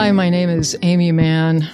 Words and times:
Hi, 0.00 0.12
my 0.12 0.30
name 0.30 0.48
is 0.48 0.74
Aimee 0.80 1.12
Mann. 1.12 1.68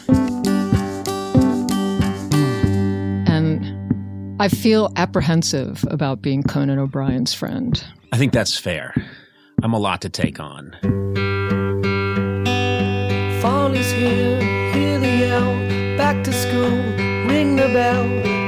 And 3.29 4.43
I 4.43 4.49
feel 4.49 4.91
apprehensive 4.97 5.85
about 5.89 6.23
being 6.23 6.43
Conan 6.43 6.81
O'Brien's 6.81 7.33
friend. 7.33 7.81
I 8.11 8.19
think 8.19 8.33
that's 8.33 8.59
fair. 8.59 8.97
I'm 9.63 9.73
a 9.73 9.79
lot 9.79 10.01
to 10.01 10.09
take 10.09 10.41
on. 10.41 10.77
Fall 13.41 13.73
is 13.75 13.93
here, 13.93 14.43
hear 14.73 14.99
the 14.99 15.07
yell, 15.07 15.97
back 15.97 16.25
to 16.25 16.33
school, 16.33 16.77
ring 17.29 17.55
the 17.55 17.69
bell, 17.69 18.03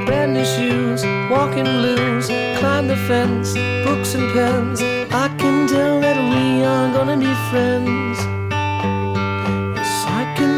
brand 0.06 0.34
new 0.34 0.44
shoes, 0.44 1.04
walking 1.30 1.62
blues, 1.62 2.26
climb 2.58 2.88
the 2.88 2.96
fence, 3.06 3.54
books 3.86 4.16
and 4.16 4.28
pens. 4.32 4.82
I 5.12 5.28
can 5.38 5.68
tell 5.68 6.00
that 6.00 6.16
we 6.32 6.64
are 6.64 6.92
gonna 6.92 7.16
be 7.16 7.32
friends. 7.52 8.37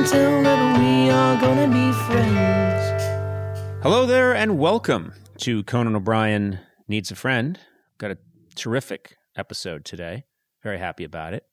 Yes, 0.00 0.12
I 0.12 0.16
tell 0.16 0.42
that 0.44 0.80
we 0.80 1.10
are 1.10 1.38
gonna 1.38 1.68
be 1.68 1.92
friends. 2.06 3.02
Hello 3.82 4.06
there, 4.06 4.34
and 4.34 4.58
welcome 4.58 5.12
to 5.40 5.62
Conan 5.64 5.94
O'Brien 5.94 6.58
Needs 6.88 7.10
a 7.10 7.14
Friend. 7.14 7.58
Got 7.98 8.12
a 8.12 8.18
terrific 8.54 9.18
episode 9.36 9.84
today. 9.84 10.24
Very 10.62 10.78
happy 10.78 11.04
about 11.04 11.34
it. 11.34 11.44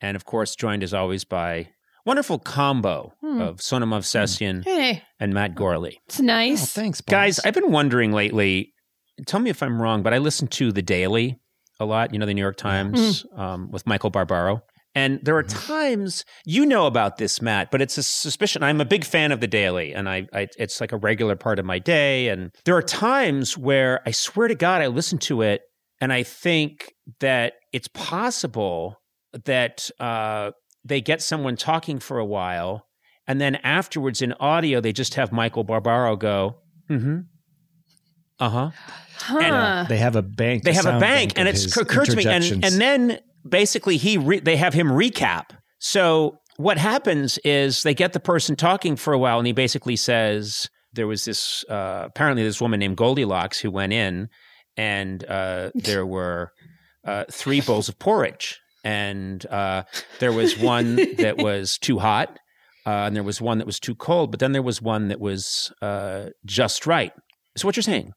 And 0.00 0.14
of 0.14 0.24
course, 0.24 0.54
joined 0.54 0.84
as 0.84 0.94
always 0.94 1.24
by 1.24 1.70
wonderful 2.06 2.38
combo 2.38 3.12
hmm. 3.22 3.40
of 3.40 3.60
Sona 3.60 3.86
Movsesian 3.86 4.62
hmm. 4.62 4.70
Hey, 4.70 5.02
and 5.18 5.34
Matt 5.34 5.56
Gorley. 5.56 5.98
it's 6.06 6.20
nice. 6.20 6.62
Oh, 6.62 6.66
thanks, 6.66 7.00
boss. 7.00 7.10
Guys, 7.10 7.40
I've 7.40 7.54
been 7.54 7.72
wondering 7.72 8.12
lately, 8.12 8.72
tell 9.26 9.40
me 9.40 9.50
if 9.50 9.64
I'm 9.64 9.82
wrong, 9.82 10.04
but 10.04 10.14
I 10.14 10.18
listen 10.18 10.46
to 10.46 10.70
The 10.70 10.82
Daily 10.82 11.40
a 11.80 11.84
lot, 11.86 12.12
you 12.12 12.20
know, 12.20 12.26
the 12.26 12.34
New 12.34 12.42
York 12.42 12.60
hmm. 12.60 12.68
Times 12.68 13.26
um, 13.34 13.68
with 13.72 13.84
Michael 13.84 14.10
Barbaro. 14.10 14.62
And 14.94 15.20
there 15.22 15.36
are 15.36 15.44
times, 15.44 16.24
you 16.44 16.66
know 16.66 16.86
about 16.86 17.18
this, 17.18 17.40
Matt, 17.40 17.70
but 17.70 17.80
it's 17.80 17.96
a 17.96 18.02
suspicion. 18.02 18.64
I'm 18.64 18.80
a 18.80 18.84
big 18.84 19.04
fan 19.04 19.30
of 19.30 19.40
The 19.40 19.46
Daily, 19.46 19.92
and 19.92 20.08
I, 20.08 20.26
I 20.32 20.48
it's 20.58 20.80
like 20.80 20.90
a 20.90 20.96
regular 20.96 21.36
part 21.36 21.60
of 21.60 21.64
my 21.64 21.78
day. 21.78 22.28
And 22.28 22.50
there 22.64 22.76
are 22.76 22.82
times 22.82 23.56
where 23.56 24.00
I 24.04 24.10
swear 24.10 24.48
to 24.48 24.56
God, 24.56 24.82
I 24.82 24.88
listen 24.88 25.18
to 25.18 25.42
it 25.42 25.62
and 26.00 26.12
I 26.12 26.22
think 26.22 26.94
that 27.20 27.54
it's 27.72 27.88
possible 27.88 28.96
that 29.44 29.90
uh, 30.00 30.52
they 30.84 31.00
get 31.00 31.20
someone 31.20 31.56
talking 31.56 31.98
for 31.98 32.18
a 32.18 32.24
while, 32.24 32.86
and 33.26 33.40
then 33.40 33.56
afterwards 33.56 34.22
in 34.22 34.32
audio, 34.34 34.80
they 34.80 34.92
just 34.92 35.14
have 35.14 35.30
Michael 35.30 35.62
Barbaro 35.62 36.16
go, 36.16 36.56
mm 36.88 37.02
hmm, 37.02 37.18
uh 38.38 38.48
huh. 38.48 38.70
huh. 39.18 39.84
they 39.88 39.98
have 39.98 40.16
a 40.16 40.22
bank. 40.22 40.64
They 40.64 40.72
have 40.72 40.86
a 40.86 40.90
sound 40.90 41.00
bank, 41.00 41.32
and 41.36 41.46
it's 41.46 41.76
occurred 41.76 42.06
to 42.06 42.16
me, 42.16 42.24
and, 42.24 42.64
and 42.64 42.80
then 42.80 43.20
basically 43.48 43.96
he 43.96 44.18
re- 44.18 44.40
they 44.40 44.56
have 44.56 44.74
him 44.74 44.88
recap. 44.88 45.50
So 45.78 46.38
what 46.56 46.78
happens 46.78 47.38
is 47.38 47.82
they 47.82 47.94
get 47.94 48.12
the 48.12 48.20
person 48.20 48.56
talking 48.56 48.96
for 48.96 49.12
a 49.12 49.18
while, 49.18 49.38
and 49.38 49.46
he 49.46 49.52
basically 49.52 49.96
says 49.96 50.68
there 50.92 51.06
was 51.06 51.24
this 51.24 51.64
uh, 51.68 52.04
apparently 52.06 52.42
this 52.42 52.60
woman 52.60 52.80
named 52.80 52.96
Goldilocks 52.96 53.60
who 53.60 53.70
went 53.70 53.92
in, 53.92 54.28
and 54.76 55.24
uh, 55.24 55.70
there 55.74 56.04
were 56.06 56.52
uh, 57.04 57.24
three 57.30 57.60
bowls 57.60 57.88
of 57.88 57.98
porridge, 57.98 58.60
and 58.84 59.44
uh, 59.46 59.84
there 60.18 60.32
was 60.32 60.58
one 60.58 60.96
that 61.18 61.38
was 61.38 61.78
too 61.78 61.98
hot, 61.98 62.38
uh, 62.86 63.04
and 63.06 63.16
there 63.16 63.22
was 63.22 63.40
one 63.40 63.58
that 63.58 63.66
was 63.66 63.80
too 63.80 63.94
cold, 63.94 64.30
but 64.30 64.40
then 64.40 64.52
there 64.52 64.62
was 64.62 64.82
one 64.82 65.08
that 65.08 65.20
was 65.20 65.72
uh, 65.80 66.26
just 66.44 66.86
right. 66.86 67.12
So 67.56 67.66
what 67.66 67.76
you're 67.76 67.82
saying 67.82 68.12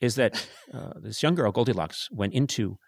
is 0.00 0.14
that 0.16 0.46
uh, 0.72 0.92
this 1.00 1.22
young 1.22 1.34
girl, 1.34 1.52
Goldilocks, 1.52 2.08
went 2.10 2.32
into 2.32 2.78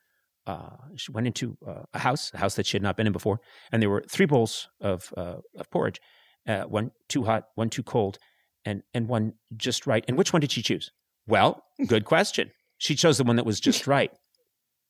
uh, 0.46 0.76
she 0.96 1.12
went 1.12 1.26
into 1.26 1.56
uh, 1.66 1.82
a 1.94 1.98
house, 1.98 2.30
a 2.34 2.38
house 2.38 2.56
that 2.56 2.66
she 2.66 2.76
had 2.76 2.82
not 2.82 2.96
been 2.96 3.06
in 3.06 3.12
before, 3.12 3.40
and 3.70 3.80
there 3.80 3.90
were 3.90 4.04
three 4.08 4.26
bowls 4.26 4.68
of 4.80 5.12
uh, 5.16 5.36
of 5.56 5.70
porridge, 5.70 6.00
uh, 6.48 6.62
one 6.62 6.90
too 7.08 7.24
hot, 7.24 7.44
one 7.54 7.70
too 7.70 7.82
cold, 7.82 8.18
and 8.64 8.82
and 8.94 9.08
one 9.08 9.34
just 9.56 9.86
right. 9.86 10.04
And 10.08 10.18
which 10.18 10.32
one 10.32 10.40
did 10.40 10.52
she 10.52 10.62
choose? 10.62 10.90
Well, 11.26 11.62
good 11.86 12.04
question. 12.04 12.50
She 12.78 12.96
chose 12.96 13.18
the 13.18 13.24
one 13.24 13.36
that 13.36 13.46
was 13.46 13.60
just 13.68 13.86
right. 13.86 14.10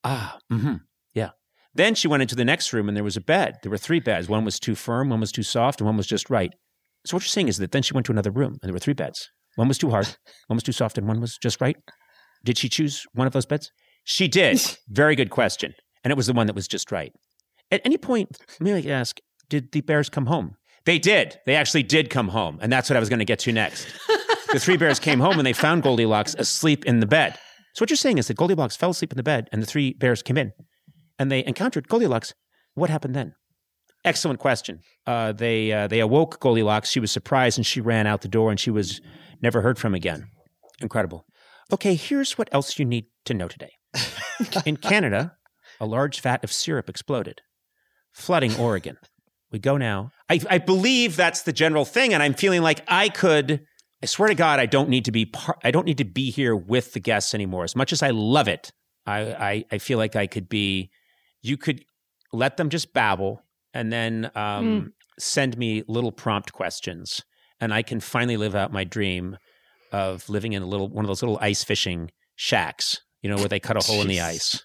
Ah, 0.05 0.39
mm-hmm, 0.51 0.77
yeah. 1.15 1.31
Then 1.75 1.95
she 1.95 2.09
went 2.09 2.23
into 2.23 2.35
the 2.35 2.45
next 2.45 2.73
room, 2.73 2.89
and 2.89 2.97
there 2.97 3.05
was 3.05 3.17
a 3.17 3.21
bed. 3.21 3.57
There 3.62 3.71
were 3.71 3.79
three 3.79 4.01
beds. 4.01 4.29
One 4.29 4.45
was 4.45 4.59
too 4.59 4.75
firm, 4.75 5.11
one 5.11 5.21
was 5.21 5.33
too 5.33 5.43
soft, 5.43 5.81
and 5.81 5.87
one 5.87 5.97
was 5.97 6.07
just 6.07 6.31
right. 6.31 6.53
So 7.07 7.17
what 7.17 7.23
you're 7.23 7.29
saying 7.29 7.49
is 7.49 7.59
that 7.59 7.73
then 7.73 7.83
she 7.83 7.95
went 7.95 8.07
to 8.07 8.12
another 8.12 8.31
room, 8.31 8.59
and 8.62 8.69
there 8.69 8.73
were 8.73 8.79
three 8.79 8.95
beds. 8.95 9.31
One 9.57 9.69
was 9.69 9.79
too 9.79 9.91
hard, 9.91 10.07
one 10.47 10.57
was 10.57 10.62
too 10.62 10.73
soft, 10.73 10.97
and 10.97 11.07
one 11.07 11.21
was 11.21 11.37
just 11.37 11.61
right. 11.61 11.77
Did 12.45 12.59
she 12.59 12.69
choose 12.69 13.05
one 13.12 13.27
of 13.27 13.33
those 13.33 13.47
beds? 13.47 13.71
She 14.05 14.29
did. 14.29 14.61
Very 14.89 15.17
good 15.17 15.31
question. 15.31 15.75
And 16.05 16.11
it 16.11 16.17
was 16.17 16.27
the 16.27 16.33
one 16.33 16.47
that 16.47 16.57
was 16.57 16.69
just 16.69 16.91
right. 16.91 17.13
At 17.71 17.81
any 17.85 17.97
point, 17.97 18.39
let 18.61 18.85
me 18.85 18.91
ask, 18.91 19.21
did 19.49 19.73
the 19.73 19.81
bears 19.81 20.09
come 20.09 20.27
home? 20.27 20.57
They 20.85 20.99
did. 20.99 21.39
They 21.47 21.55
actually 21.55 21.85
did 21.85 22.11
come 22.11 22.29
home. 22.29 22.59
And 22.61 22.73
that's 22.73 22.91
what 22.91 22.97
I 22.97 23.01
was 23.01 23.09
going 23.09 23.21
to 23.21 23.25
get 23.25 23.39
to 23.41 23.53
next. 23.53 23.87
the 24.53 24.59
three 24.59 24.77
bears 24.77 24.99
came 24.99 25.21
home 25.21 25.39
and 25.39 25.47
they 25.47 25.53
found 25.53 25.83
Goldilocks 25.83 26.35
asleep 26.35 26.85
in 26.85 27.01
the 27.01 27.07
bed. 27.07 27.39
So 27.75 27.83
what 27.83 27.91
you're 27.91 27.97
saying 27.97 28.19
is 28.19 28.29
that 28.29 28.37
Goldilocks 28.37 28.77
fell 28.77 28.91
asleep 28.91 29.12
in 29.12 29.17
the 29.17 29.23
bed 29.23 29.49
and 29.53 29.62
the 29.62 29.67
three 29.67 29.95
bears 29.95 30.23
came 30.23 30.37
in 30.37 30.53
and 31.19 31.31
they 31.31 31.45
encountered 31.45 31.89
Goldilocks. 31.89 32.35
What 32.75 32.91
happened 32.91 33.15
then? 33.15 33.35
Excellent 34.05 34.41
question. 34.41 34.81
Uh, 35.07 35.33
they 35.33 35.73
uh, 35.73 35.87
they 35.87 36.01
awoke 36.01 36.41
Goldilocks. 36.41 36.91
She 36.91 36.99
was 36.99 37.12
surprised 37.12 37.57
and 37.57 37.65
she 37.65 37.81
ran 37.81 38.07
out 38.07 38.23
the 38.23 38.29
door 38.29 38.51
and 38.51 38.59
she 38.59 38.71
was 38.71 39.01
never 39.41 39.61
heard 39.61 39.79
from 39.79 39.95
again. 39.95 40.27
Incredible. 40.81 41.25
Okay, 41.73 41.95
here's 41.95 42.37
what 42.37 42.49
else 42.53 42.79
you 42.79 42.85
need 42.85 43.07
to 43.27 43.35
know 43.35 43.47
today. 43.49 43.71
In 44.67 44.77
Canada, 44.77 45.37
a 45.81 45.87
large 45.87 46.21
vat 46.21 46.43
of 46.45 46.53
syrup 46.53 46.89
exploded, 46.89 47.43
flooding 48.13 48.57
Oregon. 48.57 48.99
We 49.51 49.59
go 49.59 49.77
now. 49.77 50.13
I, 50.31 50.41
I 50.49 50.59
believe 50.59 51.15
that's 51.17 51.43
the 51.43 51.53
general 51.53 51.85
thing, 51.85 52.15
and 52.15 52.23
I'm 52.23 52.35
feeling 52.35 52.63
like 52.63 52.83
I 52.89 53.09
could. 53.11 53.65
I 54.03 54.07
swear 54.07 54.29
to 54.29 54.35
God, 54.35 54.59
I 54.59 54.67
don't 54.67 54.89
need 54.89 55.05
to 55.05 55.13
be. 55.13 55.27
Par- 55.27 55.59
I 55.63 55.71
don't 55.71 55.87
need 55.87 55.99
to 55.99 56.05
be 56.05 56.31
here 56.31 56.57
with 56.57 56.95
the 56.95 57.01
guests 57.01 57.35
anymore. 57.35 57.65
As 57.65 57.77
much 57.77 57.93
as 57.93 58.03
I 58.03 58.11
love 58.11 58.49
it, 58.49 58.73
I, 59.07 59.21
I, 59.21 59.65
I 59.73 59.79
feel 59.79 59.99
like 59.99 60.17
I 60.17 60.27
could 60.27 60.49
be. 60.49 60.91
You 61.43 61.57
could 61.57 61.85
let 62.33 62.57
them 62.57 62.71
just 62.71 62.95
babble, 62.95 63.43
and 63.75 63.93
then 63.93 64.31
um, 64.35 64.95
send 65.19 65.59
me 65.59 65.83
little 65.87 66.13
prompt 66.13 66.53
questions, 66.53 67.23
and 67.61 67.75
I 67.75 67.83
can 67.83 68.01
finally 68.01 68.39
live 68.39 68.55
out 68.55 68.73
my 68.73 68.85
dream 68.85 69.37
of 69.93 70.29
living 70.31 70.55
in 70.55 70.63
a 70.63 70.67
little 70.67 70.89
one 70.89 71.05
of 71.05 71.09
those 71.09 71.23
little 71.23 71.39
ice 71.43 71.63
fishing 71.63 72.11
shacks, 72.37 73.01
you 73.22 73.31
know, 73.31 73.37
where 73.37 73.49
they 73.49 73.60
cut 73.60 73.77
a 73.77 73.81
hole 73.81 74.03
in 74.03 74.09
the 74.09 74.21
ice. 74.21 74.65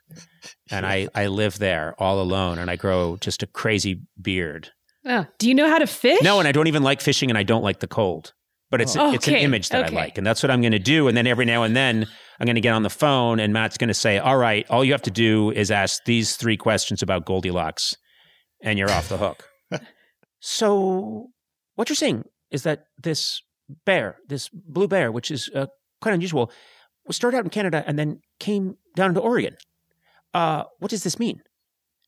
And 0.69 0.85
I, 0.85 1.07
I 1.15 1.27
live 1.27 1.59
there 1.59 1.95
all 1.97 2.21
alone 2.21 2.57
and 2.59 2.69
I 2.69 2.75
grow 2.75 3.17
just 3.21 3.43
a 3.43 3.47
crazy 3.47 4.01
beard. 4.21 4.71
Oh, 5.05 5.25
do 5.37 5.47
you 5.47 5.55
know 5.55 5.69
how 5.69 5.77
to 5.77 5.87
fish? 5.87 6.21
No, 6.21 6.39
and 6.39 6.47
I 6.47 6.51
don't 6.51 6.67
even 6.67 6.83
like 6.83 6.99
fishing 6.99 7.29
and 7.29 7.37
I 7.37 7.43
don't 7.43 7.63
like 7.63 7.79
the 7.79 7.87
cold. 7.87 8.33
But 8.69 8.81
it's 8.81 8.97
Oh. 8.97 9.13
it's 9.13 9.27
an 9.29 9.35
image 9.35 9.69
that 9.69 9.85
okay. 9.85 9.95
I 9.95 10.01
like. 10.01 10.17
And 10.17 10.27
that's 10.27 10.43
what 10.43 10.51
I'm 10.51 10.61
gonna 10.61 10.79
do. 10.79 11.07
And 11.07 11.15
then 11.15 11.25
every 11.27 11.45
now 11.45 11.63
and 11.63 11.73
then 11.75 12.05
I'm 12.39 12.45
gonna 12.45 12.59
get 12.59 12.73
on 12.73 12.83
the 12.83 12.89
phone 12.89 13.39
and 13.39 13.53
Matt's 13.53 13.77
gonna 13.77 13.93
say, 13.93 14.17
All 14.17 14.37
right, 14.37 14.65
all 14.69 14.83
you 14.83 14.91
have 14.91 15.03
to 15.03 15.11
do 15.11 15.51
is 15.51 15.71
ask 15.71 16.03
these 16.03 16.35
three 16.35 16.57
questions 16.57 17.01
about 17.01 17.25
Goldilocks 17.25 17.95
and 18.61 18.77
you're 18.77 18.91
off 18.91 19.07
the 19.07 19.17
hook. 19.17 19.47
so 20.39 21.27
what 21.75 21.89
you're 21.89 21.95
saying 21.95 22.25
is 22.51 22.63
that 22.63 22.85
this 23.01 23.41
bear, 23.85 24.17
this 24.27 24.49
blue 24.49 24.87
bear, 24.87 25.11
which 25.11 25.31
is 25.31 25.49
uh, 25.55 25.67
quite 26.01 26.13
unusual, 26.13 26.43
was 26.45 26.55
started 27.15 27.37
out 27.37 27.43
in 27.43 27.49
Canada 27.49 27.83
and 27.87 27.97
then 27.97 28.19
came 28.39 28.75
down 28.95 29.13
to 29.13 29.19
Oregon. 29.19 29.55
Uh, 30.33 30.63
what 30.79 30.91
does 30.91 31.03
this 31.03 31.17
mean? 31.19 31.41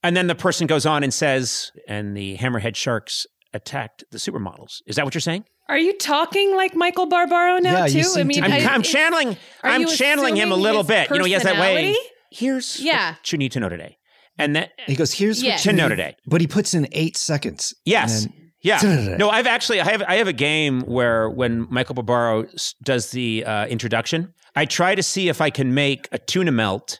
And 0.03 0.15
then 0.15 0.27
the 0.27 0.35
person 0.35 0.67
goes 0.67 0.85
on 0.85 1.03
and 1.03 1.13
says, 1.13 1.71
and 1.87 2.15
the 2.15 2.37
hammerhead 2.37 2.75
sharks 2.75 3.25
attacked 3.53 4.03
the 4.11 4.17
supermodels. 4.17 4.81
Is 4.85 4.95
that 4.95 5.05
what 5.05 5.13
you're 5.13 5.21
saying? 5.21 5.45
Are 5.67 5.77
you 5.77 5.95
talking 5.97 6.55
like 6.55 6.75
Michael 6.75 7.05
Barbaro 7.07 7.57
now 7.59 7.85
Yeah, 7.85 8.01
too? 8.03 8.13
I 8.19 8.23
mean, 8.23 8.39
to 8.41 8.45
I'm. 8.45 8.51
I- 8.53 8.73
I'm 8.73 8.81
channeling. 8.81 9.37
I'm 9.63 9.85
channeling 9.87 10.35
him 10.35 10.51
a 10.51 10.55
little 10.55 10.83
bit. 10.83 11.09
You 11.11 11.17
know, 11.19 11.25
he 11.25 11.33
has 11.33 11.43
that 11.43 11.59
way. 11.59 11.95
Here's 12.31 12.79
Yeah. 12.79 13.11
what 13.13 13.31
you 13.31 13.37
need 13.37 13.51
to 13.53 13.59
know 13.59 13.69
today, 13.69 13.97
and 14.37 14.55
that 14.55 14.71
He 14.87 14.95
goes, 14.95 15.11
here's 15.13 15.41
Yeah. 15.43 15.53
what 15.53 15.61
to 15.61 15.73
know 15.73 15.89
today. 15.89 16.15
But 16.25 16.41
he 16.41 16.47
puts 16.47 16.73
in 16.73 16.87
eight 16.91 17.17
seconds. 17.17 17.73
Yes. 17.85 18.23
And 18.25 18.33
then- 18.33 18.51
Yeah. 18.61 19.15
No, 19.17 19.29
I've 19.29 19.47
actually 19.47 19.79
I 19.81 19.85
have 19.91 20.01
I 20.07 20.15
have 20.15 20.27
a 20.27 20.33
game 20.33 20.81
where 20.81 21.29
when 21.29 21.67
Michael 21.69 21.95
Barbaro 21.95 22.45
does 22.83 23.11
the 23.11 23.45
uh, 23.45 23.65
introduction, 23.67 24.33
I 24.59 24.65
try 24.65 24.93
to 24.93 25.01
see 25.03 25.29
if 25.29 25.39
I 25.39 25.49
can 25.51 25.73
make 25.73 26.09
a 26.11 26.17
tuna 26.17 26.51
melt 26.51 26.99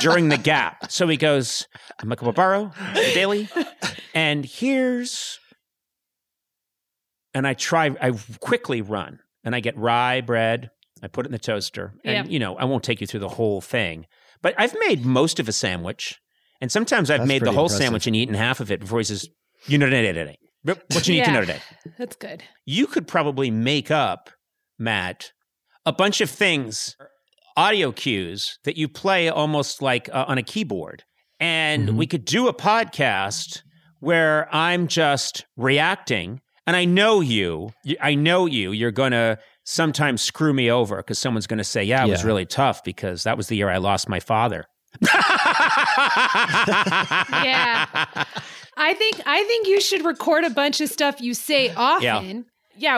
during 0.00 0.28
the 0.28 0.38
gap. 0.38 0.76
So 0.90 1.08
he 1.08 1.16
goes, 1.16 1.66
"I'm 2.00 2.08
Michael 2.08 2.30
Barbaro, 2.32 2.70
the 2.94 3.10
Daily, 3.14 3.48
and 4.14 4.44
here's," 4.44 5.40
and 7.34 7.46
I 7.48 7.54
try. 7.54 7.86
I 8.00 8.12
quickly 8.40 8.80
run, 8.80 9.18
and 9.42 9.56
I 9.56 9.60
get 9.60 9.76
rye 9.76 10.20
bread. 10.20 10.70
I 11.02 11.08
put 11.08 11.26
it 11.26 11.30
in 11.30 11.32
the 11.32 11.38
toaster, 11.38 11.94
and 12.04 12.14
Yep. 12.26 12.32
you 12.32 12.38
know 12.38 12.56
I 12.56 12.64
won't 12.64 12.84
take 12.84 13.00
you 13.00 13.06
through 13.08 13.20
the 13.20 13.28
whole 13.28 13.60
thing, 13.60 14.06
but 14.40 14.54
I've 14.56 14.76
made 14.86 15.04
most 15.04 15.40
of 15.40 15.48
a 15.48 15.52
sandwich, 15.52 16.20
and 16.60 16.70
sometimes 16.70 17.10
I've 17.10 17.20
That's 17.20 17.28
made 17.28 17.42
the 17.42 17.50
whole 17.52 17.64
impressive. 17.64 17.78
sandwich 17.84 18.06
and 18.06 18.14
eaten 18.14 18.34
half 18.36 18.60
of 18.60 18.70
it 18.70 18.78
before 18.78 19.00
he 19.00 19.04
says, 19.04 19.28
"You 19.66 19.78
know 19.78 19.86
today, 19.90 20.12
today." 20.12 20.38
What 20.62 21.08
you 21.08 21.14
need 21.16 21.24
to 21.26 21.32
know 21.32 21.40
today 21.42 21.60
That's 21.98 22.16
good. 22.16 22.42
you 22.64 22.86
could 22.86 23.06
probably 23.06 23.50
make 23.50 23.90
up, 23.90 24.30
Matt, 24.78 25.32
a 25.86 25.92
bunch 25.92 26.20
of 26.20 26.30
things, 26.30 26.96
audio 27.56 27.92
cues 27.92 28.58
that 28.64 28.76
you 28.76 28.88
play 28.88 29.28
almost 29.28 29.80
like 29.82 30.08
uh, 30.12 30.24
on 30.28 30.38
a 30.38 30.42
keyboard. 30.42 31.04
And 31.40 31.88
Mhm. 31.90 31.94
we 31.96 32.06
could 32.06 32.24
do 32.24 32.48
a 32.48 32.54
podcast 32.54 33.62
where 34.00 34.48
I'm 34.54 34.86
just 34.88 35.44
reacting 35.56 36.40
and 36.66 36.74
I 36.76 36.86
know 36.86 37.20
you, 37.20 37.72
I 38.00 38.14
know 38.14 38.46
you, 38.46 38.72
you're 38.72 38.90
going 38.90 39.12
to 39.12 39.38
sometimes 39.64 40.22
screw 40.22 40.54
me 40.54 40.70
over 40.70 40.96
because 40.96 41.18
someone's 41.18 41.46
going 41.46 41.58
to 41.58 41.64
say, 41.64 41.84
yeah, 41.84 42.04
it 42.06 42.08
was 42.08 42.24
really 42.24 42.46
tough 42.46 42.82
because 42.84 43.24
that 43.24 43.36
was 43.36 43.48
the 43.48 43.56
year 43.56 43.68
I 43.68 43.76
lost 43.76 44.08
my 44.08 44.20
father. 44.20 44.64
yeah. 47.42 47.86
I 48.76 48.94
think 48.94 49.20
I 49.26 49.44
think 49.44 49.66
you 49.68 49.80
should 49.80 50.04
record 50.04 50.44
a 50.44 50.50
bunch 50.50 50.80
of 50.80 50.88
stuff 50.88 51.20
you 51.20 51.34
say 51.34 51.72
often. 51.74 52.02
Yeah. 52.36 52.42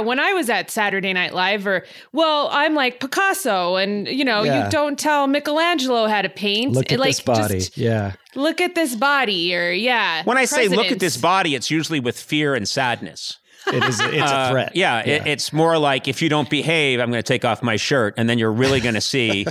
When 0.02 0.18
I 0.20 0.32
was 0.32 0.48
at 0.50 0.70
Saturday 0.70 1.12
Night 1.12 1.34
Live, 1.34 1.66
or 1.66 1.84
well, 2.12 2.48
I'm 2.52 2.74
like 2.74 3.00
Picasso, 3.00 3.76
and 3.76 4.06
you 4.08 4.24
know, 4.24 4.42
Yeah. 4.42 4.64
you 4.64 4.70
don't 4.70 4.98
tell 4.98 5.26
Michelangelo 5.26 6.06
how 6.06 6.22
to 6.22 6.28
paint. 6.28 6.72
Look 6.72 6.92
at 6.92 6.98
like, 6.98 7.10
this 7.10 7.20
body. 7.20 7.54
just 7.58 7.76
yeah. 7.76 8.12
look 8.34 8.60
at 8.60 8.74
this 8.74 8.94
body, 8.94 9.54
or 9.56 9.70
yeah. 9.70 10.22
When 10.24 10.38
I 10.38 10.44
say 10.44 10.68
look 10.68 10.90
at 10.92 10.98
this 11.00 11.16
body, 11.16 11.54
it's 11.54 11.70
usually 11.70 12.00
with 12.00 12.18
fear 12.18 12.54
and 12.54 12.66
sadness. 12.68 13.38
It 13.68 13.82
is. 13.82 13.98
It's 13.98 14.22
Uh, 14.22 14.46
a 14.46 14.50
threat. 14.52 14.76
Yeah, 14.76 15.00
It, 15.00 15.26
it's 15.26 15.52
more 15.52 15.76
like 15.76 16.06
if 16.06 16.22
you 16.22 16.28
don't 16.28 16.48
behave, 16.48 17.00
I'm 17.00 17.10
going 17.10 17.20
to 17.22 17.26
take 17.26 17.44
off 17.44 17.64
my 17.64 17.74
shirt, 17.74 18.14
and 18.16 18.30
then 18.30 18.38
you're 18.38 18.52
really 18.52 18.78
going 18.80 18.94
to 18.94 19.00
see 19.00 19.44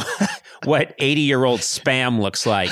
what 0.64 0.94
80 0.98 1.20
year 1.20 1.44
old 1.44 1.60
spam 1.60 2.20
looks 2.20 2.46
like. 2.46 2.70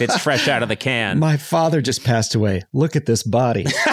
It's 0.00 0.16
fresh 0.22 0.46
out 0.46 0.62
of 0.62 0.68
the 0.68 0.76
can. 0.76 1.18
My 1.18 1.36
father 1.38 1.80
just 1.80 2.04
passed 2.04 2.36
away. 2.36 2.62
Look 2.72 2.94
at 2.94 3.06
this 3.06 3.24
body. 3.24 3.66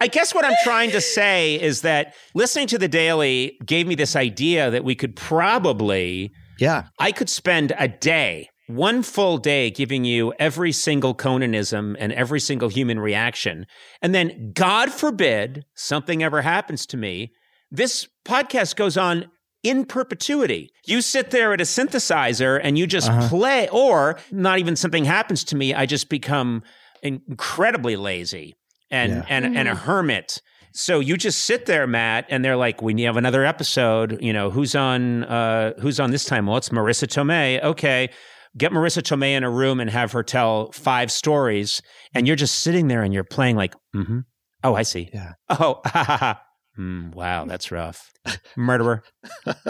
I 0.00 0.08
guess 0.10 0.34
what 0.34 0.44
I'm 0.44 0.56
trying 0.64 0.90
to 0.90 1.00
say 1.00 1.60
is 1.60 1.82
that 1.82 2.14
listening 2.34 2.66
to 2.68 2.78
the 2.78 2.88
Daily 2.88 3.58
gave 3.64 3.86
me 3.86 3.94
this 3.94 4.14
idea 4.16 4.70
that 4.70 4.84
we 4.84 4.94
could 4.94 5.16
probably, 5.16 6.32
Yeah. 6.58 6.84
I 6.98 7.12
could 7.12 7.28
spend 7.28 7.72
a 7.78 7.88
day, 7.88 8.48
one 8.66 9.02
full 9.02 9.38
day, 9.38 9.70
giving 9.70 10.04
you 10.04 10.32
every 10.38 10.72
single 10.72 11.14
Conanism 11.14 11.96
and 11.98 12.12
every 12.12 12.40
single 12.40 12.68
human 12.68 12.98
reaction. 13.00 13.66
And 14.00 14.14
then, 14.14 14.52
God 14.54 14.90
forbid, 14.90 15.64
something 15.74 16.22
ever 16.22 16.42
happens 16.42 16.86
to 16.86 16.96
me. 16.96 17.32
This 17.70 18.06
podcast 18.26 18.76
goes 18.76 18.96
on 18.96 19.30
in 19.62 19.84
perpetuity. 19.84 20.70
You 20.86 21.00
sit 21.00 21.30
there 21.30 21.52
at 21.52 21.60
a 21.60 21.64
synthesizer 21.64 22.60
and 22.62 22.76
you 22.76 22.86
just 22.86 23.08
uh-huh. 23.08 23.28
play, 23.28 23.68
or 23.70 24.18
not 24.30 24.58
even 24.58 24.76
something 24.76 25.04
happens 25.04 25.44
to 25.44 25.56
me. 25.56 25.72
I 25.72 25.86
just 25.86 26.08
become 26.08 26.62
incredibly 27.02 27.96
lazy 27.96 28.54
and 28.90 29.12
Yeah. 29.12 29.24
and 29.28 29.56
and 29.56 29.68
a 29.68 29.74
hermit. 29.74 30.40
So 30.74 31.00
you 31.00 31.16
just 31.18 31.40
sit 31.44 31.66
there, 31.66 31.86
Matt, 31.86 32.24
and 32.30 32.42
they're 32.44 32.56
like, 32.56 32.80
"We 32.80 33.02
have 33.02 33.16
another 33.18 33.44
episode. 33.44 34.18
You 34.22 34.32
know, 34.32 34.50
who's 34.50 34.74
on? 34.74 35.24
Uh, 35.24 35.74
who's 35.80 36.00
on 36.00 36.10
this 36.12 36.24
time? 36.24 36.46
Well, 36.46 36.56
it's 36.56 36.70
Marisa 36.70 37.06
Tomei. 37.06 37.62
Okay, 37.62 38.08
get 38.56 38.72
Marisa 38.72 39.02
Tomei 39.02 39.32
in 39.36 39.44
a 39.44 39.50
room 39.50 39.80
and 39.80 39.90
have 39.90 40.12
her 40.12 40.22
tell 40.22 40.72
five 40.72 41.10
stories, 41.12 41.82
and 42.14 42.26
you're 42.26 42.36
just 42.36 42.60
sitting 42.60 42.88
there 42.88 43.02
and 43.02 43.12
you're 43.12 43.22
playing 43.24 43.56
like, 43.56 43.74
mm-hmm. 43.94 44.20
oh, 44.64 44.74
I 44.74 44.82
see. 44.82 45.10
Yeah. 45.12 45.32
Oh, 45.50 45.80
ha, 45.84 46.04
ha, 46.04 46.16
ha. 46.16 46.42
Mm, 46.78 47.14
wow, 47.14 47.44
that's 47.44 47.70
rough. 47.70 48.10
Murderer, 48.56 49.02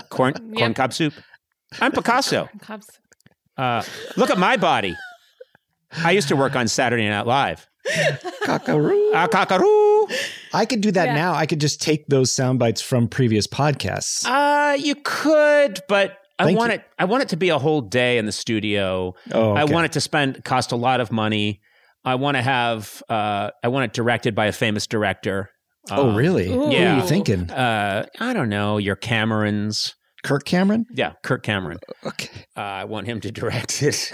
corn 0.09 0.35
corn 0.35 0.55
Yep. 0.57 0.77
cob 0.77 0.93
soup. 0.93 1.15
I'm 1.81 1.91
Picasso. 1.91 2.49
Cops. 2.61 2.87
Uh, 3.57 3.83
look 4.17 4.31
at 4.31 4.39
my 4.39 4.57
body. 4.57 4.95
I 5.97 6.13
used 6.13 6.29
to 6.29 6.37
work 6.37 6.57
on 6.57 6.69
Saturday 6.69 7.09
Night 7.09 7.27
Live. 7.27 7.67
Cockaroo. 8.45 9.11
Ah, 9.15 9.27
cockaroo. 9.27 10.09
I 10.53 10.67
could 10.67 10.81
do 10.81 10.91
that 10.93 11.07
Yeah. 11.09 11.15
now. 11.15 11.35
I 11.35 11.47
could 11.47 11.61
just 11.61 11.81
take 11.83 12.07
those 12.09 12.31
sound 12.33 12.59
bites 12.59 12.81
from 12.81 13.09
previous 13.09 13.47
podcasts. 13.47 14.25
Uh, 14.27 14.75
you 14.75 14.95
could, 15.05 15.81
but 15.89 16.19
I 16.39 16.45
Thank 16.45 16.59
want 16.59 16.73
you. 16.73 16.79
it. 16.79 16.85
I 16.99 17.05
want 17.05 17.23
it 17.23 17.29
to 17.31 17.37
be 17.37 17.51
a 17.51 17.59
whole 17.59 17.81
day 17.81 18.19
in 18.19 18.27
the 18.27 18.33
studio. 18.33 19.15
Oh, 19.33 19.53
I 19.55 19.65
want 19.65 19.87
it 19.87 19.93
to 19.93 20.01
spend 20.01 20.45
cost 20.45 20.73
a 20.73 20.77
lot 20.77 21.01
of 21.01 21.13
money. 21.13 21.61
I 22.05 22.17
want 22.17 22.37
to 22.37 22.43
have. 22.43 23.03
Uh, 23.09 23.51
I 23.63 23.69
want 23.69 23.85
it 23.85 23.93
directed 23.93 24.35
by 24.35 24.47
a 24.47 24.53
famous 24.53 24.87
director. 24.87 25.51
Oh, 25.91 26.11
Um, 26.11 26.17
really? 26.17 26.49
Who 26.49 26.65
are 26.67 26.73
yeah. 26.73 26.97
you 27.03 27.07
thinking? 27.09 27.51
Uh, 27.51 28.07
I 28.21 28.33
don't 28.33 28.49
know. 28.49 28.79
Your 28.79 28.97
Camerons. 28.97 29.95
Kirk 30.23 30.45
Cameron? 30.45 30.87
Yeah, 30.93 31.13
Kirk 31.23 31.43
Cameron. 31.43 31.79
Okay. 32.05 32.31
Uh, 32.57 32.61
I 32.61 32.85
want 32.85 33.07
him 33.07 33.21
to 33.21 33.33
direct 33.33 33.83
it, 33.83 34.13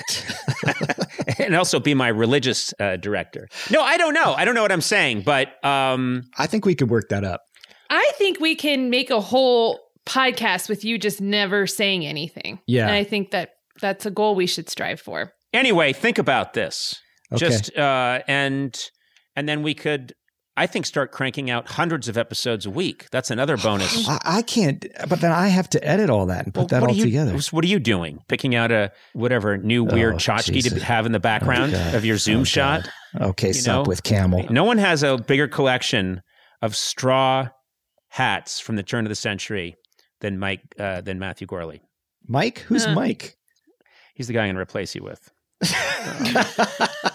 and 1.38 1.55
also 1.55 1.81
be 1.81 1.94
my 1.94 2.08
religious 2.08 2.72
uh, 2.81 2.96
director. 2.96 3.49
No, 3.70 3.82
I 3.82 3.96
don't 3.99 4.14
know. 4.14 4.34
I 4.34 4.44
don't 4.44 4.55
know 4.55 4.62
what 4.62 4.72
I'm 4.72 4.81
saying, 4.81 5.22
but 5.22 5.62
um, 5.64 6.22
I 6.38 6.46
think 6.46 6.64
we 6.64 6.75
could 6.75 6.90
work 6.90 7.08
that 7.10 7.25
up. 7.25 7.43
I 7.90 8.10
think 8.16 8.40
we 8.40 8.55
can 8.55 8.90
make 8.90 9.10
a 9.10 9.20
whole 9.20 9.81
podcast 10.06 10.69
with 10.69 10.84
you 10.84 10.99
just 10.99 11.20
never 11.20 11.66
saying 11.66 12.06
anything. 12.06 12.61
Yeah. 12.66 12.87
And 12.87 12.93
I 12.94 13.04
think 13.04 13.31
that 13.32 13.50
that's 13.81 14.06
a 14.06 14.11
goal 14.11 14.34
we 14.34 14.46
should 14.46 14.69
strive 14.69 15.00
for. 15.00 15.32
anyway, 15.52 15.93
think 15.93 16.19
about 16.19 16.54
this. 16.54 16.94
Okay. 17.32 17.46
Just 17.46 17.76
uh, 17.76 18.20
and 18.26 18.78
and 19.37 19.49
then 19.49 19.62
we 19.62 19.75
could, 19.75 20.14
I 20.58 20.66
think, 20.66 20.87
start 20.87 21.12
cranking 21.12 21.50
out 21.50 21.69
hundreds 21.69 22.08
of 22.08 22.16
episodes 22.19 22.66
a 22.66 22.70
week. 22.70 23.06
That's 23.10 23.31
another 23.31 23.56
bonus. 23.56 24.08
I, 24.08 24.19
I 24.25 24.43
can't, 24.43 24.84
but 25.08 25.20
then 25.20 25.32
I 25.32 25.49
have 25.49 25.69
to 25.70 25.84
edit 25.87 26.10
all 26.10 26.26
that 26.26 26.44
and 26.44 26.52
put 26.55 26.70
Well, 26.70 26.81
that 26.81 26.82
all 26.88 26.94
you, 26.94 27.05
together. 27.05 27.38
What 27.50 27.64
are 27.64 27.69
you 27.69 27.78
doing? 27.78 28.19
Picking 28.28 28.55
out 28.55 28.70
a 28.72 28.93
whatever 29.12 29.56
new 29.56 29.84
weird 29.84 30.14
Oh, 30.14 30.19
tchotchke 30.19 30.62
to 30.69 30.81
have 30.84 31.06
in 31.06 31.12
the 31.12 31.20
background 31.20 31.72
God. 31.72 31.94
of 31.94 32.05
your 32.05 32.19
Zoom 32.19 32.40
Oh, 32.40 32.44
shot? 32.44 32.88
Okay, 33.20 33.49
You 33.49 33.55
sup 33.55 33.84
know? 33.84 33.88
with 33.88 34.02
Camel. 34.02 34.46
No 34.50 34.64
one 34.64 34.78
has 34.78 35.02
a 35.02 35.16
bigger 35.16 35.49
collection 35.49 36.22
of 36.61 36.75
straw 36.76 37.49
hats 38.08 38.58
from 38.61 38.76
the 38.76 38.82
turn 38.82 39.04
of 39.04 39.08
the 39.11 39.14
century 39.14 39.76
than 40.20 40.38
Mike 40.38 40.61
uh, 40.78 41.00
than 41.02 41.19
Matthew 41.19 41.46
Gorley. 41.46 41.81
Mike? 42.26 42.58
Who's 42.61 42.87
Uh. 42.87 42.94
Mike? 42.94 43.37
He's 44.14 44.26
the 44.26 44.32
guy 44.32 44.40
I'm 44.43 44.46
going 44.49 44.56
to 44.56 44.61
replace 44.62 44.94
you 44.94 45.02
with. 45.04 45.31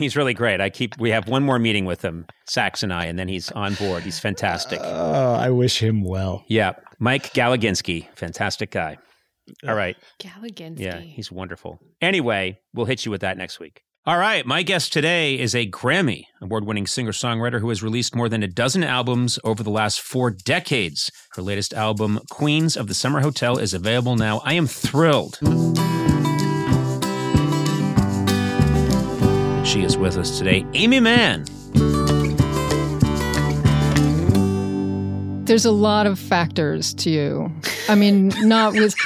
He's 0.00 0.16
really 0.16 0.32
great. 0.32 0.62
I 0.62 0.70
keep 0.70 0.98
we 0.98 1.10
have 1.10 1.28
one 1.28 1.42
more 1.44 1.58
meeting 1.58 1.84
with 1.84 2.00
him, 2.02 2.24
Sax 2.46 2.82
and 2.82 2.90
I, 2.90 3.04
and 3.04 3.18
then 3.18 3.28
he's 3.28 3.52
on 3.52 3.74
board. 3.74 4.02
He's 4.02 4.18
fantastic. 4.18 4.80
Oh, 4.82 5.34
I 5.34 5.50
wish 5.50 5.78
him 5.78 6.02
well. 6.02 6.42
yeah, 6.48 6.72
Mike 6.98 7.34
Galaginski, 7.34 8.08
fantastic 8.16 8.70
guy. 8.70 8.96
All 9.68 9.74
right. 9.74 9.96
Galligansky. 10.18 10.80
Yeah, 10.80 11.00
he's 11.00 11.30
wonderful. 11.30 11.78
Anyway, 12.00 12.58
we'll 12.72 12.86
hit 12.86 13.04
you 13.04 13.10
with 13.10 13.20
that 13.20 13.36
next 13.36 13.60
week. 13.60 13.82
All 14.06 14.16
right, 14.16 14.46
my 14.46 14.62
guest 14.62 14.94
today 14.94 15.38
is 15.38 15.54
a 15.54 15.68
Grammy 15.68 16.24
award 16.40 16.64
winning 16.64 16.86
singer 16.86 17.12
songwriter 17.12 17.60
who 17.60 17.68
has 17.68 17.82
released 17.82 18.16
more 18.16 18.30
than 18.30 18.42
a 18.42 18.48
dozen 18.48 18.82
albums 18.82 19.38
over 19.44 19.62
the 19.62 19.70
last 19.70 20.00
four 20.00 20.30
decades. 20.30 21.10
Her 21.34 21.42
latest 21.42 21.74
album, 21.74 22.20
Queens 22.30 22.78
of 22.78 22.86
the 22.86 22.94
Summer 22.94 23.20
Hotel, 23.20 23.58
is 23.58 23.74
available 23.74 24.16
now. 24.16 24.40
I 24.42 24.54
am 24.54 24.66
thrilled. 24.66 25.38
She 29.70 29.84
is 29.84 29.96
with 29.96 30.16
us 30.16 30.36
today, 30.36 30.66
Aimee 30.74 30.98
Mann. 30.98 31.44
There's 35.44 35.64
a 35.64 35.70
lot 35.70 36.08
of 36.08 36.18
factors 36.18 36.92
to 36.94 37.08
you. 37.08 37.52
I 37.88 37.94
mean, 37.94 38.32
not 38.40 38.72
with 38.72 38.96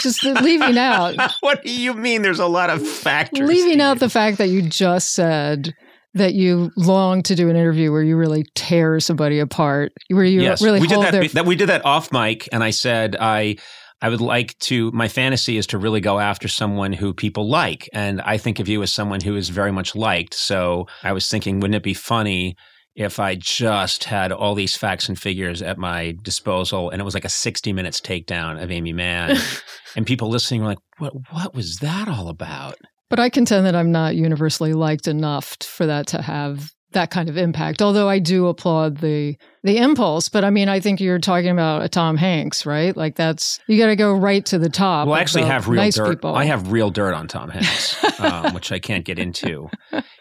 just 0.00 0.24
leaving 0.24 0.78
out 0.78 1.16
what 1.40 1.62
do 1.62 1.70
you 1.70 1.92
mean 1.92 2.22
there's 2.22 2.38
a 2.38 2.46
lot 2.46 2.70
of 2.70 2.88
factors? 2.88 3.46
leaving 3.46 3.82
out 3.82 3.96
you? 3.96 3.98
the 3.98 4.08
fact 4.08 4.38
that 4.38 4.48
you 4.48 4.62
just 4.62 5.12
said 5.12 5.74
that 6.14 6.32
you 6.32 6.70
long 6.78 7.22
to 7.24 7.34
do 7.34 7.50
an 7.50 7.56
interview 7.56 7.92
where 7.92 8.02
you 8.02 8.16
really 8.16 8.46
tear 8.54 9.00
somebody 9.00 9.38
apart, 9.38 9.92
where 10.08 10.24
you 10.24 10.40
yes, 10.40 10.62
really 10.62 10.80
we 10.80 10.86
did 10.86 10.94
hold 10.94 11.08
that, 11.08 11.12
their 11.12 11.28
that. 11.28 11.44
We 11.44 11.56
did 11.56 11.68
that 11.68 11.84
off 11.84 12.10
mic, 12.10 12.48
and 12.52 12.64
I 12.64 12.70
said 12.70 13.16
I 13.20 13.56
I 14.02 14.08
would 14.08 14.20
like 14.20 14.58
to. 14.60 14.90
My 14.92 15.08
fantasy 15.08 15.56
is 15.56 15.66
to 15.68 15.78
really 15.78 16.00
go 16.00 16.18
after 16.18 16.48
someone 16.48 16.92
who 16.92 17.12
people 17.12 17.48
like, 17.48 17.88
and 17.92 18.20
I 18.22 18.38
think 18.38 18.58
of 18.58 18.68
you 18.68 18.82
as 18.82 18.92
someone 18.92 19.20
who 19.20 19.36
is 19.36 19.48
very 19.50 19.72
much 19.72 19.94
liked. 19.94 20.34
So 20.34 20.86
I 21.02 21.12
was 21.12 21.28
thinking, 21.28 21.60
wouldn't 21.60 21.76
it 21.76 21.82
be 21.82 21.94
funny? 21.94 22.56
If 22.96 23.20
I 23.20 23.36
just 23.36 24.04
had 24.04 24.32
all 24.32 24.54
these 24.54 24.76
facts 24.76 25.08
and 25.08 25.18
figures 25.18 25.62
at 25.62 25.78
my 25.78 26.16
disposal, 26.22 26.90
and 26.90 27.00
it 27.00 27.04
was 27.04 27.14
like 27.14 27.24
a 27.24 27.30
sixty 27.30 27.72
minutes 27.72 28.00
takedown 28.00 28.62
of 28.62 28.70
Aimee 28.70 28.92
Mann, 28.92 29.36
and 29.96 30.06
people 30.06 30.28
listening 30.28 30.62
were 30.62 30.68
like, 30.68 30.78
"What? 30.98 31.12
What 31.30 31.54
was 31.54 31.78
that 31.78 32.08
all 32.08 32.28
about?" 32.28 32.76
But 33.08 33.20
I 33.20 33.28
contend 33.28 33.66
that 33.66 33.76
I'm 33.76 33.92
not 33.92 34.16
universally 34.16 34.72
liked 34.72 35.08
enough 35.08 35.56
for 35.62 35.86
that 35.86 36.06
to 36.08 36.22
have 36.22 36.72
that 36.92 37.10
kind 37.10 37.28
of 37.28 37.36
impact. 37.36 37.82
Although 37.82 38.08
I 38.08 38.18
do 38.18 38.46
applaud 38.46 38.98
the 38.98 39.36
the 39.62 39.76
impulse, 39.76 40.28
but 40.28 40.44
I 40.44 40.50
mean, 40.50 40.68
I 40.68 40.80
think 40.80 41.00
you're 41.00 41.18
talking 41.18 41.50
about 41.50 41.82
a 41.82 41.88
Tom 41.88 42.16
Hanks, 42.16 42.64
right? 42.64 42.96
Like 42.96 43.16
that's 43.16 43.60
you 43.66 43.78
got 43.78 43.88
to 43.88 43.96
go 43.96 44.12
right 44.12 44.44
to 44.46 44.58
the 44.58 44.70
top. 44.70 45.06
Well, 45.06 45.16
I 45.16 45.20
actually 45.20 45.44
have 45.44 45.68
real 45.68 45.82
nice 45.82 45.96
dirt. 45.96 46.10
People. 46.10 46.34
I 46.34 46.44
have 46.44 46.72
real 46.72 46.90
dirt 46.90 47.12
on 47.12 47.28
Tom 47.28 47.50
Hanks, 47.50 48.02
um, 48.20 48.54
which 48.54 48.72
I 48.72 48.78
can't 48.78 49.04
get 49.04 49.18
into. 49.18 49.68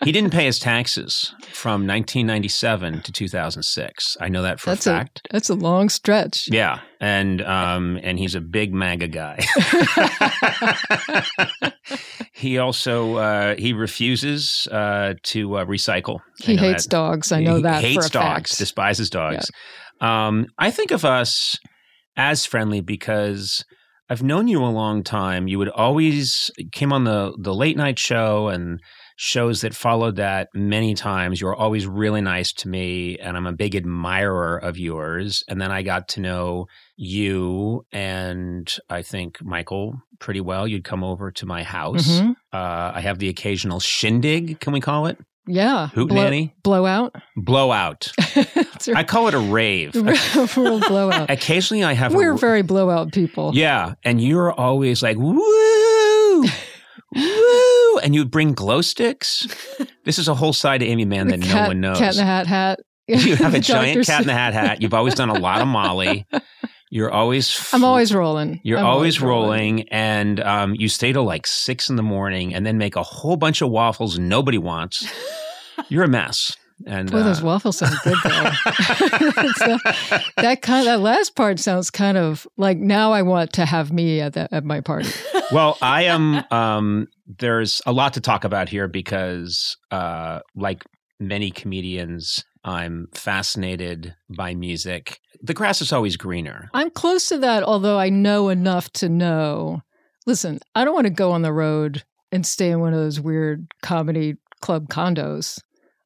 He 0.04 0.12
didn't 0.12 0.32
pay 0.32 0.46
his 0.46 0.60
taxes 0.60 1.34
from 1.52 1.88
1997 1.88 3.02
to 3.02 3.12
2006. 3.12 4.18
I 4.20 4.30
know 4.30 4.42
that 4.42 4.60
for 4.60 4.72
that's 4.72 4.88
a 4.88 4.92
a 4.92 4.98
fact. 4.98 5.22
that's 5.32 5.50
a 5.50 5.56
long 5.56 5.90
stretch. 5.90 6.50
Yeah, 6.52 6.80
and 7.00 7.42
um, 7.42 8.00
and 8.04 8.20
he's 8.20 8.36
a 8.36 8.42
big 8.42 8.74
MAGA 8.74 9.08
guy. 9.08 9.40
he 12.34 12.58
also 12.58 13.16
uh, 13.16 13.56
he 13.56 13.74
refuses 13.74 14.68
uh, 14.72 15.14
to 15.24 15.58
uh, 15.58 15.66
recycle. 15.66 16.20
He 16.40 16.56
hates 16.56 16.86
that. 16.86 16.90
dogs. 16.90 17.32
I 17.32 17.42
know 17.42 17.58
he 17.58 17.62
that 17.64 17.82
hates 17.82 17.96
for 17.96 18.06
a 18.06 18.10
dogs, 18.10 18.52
fact. 18.52 18.60
despises 18.60 19.10
dogs. 19.10 19.29
Um, 20.02 20.48
I 20.58 20.72
think 20.72 20.92
of 20.92 21.04
us 21.06 21.58
as 22.16 22.46
friendly 22.46 22.82
because 22.82 23.64
I've 24.10 24.24
known 24.24 24.48
you 24.48 24.64
a 24.64 24.68
long 24.68 25.04
time. 25.04 25.48
You 25.48 25.60
would 25.60 25.70
always 25.70 26.50
came 26.72 26.92
on 26.92 27.04
the 27.04 27.34
the 27.40 27.54
late 27.54 27.78
night 27.78 28.00
show 28.00 28.48
and 28.48 28.80
shows 29.18 29.62
that 29.62 29.76
followed 29.76 30.16
that 30.16 30.48
many 30.54 30.94
times. 30.96 31.42
You 31.42 31.48
were 31.48 31.56
always 31.56 31.86
really 31.86 32.22
nice 32.22 32.54
to 32.54 32.70
me, 32.70 33.18
and 33.18 33.36
I'm 33.36 33.46
a 33.46 33.52
big 33.54 33.76
admirer 33.76 34.58
of 34.58 34.78
yours. 34.80 35.44
And 35.50 35.60
then 35.62 35.72
I 35.72 35.82
got 35.82 36.08
to 36.10 36.22
know 36.22 36.66
you 36.96 37.86
and 37.92 38.74
I 38.90 39.02
think 39.02 39.38
Michael 39.42 39.94
pretty 40.20 40.42
well. 40.42 40.68
You'd 40.68 40.84
come 40.86 41.04
over 41.04 41.32
to 41.32 41.46
my 41.46 41.64
house. 41.64 42.08
Mhm. 42.20 42.36
Uh, 42.54 42.92
I 42.96 43.02
have 43.02 43.20
the 43.20 43.30
occasional 43.30 43.80
shindig. 43.80 44.60
Can 44.60 44.74
we 44.74 44.80
call 44.82 45.06
it 45.08 45.18
Yeah. 45.50 45.88
Hoot 45.90 46.10
Blow- 46.10 46.24
nanny? 46.24 46.54
Blowout. 46.64 47.16
blowout? 47.36 48.12
A 48.36 48.94
I 48.96 49.04
call 49.04 49.28
it 49.28 49.34
a 49.34 49.40
rave. 49.40 49.96
real 50.58 50.80
blowout. 50.80 51.30
Occasionally, 51.30 51.84
I 51.84 51.94
have. 51.94 52.14
We're 52.14 52.34
a, 52.34 52.38
very 52.38 52.62
blowout 52.62 53.12
people. 53.12 53.52
Yeah, 53.54 53.96
and 54.04 54.22
you're 54.22 54.54
always 54.54 55.04
like 55.04 55.18
woo, 55.18 56.46
woo, 57.16 58.00
and 58.00 58.16
you 58.16 58.26
bring 58.26 58.54
glow 58.54 58.82
sticks. 58.82 59.48
This 60.06 60.18
is 60.18 60.28
a 60.28 60.34
whole 60.34 60.54
side 60.54 60.82
of 60.82 60.88
Aimee 60.88 61.06
Mann 61.06 61.28
The 61.28 61.38
that 61.38 61.46
cat, 61.46 61.62
no 61.62 61.68
one 61.68 61.82
knows. 61.82 62.00
Cat 62.00 62.14
in 62.14 62.18
the 62.18 62.26
hat 62.26 62.48
hat. 62.48 62.80
you 63.06 63.36
have 63.36 63.54
a 63.54 63.60
giant 63.60 64.08
cat 64.08 64.22
in 64.22 64.28
the 64.28 64.34
hat 64.34 64.54
hat. 64.54 64.82
You've 64.82 64.94
always 64.96 65.14
done 65.14 65.30
a 65.30 65.38
lot 65.38 65.62
of 65.62 65.68
Molly. 65.68 66.26
You're 66.90 67.12
always. 67.12 67.70
I'm 67.74 67.84
always 67.84 68.12
rolling. 68.12 68.60
You're 68.64 68.80
I'm 68.80 68.86
always 68.88 69.22
rolling, 69.22 69.88
and 69.90 70.40
um, 70.40 70.74
you 70.74 70.90
stay 70.90 71.14
till 71.14 71.26
like 71.26 71.46
six 71.46 71.90
in 71.90 71.96
the 71.96 72.02
morning, 72.02 72.56
and 72.56 72.66
then 72.66 72.80
make 72.80 72.96
a 72.96 73.04
whole 73.04 73.36
bunch 73.36 73.62
of 73.62 73.70
waffles 73.70 74.18
nobody 74.18 74.58
wants. 74.58 75.08
You're 75.88 76.04
a 76.04 76.10
mess. 76.10 76.56
And 76.86 77.12
Boy, 77.12 77.24
those 77.24 77.42
uh, 77.42 77.46
waffles 77.46 77.78
sound 77.78 77.96
good 78.04 78.18
though. 78.24 78.52
So, 79.56 79.78
that 80.38 80.60
kind 80.62 80.88
that 80.88 81.02
last 81.02 81.36
part 81.36 81.60
sounds 81.60 81.92
kind 81.92 82.18
of 82.18 82.48
like 82.58 82.78
now 82.78 83.12
I 83.12 83.22
want 83.22 83.54
to 83.54 83.66
have 83.66 83.92
me 83.92 84.22
at 84.22 84.34
that 84.34 84.54
at 84.54 84.64
my 84.64 84.80
party. 84.80 85.10
well, 85.52 85.78
I 85.82 86.04
am. 86.04 86.44
Um, 86.52 87.08
there's 87.28 87.82
a 87.86 87.92
lot 87.92 88.14
to 88.14 88.22
talk 88.22 88.46
about 88.46 88.70
here 88.70 88.88
because, 88.88 89.76
uh, 89.92 90.40
like 90.56 90.84
many 91.20 91.52
comedians, 91.52 92.46
I'm 92.64 93.08
fascinated 93.14 94.16
by 94.30 94.56
music. 94.56 95.20
The 95.42 95.54
grass 95.54 95.82
is 95.82 95.92
always 95.92 96.16
greener. 96.16 96.70
I'm 96.74 96.90
close 96.90 97.28
to 97.30 97.38
that, 97.40 97.64
although 97.64 97.98
I 98.00 98.10
know 98.10 98.50
enough 98.50 98.90
to 98.94 99.10
know. 99.10 99.82
Listen, 100.26 100.60
I 100.76 100.86
don't 100.86 100.94
want 100.94 101.08
to 101.08 101.12
go 101.12 101.32
on 101.32 101.42
the 101.42 101.54
road 101.54 102.04
and 102.32 102.46
stay 102.46 102.70
in 102.72 102.80
one 102.80 102.94
of 102.94 103.00
those 103.00 103.20
weird 103.20 103.68
comedy 103.82 104.36
club 104.62 104.88
condos. 104.88 105.60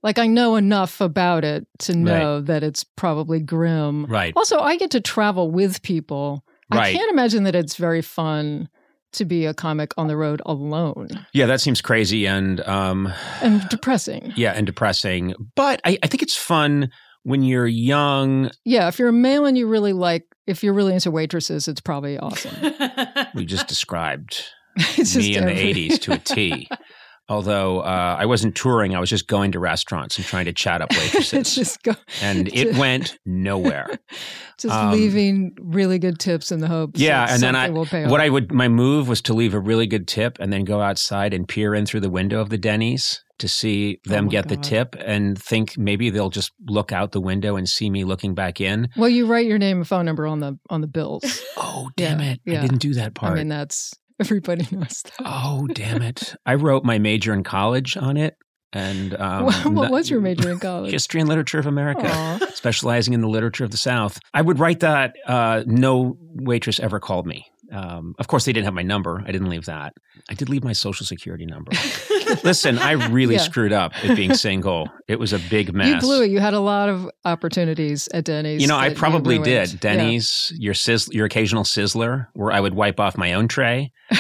Like 0.04 0.20
I 0.20 0.28
know 0.28 0.56
enough 0.56 1.02
about 1.02 1.44
it 1.46 1.66
to 1.80 1.96
know 1.96 2.42
that 2.42 2.62
it's 2.62 2.84
probably 2.84 3.40
grim. 3.40 4.06
Right. 4.06 4.34
Also, 4.36 4.60
I 4.60 4.78
get 4.78 4.92
to 4.92 5.02
travel 5.02 5.50
with 5.50 5.82
people. 5.82 6.44
Right. 6.72 6.94
I 6.94 6.98
can't 6.98 7.12
imagine 7.12 7.44
that 7.44 7.56
it's 7.56 7.76
very 7.76 8.02
fun 8.02 8.70
to 9.14 9.26
be 9.26 9.46
a 9.46 9.54
comic 9.54 9.94
on 9.96 10.08
the 10.08 10.18
road 10.18 10.42
alone 10.46 11.08
Yeah, 11.34 11.46
that 11.46 11.62
seems 11.62 11.82
crazy 11.82 12.28
and 12.28 12.60
um, 12.62 13.14
and 13.42 13.68
depressing. 13.70 14.34
yeah, 14.36 14.52
and 14.52 14.66
depressing. 14.66 15.36
But 15.56 15.82
I, 15.86 15.98
I 16.04 16.08
think 16.08 16.22
it's 16.24 16.36
fun 16.36 16.90
when 17.24 17.44
you're 17.44 17.68
young. 17.68 18.52
Yeah, 18.66 18.88
if 18.88 19.00
you're 19.00 19.10
a 19.10 19.14
male 19.14 19.46
and 19.46 19.58
you 19.58 19.68
really 19.68 19.94
like, 19.94 20.26
if 20.48 20.64
you're 20.64 20.74
really 20.74 20.94
into 20.94 21.12
waitresses, 21.12 21.68
it's 21.68 21.82
probably 21.82 22.18
awesome. 22.18 22.74
We 23.34 23.46
just 23.46 23.68
described 23.68 24.44
It's 24.76 25.16
me 25.16 25.34
just 25.34 25.38
in 25.38 25.46
the 25.46 25.52
80s 25.52 26.00
to 26.02 26.14
a 26.14 26.18
T. 26.20 26.70
Although 27.30 27.80
uh, 27.80 28.18
I 28.20 28.26
wasn't 28.26 28.56
touring, 28.56 28.96
I 28.96 29.00
was 29.00 29.10
just 29.10 29.28
going 29.28 29.54
to 29.54 29.60
restaurants 29.60 30.18
and 30.18 30.26
trying 30.26 30.46
to 30.46 30.54
chat 30.54 30.82
up 30.82 30.92
waitresses. 30.92 31.56
just 31.56 31.82
go, 31.84 31.94
and 32.22 32.54
it 32.54 32.76
went 32.76 33.18
nowhere. 33.26 33.88
just 34.60 34.76
Um, 34.76 34.92
leaving 34.92 35.56
really 35.60 36.00
good 36.00 36.20
tips 36.20 36.52
in 36.52 36.60
the 36.60 36.68
hopes. 36.68 37.00
Yeah, 37.00 37.28
and 37.30 37.42
then 37.42 37.56
I 37.56 37.70
will 37.70 37.86
pay 37.86 38.06
what. 38.08 38.20
I 38.20 38.30
would 38.30 38.52
my 38.52 38.68
move 38.68 39.08
was 39.08 39.22
to 39.24 39.34
leave 39.34 39.54
a 39.54 39.60
really 39.60 39.88
good 39.88 40.08
tip 40.08 40.38
and 40.40 40.52
then 40.52 40.66
go 40.66 40.82
outside 40.82 41.34
and 41.34 41.48
peer 41.48 41.74
in 41.74 41.86
through 41.86 42.02
the 42.02 42.10
window 42.10 42.42
of 42.42 42.50
the 42.50 42.58
Denny's 42.58 43.24
to 43.40 43.48
see 43.48 44.00
them 44.06 44.28
Oh 44.28 44.30
get 44.30 44.48
the 44.48 44.56
tip 44.56 44.96
and 45.00 45.42
think 45.42 45.78
maybe 45.78 46.10
they'll 46.10 46.30
just 46.30 46.52
look 46.68 46.92
out 46.92 47.12
the 47.14 47.20
window 47.20 47.56
and 47.56 47.68
see 47.68 47.90
me 47.90 48.04
looking 48.04 48.36
back 48.36 48.62
in. 48.62 48.90
well, 48.96 49.10
you 49.10 49.26
write 49.26 49.48
your 49.48 49.58
name 49.58 49.78
and 49.78 49.88
phone 49.88 50.06
number 50.06 50.28
on 50.28 50.40
the 50.40 50.58
on 50.70 50.82
the 50.82 50.88
bills. 50.88 51.42
Oh 51.58 51.90
damn 51.98 52.20
Yeah, 52.20 52.36
it! 52.46 52.58
I 52.58 52.62
didn't 52.62 52.80
do 52.80 52.94
that 52.94 53.16
part. 53.16 53.34
I 53.34 53.36
mean, 53.36 53.48
that's 53.48 53.94
everybody 54.20 54.68
knows 54.72 55.04
that. 55.04 55.14
oh 55.24 55.68
damn 55.68 56.02
it! 56.02 56.36
I 56.46 56.56
wrote 56.56 56.84
my 56.84 57.00
major 57.00 57.34
in 57.34 57.44
college 57.44 57.98
on 57.98 58.18
it, 58.18 58.38
and 58.72 59.14
um, 59.20 59.46
what 59.76 59.92
was 59.92 60.10
your 60.10 60.22
major 60.22 60.50
in 60.52 60.60
college? 60.60 60.92
History 60.92 61.20
and 61.20 61.30
literature 61.30 61.60
of 61.60 61.66
America. 61.68 62.08
Aw. 62.10 62.40
specializing 62.54 63.14
in 63.14 63.22
the 63.22 63.28
literature 63.30 63.64
of 63.64 63.72
the 63.72 63.78
South. 63.78 64.20
I 64.34 64.42
would 64.42 64.60
write 64.60 64.82
that. 64.82 65.16
Uh, 65.26 65.64
no 65.66 66.18
waitress 66.20 66.80
ever 66.80 67.00
called 67.00 67.28
me. 67.28 67.46
Um, 67.74 68.14
of 68.20 68.28
course, 68.28 68.46
they 68.46 68.54
didn't 68.54 68.66
have 68.66 68.74
my 68.76 68.84
number. 68.84 69.24
I 69.26 69.32
didn't 69.32 69.50
leave 69.50 69.66
that. 69.66 69.94
I 70.30 70.36
did 70.36 70.48
leave 70.48 70.64
my 70.64 70.74
social 70.74 71.06
security 71.06 71.46
number. 71.46 71.72
Listen, 72.44 72.78
I 72.78 72.92
really 72.92 73.36
Yeah. 73.36 73.42
screwed 73.42 73.74
up 73.74 73.94
at 74.06 74.16
being 74.16 74.34
single. 74.36 74.90
It 75.08 75.20
was 75.20 75.34
a 75.34 75.40
big 75.50 75.74
mess. 75.74 75.88
You 75.88 76.00
blew 76.00 76.22
it. 76.24 76.30
You 76.30 76.40
had 76.40 76.54
a 76.54 76.60
lot 76.60 76.88
of 76.90 77.10
opportunities 77.26 78.08
at 78.14 78.26
Denny's. 78.26 78.62
You 78.62 78.68
know, 78.68 78.78
I 78.78 78.94
probably 78.94 79.36
ruined. 79.40 79.46
did. 79.46 79.72
Yeah. 79.74 79.78
Denny's, 79.80 80.54
your 80.58 80.74
sizz- 80.76 81.10
your 81.12 81.26
occasional 81.26 81.64
sizzler, 81.64 82.28
where 82.34 82.52
I 82.52 82.60
would 82.60 82.74
wipe 82.76 83.00
off 83.00 83.18
my 83.18 83.34
own 83.34 83.48
tray. 83.48 83.92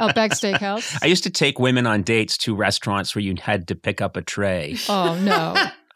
Outback 0.00 0.32
Steakhouse. 0.32 0.98
I 1.02 1.06
used 1.06 1.24
to 1.24 1.30
take 1.30 1.58
women 1.58 1.86
on 1.86 2.02
dates 2.02 2.36
to 2.38 2.54
restaurants 2.54 3.14
where 3.14 3.22
you 3.22 3.34
had 3.40 3.68
to 3.68 3.74
pick 3.74 4.00
up 4.00 4.16
a 4.16 4.22
tray. 4.22 4.76
Oh 4.88 5.18
no, 5.20 5.54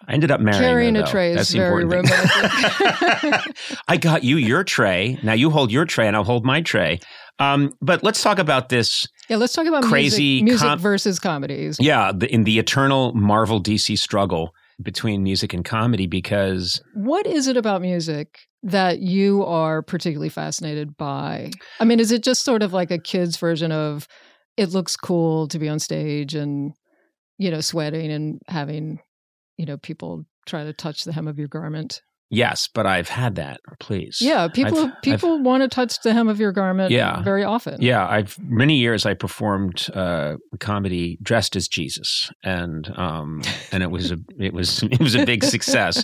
I 0.08 0.12
ended 0.12 0.30
up 0.30 0.40
marrying 0.40 0.62
carrying 0.62 0.94
her, 0.94 1.02
a 1.02 1.06
tray 1.06 1.34
That's 1.34 1.48
is 1.50 1.54
very 1.56 1.84
romantic. 1.84 2.20
I 3.88 3.96
got 3.96 4.22
you 4.24 4.36
your 4.36 4.64
tray. 4.64 5.18
Now 5.22 5.32
you 5.32 5.50
hold 5.50 5.72
your 5.72 5.84
tray, 5.84 6.06
and 6.06 6.16
I'll 6.16 6.24
hold 6.24 6.44
my 6.44 6.62
tray. 6.62 7.00
Um, 7.38 7.72
but 7.82 8.02
let's 8.02 8.22
talk 8.22 8.38
about 8.38 8.68
this. 8.68 9.06
yeah, 9.28 9.36
let's 9.36 9.52
talk 9.52 9.66
about 9.66 9.82
Crazy 9.84 10.42
music, 10.42 10.44
music 10.44 10.68
com- 10.68 10.78
versus 10.78 11.18
comedies. 11.18 11.76
Yeah, 11.80 12.12
the, 12.14 12.32
in 12.32 12.44
the 12.44 12.58
eternal 12.58 13.12
Marvel 13.14 13.62
DC 13.62 13.98
struggle 13.98 14.54
between 14.82 15.22
music 15.22 15.52
and 15.52 15.64
comedy, 15.64 16.06
because 16.06 16.80
What 16.94 17.26
is 17.26 17.46
it 17.46 17.56
about 17.56 17.82
music 17.82 18.38
that 18.62 19.00
you 19.00 19.44
are 19.44 19.82
particularly 19.82 20.28
fascinated 20.28 20.96
by? 20.96 21.50
I 21.80 21.84
mean, 21.84 22.00
is 22.00 22.10
it 22.12 22.22
just 22.22 22.42
sort 22.42 22.62
of 22.62 22.72
like 22.72 22.90
a 22.90 22.98
kid's 22.98 23.36
version 23.36 23.72
of 23.72 24.06
it 24.56 24.70
looks 24.70 24.96
cool 24.96 25.46
to 25.48 25.58
be 25.58 25.68
on 25.68 25.78
stage 25.78 26.34
and, 26.34 26.72
you 27.38 27.50
know, 27.50 27.60
sweating 27.60 28.10
and 28.10 28.40
having, 28.48 29.00
you 29.56 29.66
know, 29.66 29.76
people 29.76 30.24
try 30.46 30.64
to 30.64 30.72
touch 30.72 31.04
the 31.04 31.12
hem 31.12 31.28
of 31.28 31.38
your 31.38 31.48
garment? 31.48 32.00
yes, 32.28 32.68
but 32.74 32.86
I've 32.86 33.08
had 33.08 33.36
that. 33.36 33.60
Please, 33.78 34.18
Yeah, 34.20 34.48
people 34.48 34.86
I've- 34.86 34.92
people 35.02 35.40
want 35.42 35.62
to 35.62 35.68
touch 35.68 36.00
the 36.02 36.12
hem 36.12 36.26
of 36.28 36.40
your 36.40 36.50
garment 36.50 36.90
Yeah. 36.90 37.22
very 37.22 37.44
often. 37.44 37.80
Yeah, 37.80 38.04
I've 38.04 38.36
many 38.42 38.78
years 38.78 39.06
I 39.06 39.14
performed 39.14 39.86
uh, 39.94 40.34
comedy 40.58 41.18
dressed 41.22 41.54
as 41.54 41.68
Jesus, 41.68 42.28
and 42.42 42.90
um, 42.98 43.42
and 43.70 43.82
it 43.84 43.92
was 43.92 44.10
a 44.10 44.16
it 44.40 44.52
was 44.52 44.82
it 44.82 44.98
was 45.00 45.14
a 45.14 45.24
big 45.24 45.44
success. 45.44 46.02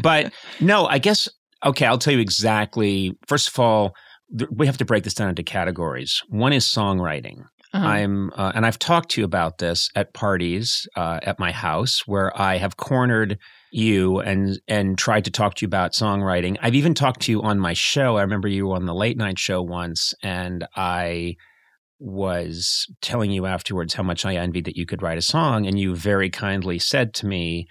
But 0.00 0.32
no, 0.60 0.86
I 0.86 0.98
guess 0.98 1.28
okay. 1.66 1.86
I'll 1.86 1.98
tell 1.98 2.14
you 2.14 2.20
exactly. 2.20 3.12
First 3.26 3.48
of 3.48 3.58
all, 3.58 3.94
th- 4.38 4.50
we 4.54 4.66
have 4.66 4.76
to 4.78 4.84
break 4.84 5.02
this 5.02 5.14
down 5.14 5.28
into 5.30 5.42
categories. 5.42 6.22
One 6.28 6.52
is 6.52 6.64
songwriting. 6.66 7.42
Uh-huh. 7.74 7.84
I'm, 7.84 8.30
uh, 8.36 8.52
and 8.54 8.64
I've 8.64 8.78
talked 8.78 9.10
to 9.10 9.20
you 9.20 9.24
about 9.24 9.58
this 9.58 9.90
at 9.96 10.14
parties 10.14 10.86
uh, 10.96 11.18
at 11.24 11.40
my 11.40 11.50
house 11.50 12.06
where 12.06 12.30
I 12.40 12.56
have 12.58 12.76
cornered 12.76 13.36
you 13.72 14.20
and 14.20 14.60
and 14.68 14.96
tried 14.96 15.24
to 15.24 15.32
talk 15.32 15.56
to 15.56 15.62
you 15.62 15.66
about 15.66 15.92
songwriting. 15.92 16.56
I've 16.62 16.76
even 16.76 16.94
talked 16.94 17.22
to 17.22 17.32
you 17.32 17.42
on 17.42 17.58
my 17.58 17.72
show. 17.72 18.16
I 18.16 18.22
remember 18.22 18.46
you 18.46 18.70
on 18.70 18.86
the 18.86 18.94
late 18.94 19.16
night 19.16 19.40
show 19.40 19.60
once, 19.60 20.14
and 20.22 20.64
I 20.76 21.34
was 21.98 22.86
telling 23.02 23.32
you 23.32 23.46
afterwards 23.46 23.94
how 23.94 24.04
much 24.04 24.24
I 24.24 24.36
envied 24.36 24.66
that 24.66 24.76
you 24.76 24.86
could 24.86 25.02
write 25.02 25.18
a 25.18 25.22
song, 25.22 25.66
and 25.66 25.76
you 25.76 25.96
very 25.96 26.30
kindly 26.30 26.78
said 26.78 27.12
to 27.14 27.26
me, 27.26 27.66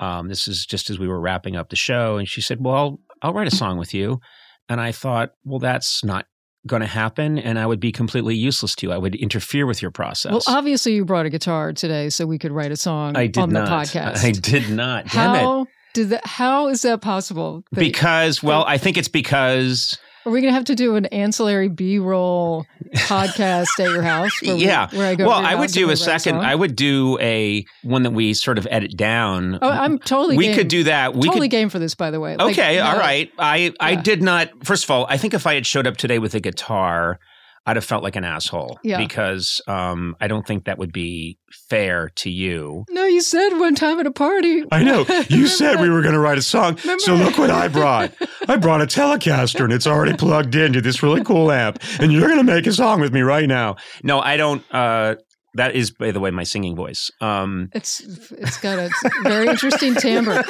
um, 0.00 0.28
"This 0.28 0.46
is 0.46 0.66
just 0.66 0.90
as 0.90 0.98
we 0.98 1.08
were 1.08 1.20
wrapping 1.20 1.56
up 1.56 1.70
the 1.70 1.76
show," 1.76 2.18
and 2.18 2.28
she 2.28 2.42
said, 2.42 2.58
"Well, 2.62 2.74
I'll, 2.74 3.00
I'll 3.22 3.32
write 3.32 3.50
a 3.50 3.56
song 3.56 3.78
with 3.78 3.94
you," 3.94 4.20
and 4.68 4.82
I 4.82 4.92
thought, 4.92 5.30
"Well, 5.44 5.60
that's 5.60 6.04
not." 6.04 6.26
Going 6.66 6.82
to 6.82 6.86
happen, 6.88 7.38
and 7.38 7.58
I 7.58 7.66
would 7.66 7.80
be 7.80 7.92
completely 7.92 8.34
useless 8.34 8.74
to 8.76 8.86
you. 8.88 8.92
I 8.92 8.98
would 8.98 9.14
interfere 9.14 9.66
with 9.66 9.80
your 9.82 9.90
process. 9.90 10.32
Well, 10.32 10.42
obviously, 10.48 10.94
you 10.94 11.04
brought 11.04 11.26
a 11.26 11.30
guitar 11.30 11.72
today, 11.72 12.10
so 12.10 12.26
we 12.26 12.38
could 12.38 12.52
write 12.52 12.72
a 12.72 12.76
song 12.76 13.16
I 13.16 13.26
did 13.26 13.38
on 13.38 13.50
not. 13.50 13.66
the 13.66 13.70
podcast. 13.98 14.24
I 14.24 14.32
did 14.32 14.68
not. 14.70 15.06
Damn 15.06 15.34
it. 15.34 15.38
how 15.38 15.66
did 15.94 16.08
that? 16.10 16.26
How 16.26 16.68
is 16.68 16.82
that 16.82 17.00
possible? 17.00 17.62
That- 17.72 17.80
Because, 17.80 18.42
well, 18.42 18.64
I 18.66 18.78
think 18.78 18.96
it's 18.96 19.08
because 19.08 19.98
are 20.26 20.30
we 20.32 20.40
going 20.40 20.50
to 20.52 20.54
have 20.54 20.64
to 20.64 20.74
do 20.74 20.96
an 20.96 21.06
ancillary 21.06 21.68
B-roll 21.68 22.66
podcast 22.94 23.68
at 23.78 23.90
your 23.90 24.02
house? 24.02 24.32
Where 24.42 24.56
we- 24.56 24.64
Yeah. 24.64 24.88
where 24.92 25.08
I 25.08 25.14
go. 25.14 25.26
well, 25.28 25.44
I 25.44 25.54
would 25.54 25.70
do 25.70 25.90
a 25.90 25.96
second. 25.96 26.36
I 26.38 26.54
would 26.54 26.74
do 26.76 27.16
a 27.20 27.64
one 27.82 28.02
that 28.02 28.10
we 28.10 28.34
sort 28.34 28.58
of 28.58 28.66
edit 28.70 28.96
down. 28.96 29.58
Oh, 29.62 29.68
I'm 29.70 29.98
totally. 29.98 30.36
we 30.36 30.46
game. 30.46 30.56
could 30.56 30.68
do 30.68 30.84
that. 30.84 31.14
We 31.14 31.28
totally 31.28 31.46
could. 31.48 31.52
game 31.52 31.68
for 31.68 31.78
this, 31.78 31.94
by 31.94 32.10
the 32.10 32.18
way. 32.20 32.36
Like, 32.36 32.50
Okay, 32.52 32.78
all 32.80 32.94
no. 32.94 32.98
right. 32.98 33.30
I 33.38 33.72
I 33.80 33.92
Yeah. 33.92 34.02
did 34.02 34.22
not. 34.22 34.50
First 34.64 34.84
of 34.84 34.90
all, 34.90 35.06
I 35.08 35.16
think 35.16 35.32
if 35.34 35.46
I 35.46 35.54
had 35.54 35.66
showed 35.66 35.86
up 35.86 35.96
today 35.96 36.18
with 36.18 36.34
a 36.34 36.40
guitar, 36.40 37.18
I'd 37.66 37.76
have 37.76 37.84
felt 37.84 38.02
like 38.04 38.14
an 38.16 38.24
asshole 38.24 38.78
Yeah. 38.84 38.98
because 38.98 39.60
um, 39.66 40.14
I 40.20 40.28
don't 40.28 40.46
think 40.46 40.64
that 40.66 40.78
would 40.78 40.92
be 40.92 41.36
fair 41.68 42.10
to 42.16 42.30
you. 42.30 42.84
No, 42.90 43.04
you 43.04 43.20
said 43.20 43.50
one 43.58 43.74
time 43.74 43.98
at 43.98 44.06
a 44.06 44.10
party. 44.12 44.62
I 44.70 44.84
know. 44.84 45.04
You 45.28 45.46
said 45.60 45.80
we 45.80 45.90
were 45.90 46.00
going 46.00 46.14
to 46.14 46.20
write 46.20 46.38
a 46.38 46.42
song. 46.42 46.76
Remember? 46.82 47.00
So 47.00 47.14
look 47.16 47.38
what 47.38 47.50
I 47.50 47.68
brought. 47.68 48.12
I 48.48 48.56
brought 48.56 48.82
a 48.82 48.86
Telecaster 48.86 49.64
and 49.64 49.72
it's 49.72 49.86
already 49.86 50.16
plugged 50.16 50.54
into 50.54 50.80
this 50.80 51.02
really 51.02 51.24
cool 51.24 51.50
amp. 51.50 51.82
And 51.98 52.12
you're 52.12 52.28
going 52.28 52.38
to 52.38 52.44
make 52.44 52.66
a 52.66 52.72
song 52.72 53.00
with 53.00 53.12
me 53.12 53.22
right 53.22 53.48
now. 53.48 53.76
No, 54.02 54.20
I 54.20 54.36
don't. 54.36 54.62
Uh, 54.72 55.16
that 55.54 55.74
is, 55.74 55.90
by 55.90 56.10
the 56.12 56.20
way, 56.20 56.30
my 56.30 56.42
singing 56.44 56.76
voice. 56.76 57.10
Um, 57.22 57.70
It's 57.72 58.00
it's 58.32 58.58
got 58.58 58.78
a 58.78 58.90
very 59.22 59.48
interesting 59.48 59.94
timbre. 59.94 60.44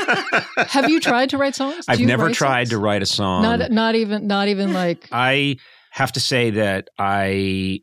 Have 0.68 0.90
you 0.90 0.98
tried 1.00 1.30
to 1.30 1.38
write 1.38 1.54
songs? 1.54 1.86
Do 1.86 1.92
I've 1.92 2.00
never 2.00 2.30
tried 2.30 2.64
songs? 2.64 2.70
to 2.70 2.78
write 2.78 3.02
a 3.02 3.06
song. 3.06 3.42
Not 3.42 3.70
not 3.70 3.94
even 3.94 4.26
not 4.26 4.48
even 4.48 4.72
like 4.72 5.08
I 5.12 5.58
have 5.96 6.12
to 6.12 6.20
say 6.20 6.50
that 6.50 6.90
I 6.98 7.80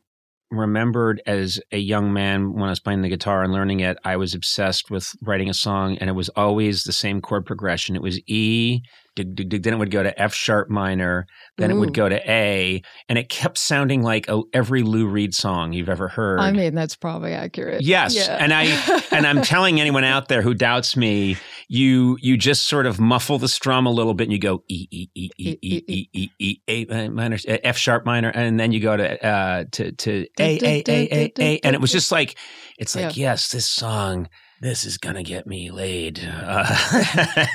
remembered 0.52 1.20
as 1.26 1.60
a 1.72 1.78
young 1.78 2.12
man 2.12 2.52
when 2.52 2.62
I 2.62 2.70
was 2.70 2.78
playing 2.78 3.02
the 3.02 3.08
guitar 3.08 3.42
and 3.42 3.52
learning 3.52 3.80
it, 3.80 3.98
I 4.04 4.16
was 4.16 4.34
obsessed 4.34 4.88
with 4.88 5.10
writing 5.20 5.50
a 5.50 5.54
song, 5.54 5.98
and 5.98 6.08
it 6.08 6.12
was 6.12 6.28
always 6.30 6.84
the 6.84 6.92
same 6.92 7.20
chord 7.20 7.44
progression. 7.44 7.96
It 7.96 8.02
was 8.02 8.20
E, 8.28 8.82
then 9.16 9.72
it 9.72 9.78
would 9.78 9.90
go 9.90 10.02
to 10.02 10.20
F 10.20 10.34
sharp 10.34 10.68
minor, 10.70 11.26
then 11.56 11.70
it 11.70 11.74
would 11.74 11.94
go 11.94 12.08
to 12.08 12.16
A, 12.30 12.82
and 13.08 13.18
it 13.18 13.28
kept 13.28 13.58
sounding 13.58 14.02
like 14.02 14.28
a, 14.28 14.42
every 14.52 14.82
Lou 14.82 15.06
Reed 15.06 15.34
song 15.34 15.72
you've 15.72 15.88
ever 15.88 16.08
heard. 16.08 16.40
I 16.40 16.50
mean 16.52 16.74
that's 16.74 16.96
probably 16.96 17.32
accurate. 17.32 17.82
Yes, 17.82 18.14
Yeah. 18.14 18.36
and 18.40 18.52
I 18.52 18.64
and 19.10 19.26
I'm 19.26 19.42
telling 19.42 19.80
anyone 19.80 20.04
out 20.04 20.28
there 20.28 20.42
who 20.42 20.54
doubts 20.54 20.96
me, 20.96 21.36
you 21.68 22.18
you 22.20 22.36
just 22.36 22.68
sort 22.68 22.86
of 22.86 22.98
muffle 23.00 23.38
the 23.38 23.48
strum 23.48 23.86
a 23.86 23.90
little 23.90 24.14
bit 24.14 24.24
and 24.24 24.32
you 24.32 24.38
go 24.38 24.62
E 24.68 24.86
E 24.90 25.08
E 25.14 25.30
E 25.38 25.56
E 25.62 25.82
E 25.88 26.08
E 26.14 26.28
E 26.68 26.86
A 26.90 27.08
minor 27.08 27.38
F 27.46 27.76
sharp 27.76 28.04
minor 28.04 28.30
and 28.30 28.58
then 28.58 28.72
you 28.72 28.80
go 28.80 28.96
to 28.96 29.24
uh 29.26 29.64
to 29.72 29.92
to 29.92 30.26
A 30.40 30.58
A 30.62 30.82
A 30.86 31.08
A 31.12 31.32
A 31.38 31.60
and 31.62 31.74
it 31.74 31.80
was 31.80 31.92
just 31.92 32.10
like 32.10 32.36
it's 32.78 32.96
like 32.96 33.16
yes 33.16 33.50
this 33.50 33.66
song 33.66 34.28
this 34.64 34.86
is 34.86 34.96
gonna 34.96 35.22
get 35.22 35.46
me 35.46 35.70
laid. 35.70 36.18
Uh, 36.24 36.64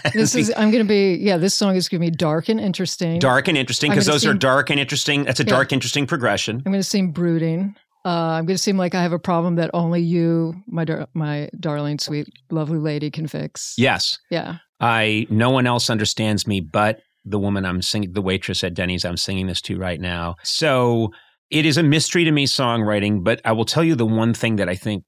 This 0.14 0.36
is 0.36 0.54
I'm 0.56 0.70
to 0.86 0.88
be 0.88 1.16
yeah, 1.16 1.38
this 1.38 1.56
song 1.56 1.76
is 1.76 1.88
to 2.04 2.12
be 2.12 2.16
dark 2.16 2.50
and 2.50 2.60
interesting. 2.60 3.18
dark 3.20 3.48
and 3.48 3.58
interesting 3.58 3.90
because 3.90 4.06
gonna 4.06 4.14
those 4.14 4.26
are 4.28 4.34
dark 4.36 4.70
and 4.70 4.80
interesting. 4.80 5.24
That's 5.24 5.40
a 5.40 5.44
Yeah. 5.44 5.50
dark 5.50 5.74
interesting 5.74 6.06
progression. 6.06 6.58
I'm 6.66 6.72
to 6.84 6.84
seem 6.84 7.12
brooding. 7.12 7.76
Uh, 8.06 8.38
I'm 8.38 8.46
to 8.58 8.62
seem 8.62 8.78
like 8.78 8.94
I 8.96 9.02
have 9.02 9.12
a 9.12 9.20
problem 9.20 9.56
that 9.56 9.72
only 9.74 10.02
you, 10.02 10.54
my 10.68 10.86
dar- 10.86 11.08
my 11.16 11.50
darling, 11.60 11.98
sweet, 12.00 12.28
lovely 12.52 12.78
lady, 12.78 13.10
can 13.10 13.28
fix. 13.28 13.74
Yes. 13.78 14.20
Yeah. 14.30 14.58
I 14.80 15.26
no 15.32 15.50
one 15.50 15.66
else 15.68 15.90
understands 15.90 16.46
me 16.48 16.62
but 16.62 17.00
the 17.26 17.40
woman 17.40 17.66
I'm 17.66 17.82
singing, 17.82 18.14
the 18.14 18.22
waitress 18.22 18.64
at 18.64 18.74
Denny's 18.76 19.04
I'm 19.04 19.18
singing 19.18 19.48
this 19.48 19.62
to 19.62 19.78
right 19.78 20.00
now. 20.00 20.36
So 20.44 21.10
it 21.50 21.66
is 21.66 21.78
a 21.78 21.84
mystery 21.84 22.24
to 22.24 22.32
me 22.32 22.46
songwriting, 22.46 23.24
but 23.24 23.42
I 23.44 23.52
will 23.52 23.66
tell 23.66 23.84
you 23.84 23.96
the 23.96 24.06
one 24.06 24.34
thing 24.34 24.58
that 24.58 24.70
I 24.70 24.76
think 24.76 25.04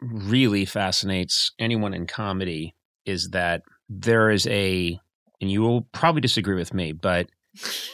really 0.00 0.64
fascinates 0.64 1.52
anyone 1.58 1.94
in 1.94 2.06
comedy 2.06 2.74
is 3.06 3.30
that 3.32 3.62
there 3.88 4.30
is 4.30 4.46
a, 4.46 4.98
and 5.40 5.50
you 5.50 5.62
will 5.62 5.82
probably 5.92 6.20
disagree 6.20 6.56
with 6.56 6.72
me, 6.72 6.92
but 6.92 7.28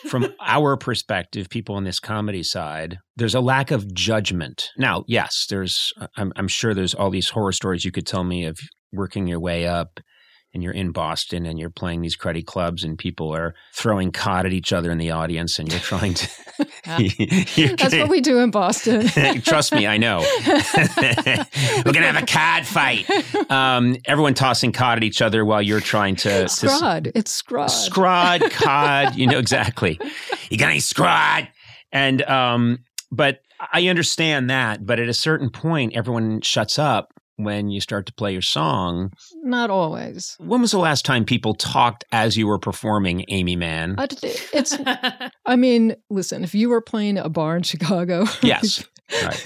from 0.09 0.27
our 0.41 0.77
perspective, 0.77 1.49
people 1.49 1.75
on 1.75 1.85
this 1.85 2.01
comedy 2.01 2.43
side, 2.43 2.99
there's 3.17 3.35
a 3.35 3.41
lack 3.41 3.71
of 3.71 3.93
judgment. 3.95 4.71
Now, 4.77 5.05
yes, 5.07 5.47
there's, 5.49 5.93
I'm, 6.17 6.33
I'm 6.37 6.49
sure 6.49 6.75
there's 6.75 6.95
all 6.95 7.11
these 7.11 7.31
horror 7.31 7.53
stories 7.53 7.85
you 7.85 7.93
could 7.93 8.07
tell 8.07 8.25
me 8.25 8.45
of 8.45 8.59
working 8.93 9.27
your 9.27 9.41
way 9.41 9.67
up 9.67 10.01
and 10.53 10.63
you're 10.63 10.73
in 10.73 10.91
Boston 10.91 11.47
and 11.47 11.59
you're 11.59 11.71
playing 11.71 12.03
these 12.03 12.17
cruddy 12.17 12.45
clubs 12.45 12.83
and 12.83 12.99
people 12.99 13.33
are 13.35 13.55
throwing 13.73 14.11
cod 14.11 14.47
at 14.47 14.53
each 14.53 14.73
other 14.73 14.91
in 14.91 14.99
the 14.99 15.11
audience 15.11 15.59
and 15.59 15.71
you're 15.71 15.81
trying 15.81 16.15
to. 16.15 16.29
you're 17.57 17.69
That's 17.77 17.91
gonna- 17.91 18.03
what 18.03 18.11
we 18.11 18.21
do 18.21 18.39
in 18.41 18.51
Boston. 18.51 19.07
Trust 19.43 19.73
me, 19.73 19.87
I 19.87 19.97
know. 19.97 20.19
We're 20.47 21.93
gonna 21.93 22.11
have 22.11 22.23
a 22.23 22.27
cod 22.27 22.67
fight. 22.67 23.09
Um, 23.51 23.97
everyone 24.05 24.35
tossing 24.35 24.73
cod 24.73 24.99
at 24.99 25.05
each 25.05 25.23
other 25.23 25.45
while 25.45 25.63
you're 25.63 25.81
trying 25.81 26.17
to, 26.17 26.41
to 26.41 26.45
Scrod. 26.47 27.13
It's 27.15 27.43
scrod. 27.43 27.69
scrod, 27.91 28.51
cod. 28.51 29.17
You 29.17 29.27
know 29.27 29.39
exactly. 29.39 29.99
You're 30.51 30.59
gonna 30.59 30.75
eat 30.75 30.83
scrod, 30.83 31.49
and 31.93 32.23
um, 32.23 32.79
but 33.11 33.41
I 33.73 33.89
understand 33.89 34.51
that. 34.51 34.85
But 34.85 34.99
at 35.01 35.09
a 35.09 35.15
certain 35.15 35.51
point, 35.51 35.95
everyone 35.95 36.41
shuts 36.41 36.79
up 36.79 37.13
when 37.45 37.71
you 37.71 37.81
start 37.81 38.07
to 38.07 38.13
play 38.13 38.33
your 38.33 38.43
song. 38.43 39.13
Not 39.43 39.71
always. 39.71 40.37
When 40.39 40.61
was 40.61 40.71
the 40.71 40.79
last 40.79 41.05
time 41.05 41.25
people 41.25 41.55
talked 41.55 42.05
as 42.13 42.37
you 42.37 42.47
were 42.47 42.59
performing, 42.59 43.25
Aimee 43.29 43.57
Mann? 43.57 43.95
I, 43.99 44.07
it's. 44.53 44.77
I 45.47 45.57
mean, 45.57 45.97
listen. 46.09 46.45
If 46.45 46.55
you 46.55 46.69
were 46.69 46.81
playing 46.81 47.19
a 47.19 47.29
bar 47.29 47.57
in 47.57 47.63
Chicago, 47.63 48.27
Yes. 48.43 48.85
Right. 49.25 49.45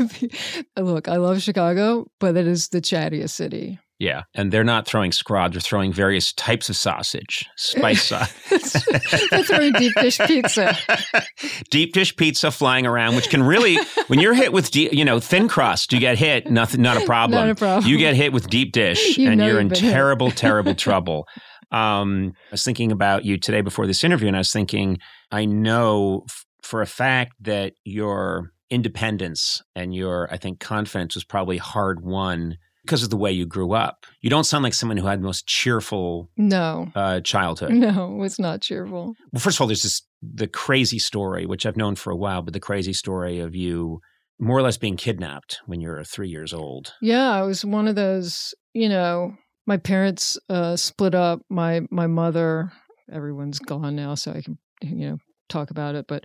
Look, 0.76 1.08
I 1.08 1.16
love 1.16 1.40
Chicago, 1.40 2.06
but 2.20 2.36
it 2.36 2.46
is 2.46 2.68
the 2.68 2.82
chattiest 2.82 3.30
city. 3.30 3.78
Yeah, 4.04 4.24
and 4.34 4.52
they're 4.52 4.64
not 4.64 4.86
throwing 4.86 5.10
scrod; 5.12 5.52
they're 5.52 5.60
throwing 5.60 5.92
various 5.92 6.32
types 6.34 6.68
of 6.68 6.76
sausage, 6.76 7.46
spice 7.56 8.02
sausage. 8.08 8.84
They're 9.30 9.42
throwing 9.44 9.72
deep 9.72 9.92
dish 9.98 10.18
pizza. 10.18 10.76
deep 11.70 11.94
dish 11.94 12.14
pizza 12.16 12.50
flying 12.50 12.86
around, 12.86 13.16
which 13.16 13.30
can 13.30 13.42
really, 13.42 13.78
when 14.08 14.20
you're 14.20 14.34
hit 14.34 14.52
with, 14.52 14.70
deep, 14.70 14.92
you 14.92 15.04
know, 15.04 15.20
thin 15.20 15.48
crust, 15.48 15.92
you 15.92 16.00
get 16.00 16.18
hit, 16.18 16.50
nothing, 16.50 16.82
not 16.88 16.96
a 17.02 17.06
problem. 17.06 17.46
Not 17.46 17.50
a 17.50 17.54
problem. 17.54 17.90
You 17.90 17.96
get 17.96 18.14
hit 18.14 18.32
with 18.32 18.48
deep 18.48 18.72
dish, 18.72 19.16
You 19.16 19.30
and 19.30 19.40
you're 19.40 19.58
in 19.58 19.68
you've 19.70 19.78
hit. 19.78 19.90
terrible, 19.90 20.30
terrible 20.30 20.74
trouble. 20.74 21.26
Um, 21.72 22.32
I 22.50 22.52
was 22.52 22.62
thinking 22.62 22.92
about 22.92 23.24
you 23.24 23.38
today 23.38 23.62
before 23.62 23.86
this 23.86 24.04
interview, 24.04 24.28
and 24.28 24.36
I 24.36 24.40
was 24.40 24.52
thinking, 24.52 24.98
I 25.32 25.44
know 25.46 26.24
f- 26.28 26.44
for 26.62 26.82
a 26.82 26.86
fact 26.86 27.32
that 27.40 27.72
your 27.84 28.50
independence 28.70 29.62
and 29.74 29.94
your, 29.94 30.28
I 30.32 30.36
think, 30.36 30.60
confidence 30.60 31.14
was 31.14 31.24
probably 31.24 31.56
hard 31.58 32.00
won 32.04 32.58
because 32.84 33.02
of 33.02 33.10
the 33.10 33.16
way 33.16 33.32
you 33.32 33.46
grew 33.46 33.72
up. 33.72 34.06
You 34.20 34.30
don't 34.30 34.44
sound 34.44 34.62
like 34.62 34.74
someone 34.74 34.96
who 34.96 35.06
had 35.06 35.20
the 35.20 35.24
most 35.24 35.46
cheerful 35.46 36.28
No, 36.36 36.90
uh, 36.94 37.20
childhood. 37.20 37.70
no, 37.72 38.22
it's 38.22 38.38
not 38.38 38.60
cheerful. 38.60 39.14
Well, 39.32 39.40
first 39.40 39.56
of 39.56 39.62
all, 39.62 39.66
there's 39.66 39.82
this 39.82 40.02
the 40.22 40.46
crazy 40.46 40.98
story, 40.98 41.46
which 41.46 41.66
I've 41.66 41.76
known 41.76 41.96
for 41.96 42.10
a 42.10 42.16
while, 42.16 42.42
but 42.42 42.54
the 42.54 42.60
crazy 42.60 42.92
story 42.92 43.40
of 43.40 43.54
you 43.54 44.00
more 44.38 44.58
or 44.58 44.62
less 44.62 44.76
being 44.76 44.96
kidnapped 44.96 45.60
when 45.66 45.80
you 45.80 45.88
were 45.88 46.02
three 46.04 46.28
years 46.28 46.52
old. 46.52 46.92
Yeah, 47.00 47.30
I 47.30 47.42
was 47.42 47.64
one 47.64 47.88
of 47.88 47.94
those. 47.94 48.54
You 48.72 48.88
know, 48.88 49.34
my 49.66 49.76
parents 49.76 50.38
uh, 50.48 50.76
split 50.76 51.14
up. 51.14 51.40
My 51.48 51.82
my 51.90 52.06
mother, 52.06 52.72
everyone's 53.12 53.58
gone 53.58 53.96
now, 53.96 54.14
so 54.14 54.32
I 54.32 54.42
can 54.42 54.58
you 54.82 55.10
know 55.10 55.18
talk 55.48 55.70
about 55.70 55.94
it. 55.94 56.06
But 56.08 56.24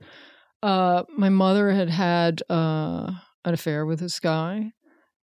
uh, 0.64 1.04
my 1.18 1.30
mother 1.30 1.72
had 1.72 1.90
had 1.90 2.42
uh, 2.50 3.12
an 3.46 3.54
affair 3.54 3.86
with 3.86 4.00
this 4.00 4.20
guy, 4.20 4.72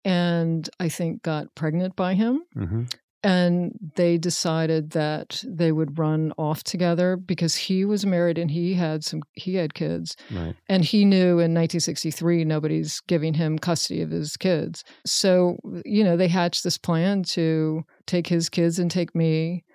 and 0.05 0.69
I 0.79 0.89
think 0.89 1.21
got 1.23 1.53
pregnant 1.55 1.95
by 1.95 2.13
him. 2.13 2.41
Mm-hmm. 2.55 2.83
and 3.21 3.77
they 3.97 4.17
decided 4.17 4.91
that 4.91 5.43
they 5.45 5.73
would 5.73 5.99
run 5.99 6.31
off 6.37 6.63
together 6.63 7.17
because 7.17 7.53
he 7.53 7.83
was 7.83 8.05
married 8.05 8.37
and 8.37 8.49
he 8.49 8.73
had 8.75 9.03
some 9.03 9.21
he 9.33 9.55
had 9.55 9.73
kids 9.73 10.15
Right. 10.31 10.55
and 10.69 10.85
he 10.85 11.03
knew 11.03 11.31
in 11.39 11.53
1963 11.53 12.45
nobody's 12.45 13.01
giving 13.07 13.33
him 13.33 13.59
custody 13.59 14.01
of 14.01 14.09
his 14.09 14.37
kids 14.37 14.85
so 15.05 15.57
you 15.83 16.01
know 16.05 16.15
they 16.15 16.29
hatched 16.29 16.63
this 16.63 16.77
plan 16.77 17.23
to 17.35 17.83
take 18.07 18.27
his 18.27 18.47
kids 18.47 18.79
and 18.79 18.89
take 18.89 19.13
me 19.13 19.65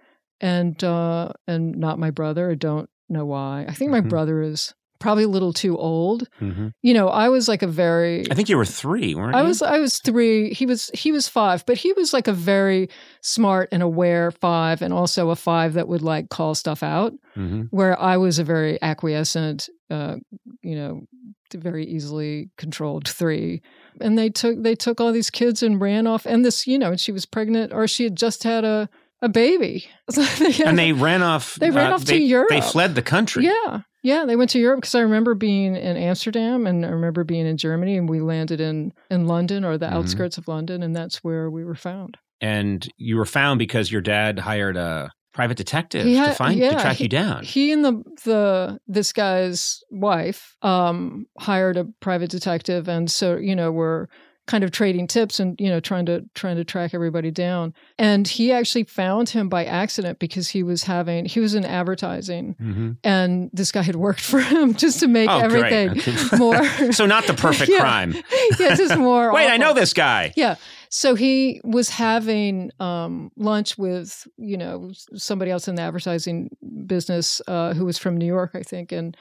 and 0.41 0.83
uh 0.83 1.29
and 1.47 1.77
not 1.77 1.99
my 1.99 2.11
brother 2.11 2.51
i 2.51 2.55
don't 2.55 2.89
know 3.11 3.27
why 3.27 3.67
i 3.69 3.75
think 3.75 3.91
my 3.91 4.01
Mhm. 4.01 4.09
brother 4.09 4.41
is 4.41 4.73
probably 5.05 5.25
a 5.25 5.29
little 5.37 5.53
too 5.53 5.75
old 5.77 6.21
Mm-hmm. 6.41 6.69
you 6.89 6.95
know 6.97 7.09
i 7.25 7.27
was 7.29 7.45
like 7.53 7.63
a 7.63 7.73
very 7.85 8.25
I 8.31 8.35
think 8.35 8.49
you 8.49 8.57
were 8.57 8.71
three, 8.83 9.15
weren't 9.15 9.37
I 9.37 9.41
you? 9.43 9.49
was 9.49 9.61
I 9.63 9.79
was 9.85 9.99
three. 10.09 10.53
He 10.59 10.65
was 10.67 10.91
he 11.03 11.13
was 11.17 11.29
five, 11.29 11.59
but 11.69 11.77
he 11.85 11.91
was 12.01 12.13
like 12.17 12.29
a 12.35 12.37
very 12.55 12.89
smart 13.21 13.69
and 13.73 13.83
aware 13.83 14.31
five, 14.31 14.83
and 14.85 14.93
also 15.01 15.31
a 15.31 15.37
five 15.37 15.71
that 15.77 15.87
would 15.89 16.03
like 16.13 16.27
call 16.37 16.55
stuff 16.55 16.83
out. 16.83 17.13
Mm-hmm. 17.37 17.63
Where 17.79 17.95
I 18.01 18.17
was 18.25 18.39
a 18.39 18.45
very 18.45 18.75
acquiescent, 18.83 19.69
uh, 19.91 20.17
you 20.63 20.77
know, 20.77 20.93
very 21.55 21.85
easily 21.97 22.51
controlled 22.57 23.07
three. 23.09 23.61
And 24.01 24.17
they 24.19 24.31
took 24.31 24.63
they 24.63 24.75
took 24.75 25.01
all 25.01 25.13
these 25.13 25.31
kids 25.31 25.63
and 25.63 25.81
ran 25.81 26.07
off. 26.07 26.27
And 26.27 26.45
this, 26.45 26.67
you 26.67 26.79
know, 26.79 26.91
and 26.91 27.01
she 27.01 27.13
was 27.13 27.27
pregnant 27.27 27.73
or 27.73 27.87
she 27.89 28.05
had 28.05 28.17
just 28.17 28.43
had 28.45 28.65
a 28.65 28.89
a 29.23 29.29
baby. 29.29 29.87
And 30.67 30.79
they 30.79 30.93
ran 30.93 31.23
off. 31.23 31.57
uh, 31.57 31.61
They 31.61 31.71
ran 31.71 31.93
off 31.93 32.05
to 32.07 32.17
Europe. 32.17 32.49
They 32.51 32.61
fled 32.61 32.95
the 32.95 33.03
country. 33.03 33.45
Yeah. 33.45 33.83
Yeah, 34.05 34.27
they 34.27 34.37
went 34.37 34.51
to 34.51 34.59
Europe 34.61 34.83
because 34.83 34.95
I 34.95 35.01
remember 35.01 35.35
being 35.35 35.75
in 35.75 35.97
Amsterdam 35.97 36.67
and 36.67 36.85
I 36.85 36.91
remember 36.91 37.25
being 37.25 37.47
in 37.47 37.57
Germany 37.57 37.97
and 37.97 38.09
we 38.09 38.21
landed 38.21 38.61
in 38.61 38.93
in 39.11 39.27
London 39.27 39.65
or 39.65 39.79
the 39.79 39.87
Mhm. 39.87 39.93
outskirts 39.93 40.37
of 40.39 40.47
London 40.47 40.83
and 40.83 40.95
that's 40.95 41.25
where 41.25 41.51
we 41.51 41.65
were 41.65 41.75
found. 41.75 42.19
And 42.41 42.87
you 42.99 43.17
were 43.17 43.25
found 43.25 43.59
because 43.59 43.91
your 43.91 44.03
dad 44.03 44.39
hired 44.41 44.77
a 44.77 45.11
private 45.33 45.57
detective 45.57 46.05
He 46.07 46.13
to 46.13 46.19
had- 46.21 46.37
find 46.37 46.57
to 46.61 46.65
yeah, 46.67 46.79
track 46.81 47.01
you 47.01 47.09
down. 47.09 47.43
He 47.45 47.73
and 47.73 47.85
the 47.85 48.03
the 48.25 48.79
this 48.87 49.13
guy's 49.13 49.81
wife 49.91 50.55
um 50.63 51.27
hired 51.41 51.77
a 51.79 51.87
private 52.01 52.31
detective 52.31 52.89
and 52.89 53.11
so 53.11 53.37
you 53.37 53.57
know 53.57 53.73
we're 53.73 54.07
kind 54.47 54.63
of 54.63 54.71
trading 54.71 55.07
tips 55.07 55.41
and 55.41 55.59
you 55.59 55.69
know 55.71 55.81
trying 55.81 56.05
to 56.05 56.23
trying 56.35 56.57
to 56.57 56.65
track 56.65 56.93
everybody 56.93 57.31
down 57.31 57.73
and 57.99 58.29
he 58.29 58.53
actually 58.53 58.85
found 58.85 59.31
him 59.31 59.49
by 59.49 59.65
accident 59.65 60.19
because 60.19 60.49
he 60.51 60.63
was 60.63 60.83
having 60.83 61.25
he 61.25 61.41
was 61.41 61.55
in 61.55 61.65
advertising 61.65 62.55
Mm-hmm. 62.61 62.91
and 63.03 63.49
this 63.55 63.73
guy 63.73 63.81
had 63.83 63.97
worked 63.97 64.21
for 64.33 64.41
him 64.41 64.75
just 64.75 65.01
to 65.01 65.09
make 65.09 65.31
Oh, 65.31 65.39
everything 65.39 65.99
more 66.39 66.63
So 66.93 67.07
not 67.07 67.27
the 67.27 67.33
perfect 67.35 67.71
Yeah. 67.71 67.81
crime. 67.81 68.15
yeah 68.61 68.75
just 68.75 68.97
more 68.99 69.33
Wait, 69.33 69.49
I 69.51 69.57
know 69.57 69.73
this 69.73 69.93
guy. 69.95 70.33
yeah 70.37 70.57
so 70.91 71.15
he 71.15 71.61
was 71.65 71.89
having 71.89 72.71
um, 72.81 73.33
lunch 73.37 73.79
with 73.79 74.29
you 74.37 74.57
know 74.59 74.93
somebody 75.15 75.51
else 75.51 75.69
in 75.69 75.75
the 75.75 75.83
advertising 75.83 76.51
business 76.87 77.41
uh, 77.49 77.73
who 77.75 77.85
was 77.85 77.99
from 77.99 78.17
New 78.17 78.27
York, 78.27 78.53
I 78.55 78.63
think, 78.63 78.93
and 78.93 79.17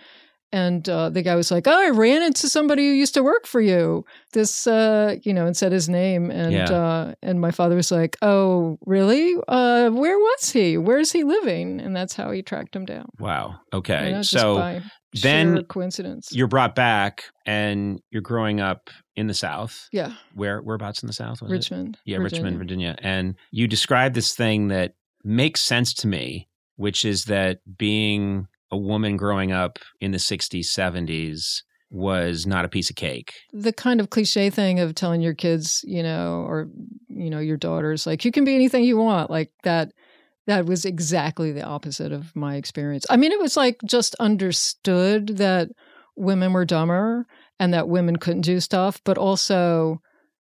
and 0.54 0.88
uh, 0.88 1.10
the 1.10 1.22
guy 1.22 1.36
was 1.36 1.52
like, 1.52 1.68
"Oh, 1.68 1.78
I 1.78 1.89
ran 1.89 2.22
into 2.22 2.48
somebody 2.48 2.88
who 2.88 2.94
used 2.94 3.16
to 3.16 3.24
work 3.24 3.46
for 3.46 3.60
you." 3.60 4.06
This, 4.32 4.66
uh, 4.68 5.18
you 5.24 5.34
know, 5.34 5.46
and 5.46 5.58
said 5.58 5.72
his 5.74 5.89
name, 5.89 6.32
and 6.32 6.54
Yeah. 6.54 6.72
uh, 6.72 7.13
and 7.22 7.42
my 7.42 7.52
father 7.52 7.76
was 7.76 7.92
like, 7.92 8.16
"Oh, 8.22 8.78
really? 8.86 9.36
Uh, 9.48 9.89
where 9.89 10.18
was 10.18 10.52
he? 10.52 10.78
Where's 10.78 11.12
he 11.12 11.24
living?" 11.24 11.82
And 11.82 11.94
that's 11.96 12.13
how 12.13 12.32
he 12.32 12.42
tracked 12.42 12.76
him 12.76 12.86
down. 12.86 13.08
Wow. 13.20 13.56
Okay. 13.74 14.08
You 14.08 14.12
know, 14.13 14.22
so 14.22 14.80
then 15.22 15.63
coincidence. 15.66 16.30
you're 16.32 16.48
brought 16.48 16.74
back 16.76 17.24
and 17.46 18.00
you're 18.12 18.22
growing 18.22 18.60
up 18.62 18.89
in 19.16 19.28
the 19.28 19.34
South. 19.34 19.88
yeah, 19.92 20.13
Where 20.34 20.60
whereabouts 20.62 21.04
in 21.04 21.08
the 21.08 21.13
South 21.13 21.42
was 21.42 21.52
it? 21.52 21.56
Richmond. 21.56 21.98
Yeah, 22.06 22.18
Richmond, 22.18 22.58
Virginia. 22.58 22.96
And 23.02 23.36
you 23.52 23.68
describe 23.68 24.13
this 24.13 24.34
thing 24.34 24.70
that 24.70 24.94
makes 25.24 25.62
sense 25.62 25.94
to 25.96 26.08
me, 26.08 26.48
which 26.78 27.06
is 27.06 27.26
that 27.26 27.60
being 27.78 28.48
a 28.74 28.78
woman 28.78 29.18
growing 29.18 29.52
up 29.52 29.78
in 30.02 30.12
the 30.12 30.18
60s, 30.18 30.66
70s 30.66 31.62
was 31.92 32.48
not 32.48 32.66
a 32.66 32.68
piece 32.68 32.90
of 32.90 32.96
cake. 32.96 33.34
the 33.54 33.72
kind 33.72 34.02
of 34.02 34.10
cliche 34.10 34.50
thing 34.50 34.80
of 34.80 34.96
telling 34.96 35.22
your 35.22 35.36
kids, 35.36 35.86
you 35.88 36.02
know, 36.02 36.44
or 36.48 36.68
you 37.08 37.30
know, 37.30 37.38
your 37.38 37.56
daughters, 37.56 38.08
like 38.08 38.26
you 38.26 38.32
can 38.32 38.44
be 38.44 38.56
anything 38.56 38.84
you 38.84 38.98
want, 38.98 39.30
like 39.30 39.52
that. 39.62 39.92
That 40.48 40.66
was 40.66 40.84
exactly 40.84 41.54
the 41.54 41.62
opposite 41.62 42.12
of 42.12 42.36
my 42.36 42.56
experience. 42.56 43.06
I 43.10 43.16
mean, 43.16 43.32
it 43.32 43.40
was 43.40 43.56
like 43.56 43.78
just 43.86 44.14
understood 44.20 45.38
that 45.38 45.70
women 46.18 46.52
were 46.52 46.66
dumber 46.66 47.26
and 47.60 47.74
that 47.74 47.88
women 47.88 48.18
couldn't 48.18 48.42
do 48.42 48.60
stuff, 48.60 49.00
but 49.06 49.18
also 49.18 50.02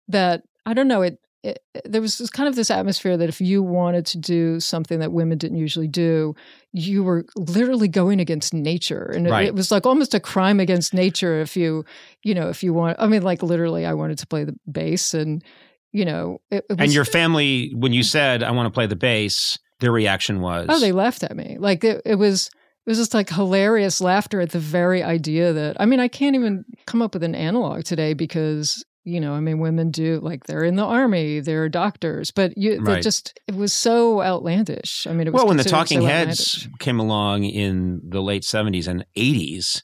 that 0.07 0.43
I 0.65 0.73
don't 0.73 0.87
know. 0.87 1.01
It, 1.01 1.17
it 1.43 1.63
there 1.85 2.01
was 2.01 2.17
this 2.17 2.29
kind 2.29 2.49
of 2.49 2.55
this 2.55 2.69
atmosphere 2.69 3.15
that 3.15 3.29
if 3.29 3.39
you 3.39 3.63
wanted 3.63 4.05
to 4.07 4.17
do 4.17 4.59
something 4.59 4.99
that 4.99 5.11
women 5.13 5.37
didn't 5.37 5.57
usually 5.57 5.87
do, 5.87 6.35
you 6.73 7.03
were 7.03 7.25
literally 7.35 7.87
going 7.87 8.19
against 8.19 8.53
nature, 8.53 9.11
and 9.15 9.27
it, 9.27 9.31
Right. 9.31 9.47
it 9.47 9.55
was 9.55 9.71
like 9.71 9.85
almost 9.85 10.13
a 10.13 10.19
crime 10.19 10.59
against 10.59 10.93
nature 10.93 11.39
if 11.39 11.55
you 11.55 11.85
you 12.23 12.33
know, 12.33 12.49
if 12.49 12.63
you 12.63 12.73
want, 12.73 12.97
I 12.99 13.07
mean, 13.07 13.21
like 13.21 13.41
literally, 13.41 13.85
I 13.85 13.93
wanted 13.93 14.17
to 14.19 14.27
play 14.27 14.43
the 14.43 14.55
bass, 14.69 15.13
and 15.13 15.43
you 15.91 16.05
know, 16.05 16.41
it, 16.51 16.65
was, 16.69 16.77
And 16.79 16.93
your 16.93 17.05
family, 17.05 17.71
when 17.75 17.93
you 17.93 18.03
said, 18.03 18.43
I 18.43 18.51
want 18.51 18.67
to 18.67 18.71
play 18.71 18.85
the 18.85 18.95
bass, 18.95 19.57
their 19.79 19.91
reaction 19.91 20.37
oh, 20.37 20.41
was, 20.41 20.67
oh, 20.69 20.79
they 20.79 20.91
laughed 20.91 21.23
at 21.23 21.35
me. 21.35 21.57
Like 21.59 21.83
it, 21.83 22.01
it 22.05 22.15
was, 22.15 22.47
it 22.85 22.89
was 22.89 22.97
just 22.97 23.13
like 23.13 23.29
hilarious 23.29 24.01
laughter 24.01 24.41
at 24.41 24.51
the 24.51 24.59
very 24.59 25.01
idea 25.01 25.53
that 25.53 25.77
I 25.79 25.85
mean, 25.85 25.99
I 25.99 26.07
can't 26.07 26.35
even 26.35 26.65
come 26.85 27.01
up 27.01 27.13
with 27.13 27.23
an 27.23 27.33
analog 27.33 27.85
today 27.85 28.13
because 28.13 28.83
you 29.09 29.19
know, 29.19 29.33
I 29.33 29.39
mean, 29.39 29.59
women 29.59 29.91
do 29.91 30.19
like 30.21 30.45
they're 30.45 30.63
in 30.63 30.75
the 30.75 30.85
army, 30.85 31.39
they're 31.39 31.67
doctors, 31.69 32.31
but 32.31 32.57
you, 32.57 32.79
Right. 32.79 32.95
they 32.95 33.01
just 33.01 33.37
it 33.47 33.55
was 33.55 33.73
so 33.73 34.21
outlandish. 34.21 35.07
I 35.07 35.13
mean, 35.13 35.27
it 35.27 35.33
was 35.33 35.39
well, 35.41 35.47
when 35.47 35.57
the 35.57 35.63
Talking 35.63 36.01
so 36.01 36.07
Heads 36.07 36.67
came 36.79 36.99
along 36.99 37.43
in 37.45 38.01
the 38.07 38.21
late 38.21 38.43
70s 38.43 38.87
and 38.87 39.05
80s, 39.17 39.81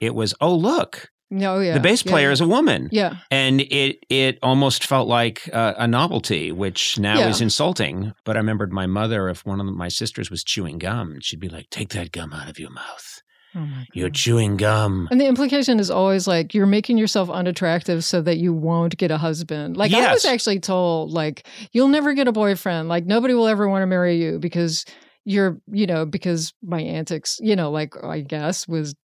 it 0.00 0.14
was, 0.14 0.34
oh, 0.40 0.54
look, 0.54 1.08
no, 1.30 1.60
yeah, 1.60 1.72
the 1.74 1.80
bass 1.80 2.02
player 2.02 2.28
yeah. 2.28 2.32
is 2.32 2.40
a 2.42 2.46
woman. 2.46 2.88
yeah. 2.92 3.16
And 3.30 3.62
it 3.62 3.96
it 4.10 4.38
almost 4.42 4.84
felt 4.84 5.08
like 5.08 5.48
uh, 5.52 5.72
a 5.78 5.86
novelty, 5.88 6.52
which 6.52 6.98
now 6.98 7.18
Yeah. 7.20 7.28
is 7.30 7.40
insulting. 7.40 8.12
But 8.24 8.36
I 8.36 8.40
remembered 8.40 8.70
my 8.72 8.86
mother, 8.86 9.30
if 9.30 9.46
one 9.46 9.58
of 9.58 9.66
my 9.66 9.88
sisters 9.88 10.30
was 10.30 10.44
chewing 10.44 10.76
gum, 10.78 11.18
she'd 11.22 11.40
be 11.40 11.48
like, 11.48 11.70
"Take 11.70 11.88
that 11.90 12.12
gum 12.12 12.34
out 12.34 12.50
of 12.50 12.58
your 12.58 12.70
mouth. 12.70 13.21
Oh 13.54 13.68
You're 13.92 14.10
chewing 14.10 14.56
gum." 14.56 15.08
And 15.10 15.20
the 15.20 15.26
implication 15.26 15.78
is 15.78 15.90
always 15.90 16.26
like 16.26 16.54
you're 16.54 16.66
making 16.66 16.98
yourself 16.98 17.28
unattractive 17.28 18.04
so 18.04 18.22
that 18.22 18.38
you 18.38 18.52
won't 18.54 18.96
get 18.96 19.10
a 19.10 19.18
husband. 19.18 19.76
Like 19.76 19.92
I 19.92 20.12
was 20.12 20.24
actually 20.24 20.60
told, 20.60 21.10
like 21.10 21.46
you'll 21.72 21.88
never 21.88 22.14
get 22.14 22.28
a 22.28 22.32
boyfriend. 22.32 22.88
Like 22.88 23.04
nobody 23.06 23.34
will 23.34 23.48
ever 23.48 23.68
want 23.68 23.82
to 23.82 23.86
marry 23.86 24.16
you 24.16 24.38
because 24.38 24.84
you're, 25.24 25.60
you 25.70 25.86
know, 25.86 26.04
because 26.06 26.52
my 26.62 26.80
antics, 26.80 27.38
you 27.40 27.54
know, 27.54 27.70
like 27.70 28.02
I 28.02 28.20
guess 28.20 28.66
was 28.66 28.94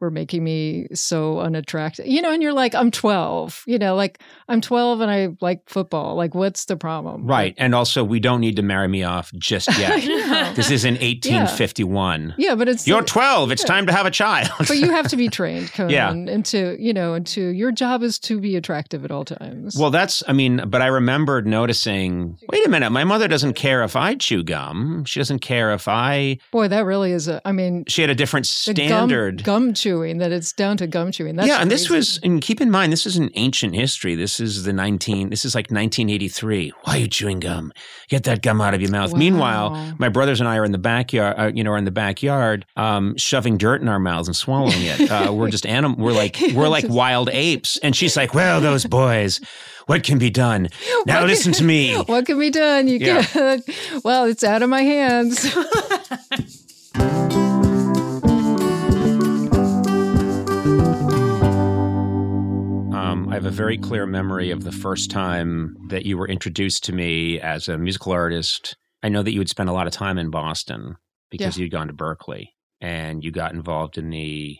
were 0.00 0.10
making 0.10 0.44
me 0.44 0.86
so 0.94 1.40
unattractive. 1.40 2.06
You 2.06 2.20
know, 2.22 2.32
and 2.32 2.42
you're 2.42 2.52
like, 2.52 2.74
I'm 2.74 2.90
12. 2.90 3.62
You 3.66 3.78
know, 3.78 3.94
like 3.94 4.20
I'm 4.48 4.60
12 4.60 5.00
and 5.00 5.10
I 5.10 5.28
like 5.40 5.68
football. 5.68 6.14
Like, 6.16 6.34
what's 6.34 6.66
the 6.66 6.76
problem? 6.76 7.26
Right, 7.26 7.54
and 7.58 7.74
also 7.74 8.04
we 8.04 8.20
don't 8.20 8.40
need 8.40 8.56
to 8.56 8.62
marry 8.62 8.88
me 8.88 9.02
off 9.04 9.32
just 9.34 9.68
yet. 9.78 10.54
This 10.54 10.70
is 10.70 10.84
in 10.84 10.94
1851. 11.46 12.34
yeah, 12.38 12.54
but 12.54 12.68
it's 12.68 12.86
You're 12.86 13.02
12. 13.02 13.50
It's 13.52 13.62
Yeah. 13.62 13.66
time 13.68 13.86
to 13.86 13.92
have 13.92 14.06
a 14.06 14.10
child. 14.10 14.50
but 14.58 14.76
you 14.76 14.90
have 14.90 15.08
to 15.08 15.16
be 15.16 15.28
trained, 15.38 15.72
Conan, 15.72 15.90
Yeah. 15.90 16.12
into 16.12 16.76
you 16.78 16.92
know, 16.92 17.14
into 17.14 17.40
your 17.48 17.72
job 17.72 18.02
is 18.02 18.18
to 18.20 18.40
be 18.40 18.56
attractive 18.56 19.04
at 19.04 19.10
all 19.10 19.24
times. 19.24 19.76
Well, 19.78 19.90
that's, 19.90 20.22
I 20.28 20.32
mean, 20.32 20.62
but 20.68 20.82
I 20.82 20.86
remembered 20.86 21.46
noticing 21.46 22.36
wait 22.50 22.66
a 22.66 22.68
minute, 22.70 22.90
my 22.90 23.04
mother 23.04 23.28
doesn't 23.28 23.54
care 23.54 23.82
if 23.82 23.96
I 23.96 24.14
chew 24.14 24.42
gum. 24.42 25.04
She 25.04 25.20
doesn't 25.20 25.40
care 25.40 25.72
if 25.72 25.88
I, 25.88 26.38
boy, 26.52 26.68
that 26.68 26.84
really 26.84 27.12
is 27.12 27.28
a. 27.28 27.40
I 27.44 27.52
mean, 27.52 27.84
she 27.88 28.00
had 28.02 28.10
a 28.10 28.14
different 28.14 28.46
the 28.66 28.74
gum- 28.74 28.86
standard. 28.86 29.44
gum, 29.44 29.74
chewing 29.86 30.18
that 30.18 30.32
it's 30.32 30.52
down 30.52 30.76
to 30.78 30.86
gum 30.88 31.12
chewing. 31.12 31.36
That's 31.36 31.46
yeah, 31.46 31.58
and 31.60 31.70
this 31.70 31.88
was, 31.88 32.18
and 32.24 32.40
keep 32.42 32.60
in 32.60 32.72
mind, 32.72 32.92
this 32.92 33.06
is 33.06 33.16
an 33.16 33.30
ancient 33.36 33.72
history. 33.74 34.16
This 34.16 34.40
is 34.40 34.64
the 34.64 34.72
19, 34.72 35.30
this 35.30 35.44
is 35.44 35.54
like 35.54 35.66
1983. 35.70 36.72
Why 36.82 36.94
are 36.94 36.98
you 36.98 37.06
chewing 37.06 37.38
gum? 37.38 37.72
Get 38.08 38.24
that 38.24 38.42
gum 38.42 38.60
out 38.60 38.74
of 38.74 38.80
your 38.80 38.90
mouth. 38.90 39.12
Wow. 39.12 39.18
Meanwhile, 39.18 39.94
my 39.98 40.08
brothers 40.08 40.40
and 40.40 40.48
I 40.48 40.56
are 40.56 40.64
in 40.64 40.72
the 40.72 40.78
backyard, 40.78 41.36
uh, 41.38 41.52
you 41.54 41.62
know, 41.62 41.70
are 41.70 41.76
in 41.78 41.84
the 41.84 41.92
backyard, 41.92 42.66
um, 42.76 43.16
shoving 43.16 43.58
dirt 43.58 43.80
in 43.80 43.86
our 43.88 44.00
mouths 44.00 44.26
and 44.26 44.34
swallowing 44.36 44.74
it. 44.82 45.08
Uh, 45.08 45.32
we're 45.32 45.50
just 45.50 45.66
animal. 45.66 45.96
We're 46.04 46.12
like, 46.12 46.36
we're 46.54 46.68
like 46.68 46.86
wild 46.88 47.28
apes. 47.32 47.76
And 47.78 47.94
she's 47.94 48.16
like, 48.16 48.34
well, 48.34 48.60
those 48.60 48.84
boys, 48.84 49.40
what 49.86 50.02
can 50.02 50.18
be 50.18 50.30
done? 50.30 50.68
Now 51.06 51.20
What 51.20 51.28
listen 51.28 51.52
can- 51.52 51.58
to 51.60 51.64
me. 51.64 51.94
What 52.06 52.26
can 52.26 52.38
be 52.40 52.50
done? 52.50 52.88
You 52.88 52.98
Yeah. 52.98 53.22
can. 53.22 53.62
Well, 54.02 54.24
it's 54.24 54.42
out 54.42 54.62
of 54.62 54.68
my 54.68 54.82
hands. 54.82 55.46
Um, 63.26 63.32
I 63.32 63.34
have 63.34 63.44
a 63.46 63.50
very 63.50 63.76
clear 63.76 64.06
memory 64.06 64.50
of 64.50 64.62
the 64.64 64.72
first 64.72 65.10
time 65.10 65.76
that 65.88 66.06
you 66.06 66.16
were 66.16 66.28
introduced 66.28 66.84
to 66.84 66.92
me 66.92 67.40
as 67.40 67.66
a 67.68 67.76
musical 67.76 68.12
artist. 68.12 68.76
I 69.02 69.08
know 69.08 69.22
that 69.22 69.32
you 69.32 69.40
had 69.40 69.48
spent 69.48 69.68
a 69.68 69.72
lot 69.72 69.86
of 69.86 69.92
time 69.92 70.16
in 70.18 70.30
Boston 70.30 70.96
because 71.30 71.58
you'd 71.58 71.72
gone 71.72 71.88
to 71.88 71.92
Berklee 71.92 72.48
and 72.80 73.24
you 73.24 73.30
got 73.32 73.52
involved 73.52 73.98
in 73.98 74.10
the 74.10 74.56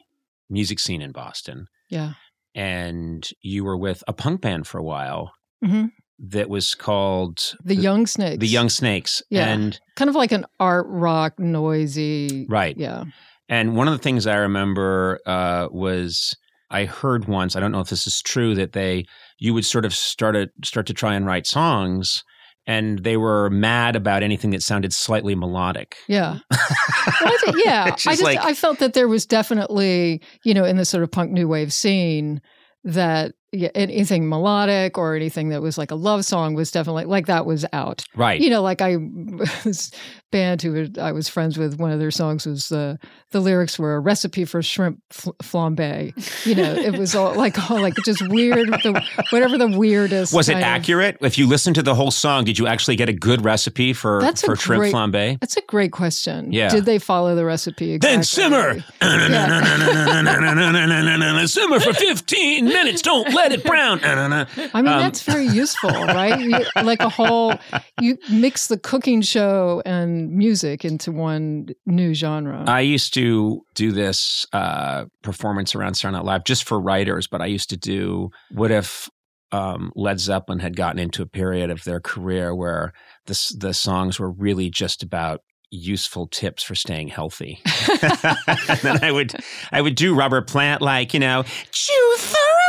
music 0.50 0.78
scene 0.80 1.02
in 1.02 1.12
Boston. 1.12 1.66
yeah. 1.88 2.14
And 2.54 3.28
you 3.42 3.64
were 3.64 3.76
with 3.76 4.02
a 4.08 4.14
punk 4.14 4.40
band 4.40 4.66
for 4.66 4.78
a 4.78 4.82
while 4.82 5.30
Mhm. 5.62 5.90
that 6.18 6.48
was 6.48 6.74
called 6.74 7.38
The 7.62 7.74
Young 7.74 8.06
Snakes. 8.06 8.38
The 8.40 8.46
Young 8.48 8.70
Snakes. 8.70 9.22
Yeah. 9.28 9.46
And 9.48 9.78
Kind 9.94 10.08
of 10.08 10.14
like 10.14 10.32
an 10.32 10.46
art 10.58 10.86
rock, 10.88 11.38
noisy. 11.38 12.46
right. 12.48 12.74
Yeah. 12.78 13.04
And 13.50 13.76
one 13.76 13.88
of 13.88 13.92
the 13.92 14.02
things 14.02 14.26
I 14.26 14.36
remember 14.36 15.20
uh, 15.26 15.68
was 15.70 16.34
I 16.70 16.84
heard 16.84 17.26
once, 17.26 17.54
I 17.56 17.60
don't 17.60 17.72
know 17.72 17.80
if 17.80 17.88
this 17.88 18.06
is 18.06 18.20
true, 18.22 18.54
that 18.56 18.72
they 18.72 19.06
you 19.38 19.54
would 19.54 19.64
sort 19.64 19.84
of 19.84 19.94
start 19.94 20.34
to 20.34 20.48
start 20.66 20.86
to 20.86 20.94
try 20.94 21.14
and 21.14 21.24
write 21.26 21.46
songs, 21.46 22.24
and 22.66 22.98
they 23.04 23.16
were 23.16 23.48
mad 23.50 23.94
about 23.96 24.22
anything 24.22 24.50
that 24.50 24.62
sounded 24.62 24.92
slightly 24.92 25.34
melodic. 25.34 25.96
Yeah. 26.08 26.38
I 26.50 27.38
think- 27.44 27.56
yeah. 27.64 27.84
I 27.84 27.90
just 27.90 28.04
just 28.04 28.22
like- 28.22 28.38
I 28.44 28.54
felt 28.54 28.78
that 28.80 28.94
there 28.94 29.06
was 29.08 29.26
definitely, 29.26 30.20
you 30.44 30.54
know, 30.54 30.64
in 30.64 30.76
the 30.76 30.84
sort 30.84 31.02
of 31.04 31.10
punk 31.10 31.30
new 31.30 31.46
wave 31.48 31.72
scene 31.72 32.40
that 32.84 33.32
yeah, 33.52 33.68
anything 33.74 34.28
melodic 34.28 34.98
or 34.98 35.14
anything 35.14 35.50
that 35.50 35.62
was 35.62 35.78
like 35.78 35.90
a 35.90 35.94
love 35.94 36.24
song 36.24 36.54
was 36.54 36.70
definitely 36.70 37.04
like 37.04 37.26
that 37.26 37.46
was 37.46 37.64
out. 37.72 38.04
Right. 38.14 38.40
You 38.40 38.50
know, 38.50 38.62
like 38.62 38.82
I 38.82 38.96
this 39.64 39.90
band 40.32 40.60
who 40.62 40.88
I 41.00 41.12
was 41.12 41.28
friends 41.28 41.56
with. 41.56 41.78
One 41.78 41.92
of 41.92 42.00
their 42.00 42.10
songs 42.10 42.46
was 42.46 42.72
uh, 42.72 42.96
the 43.30 43.40
lyrics 43.40 43.78
were 43.78 43.94
a 43.94 44.00
recipe 44.00 44.44
for 44.44 44.62
shrimp 44.62 45.00
fl- 45.10 45.30
flambe. 45.42 46.12
You 46.44 46.56
know, 46.56 46.74
it 46.74 46.98
was 46.98 47.14
all 47.14 47.34
like 47.36 47.70
all 47.70 47.80
like 47.80 47.94
just 48.04 48.26
weird. 48.28 48.68
The, 48.68 49.02
whatever 49.30 49.56
the 49.56 49.68
weirdest. 49.68 50.34
was 50.34 50.48
it 50.48 50.54
kind 50.54 50.64
of- 50.64 50.68
accurate? 50.68 51.18
If 51.20 51.38
you 51.38 51.46
listened 51.46 51.76
to 51.76 51.82
the 51.82 51.94
whole 51.94 52.10
song, 52.10 52.44
did 52.44 52.58
you 52.58 52.66
actually 52.66 52.96
get 52.96 53.08
a 53.08 53.12
good 53.12 53.44
recipe 53.44 53.92
for 53.92 54.20
That's 54.20 54.42
for 54.42 54.56
shrimp 54.56 54.80
great- 54.80 54.94
flambe? 54.94 55.40
That's 55.40 55.56
a 55.56 55.62
great 55.62 55.92
question. 55.92 56.52
Yeah. 56.52 56.68
Did 56.68 56.84
they 56.84 56.98
follow 56.98 57.34
the 57.36 57.44
recipe? 57.44 57.92
Exactly? 57.92 58.16
Then 58.16 58.24
simmer. 58.24 58.84
simmer 61.46 61.80
for 61.80 61.92
15 61.94 62.64
minutes. 62.64 63.02
Don't 63.02 63.32
let 63.36 63.52
it 63.52 63.64
brown. 63.64 64.00
I 64.04 64.82
mean, 64.82 64.92
Um, 64.92 65.00
that's 65.00 65.22
very 65.22 65.46
useful, 65.46 65.90
right? 65.90 66.40
You, 66.40 66.64
like 66.82 67.00
a 67.00 67.08
whole, 67.08 67.54
you 68.00 68.18
mix 68.30 68.66
the 68.68 68.78
cooking 68.78 69.22
show 69.22 69.82
and 69.86 70.30
music 70.32 70.84
into 70.84 71.12
one 71.12 71.68
new 71.86 72.14
genre. 72.14 72.64
I 72.66 72.80
used 72.80 73.14
to 73.14 73.62
do 73.74 73.92
this 73.92 74.46
uh, 74.52 75.04
performance 75.22 75.74
around 75.74 75.94
Saturday 75.94 76.16
Night 76.16 76.24
Live 76.24 76.44
just 76.44 76.64
for 76.64 76.80
writers, 76.80 77.26
but 77.26 77.40
I 77.40 77.46
used 77.46 77.70
to 77.70 77.76
do 77.76 78.30
what 78.50 78.70
if 78.70 79.08
um, 79.52 79.92
Led 79.94 80.18
Zeppelin 80.18 80.58
had 80.58 80.76
gotten 80.76 80.98
into 80.98 81.22
a 81.22 81.26
period 81.26 81.70
of 81.70 81.84
their 81.84 82.00
career 82.00 82.54
where 82.54 82.92
the 83.26 83.54
the 83.58 83.72
songs 83.74 84.18
were 84.18 84.30
really 84.30 84.70
just 84.70 85.02
about 85.02 85.40
useful 85.70 86.26
tips 86.28 86.62
for 86.62 86.74
staying 86.74 87.08
healthy. 87.08 87.60
and 88.02 88.78
then 88.82 89.02
I 89.02 89.10
would 89.12 89.34
I 89.72 89.80
would 89.82 89.94
do 89.94 90.14
Robert 90.14 90.46
Plant 90.48 90.82
like 90.82 91.14
you 91.14 91.20
know 91.20 91.44
chew 91.70 92.14
thoroughly 92.18 92.65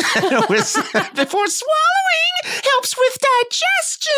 before 1.14 1.46
swallowing 1.46 2.30
helps 2.62 2.96
with 2.96 3.18
digestion. 3.42 4.10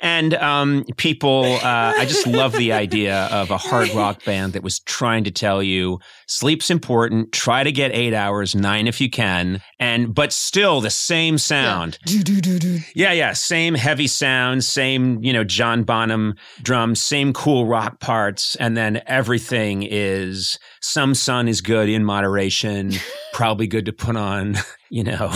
And 0.00 0.34
um, 0.34 0.84
people, 0.96 1.44
uh, 1.44 1.94
I 1.96 2.04
just 2.06 2.26
love 2.26 2.52
the 2.52 2.72
idea 2.72 3.26
of 3.26 3.50
a 3.50 3.58
hard 3.58 3.90
rock 3.90 4.24
band 4.24 4.52
that 4.52 4.62
was 4.62 4.80
trying 4.80 5.24
to 5.24 5.30
tell 5.30 5.62
you 5.62 6.00
sleep's 6.26 6.70
important. 6.70 7.32
Try 7.32 7.64
to 7.64 7.72
get 7.72 7.92
eight 7.92 8.14
hours, 8.14 8.54
nine 8.54 8.86
if 8.86 9.00
you 9.00 9.08
can, 9.08 9.62
and 9.78 10.14
but 10.14 10.32
still 10.32 10.80
the 10.80 10.90
same 10.90 11.38
sound. 11.38 11.98
Yeah. 12.06 12.22
Do, 12.22 12.40
do, 12.40 12.58
do, 12.58 12.78
yeah, 12.94 13.12
yeah, 13.12 13.32
same 13.32 13.74
heavy 13.74 14.06
sound, 14.06 14.64
same 14.64 15.22
you 15.22 15.32
know 15.32 15.44
John 15.44 15.84
Bonham 15.84 16.34
drums, 16.62 17.00
same 17.02 17.32
cool 17.32 17.66
rock 17.66 18.00
parts, 18.00 18.56
and 18.56 18.76
then 18.76 19.02
everything 19.06 19.82
is 19.82 20.58
some 20.80 21.14
sun 21.14 21.48
is 21.48 21.60
good 21.60 21.88
in 21.88 22.04
moderation. 22.04 22.92
probably 23.36 23.66
good 23.66 23.84
to 23.84 23.92
put 23.92 24.16
on, 24.16 24.56
you 24.90 25.04
know, 25.04 25.28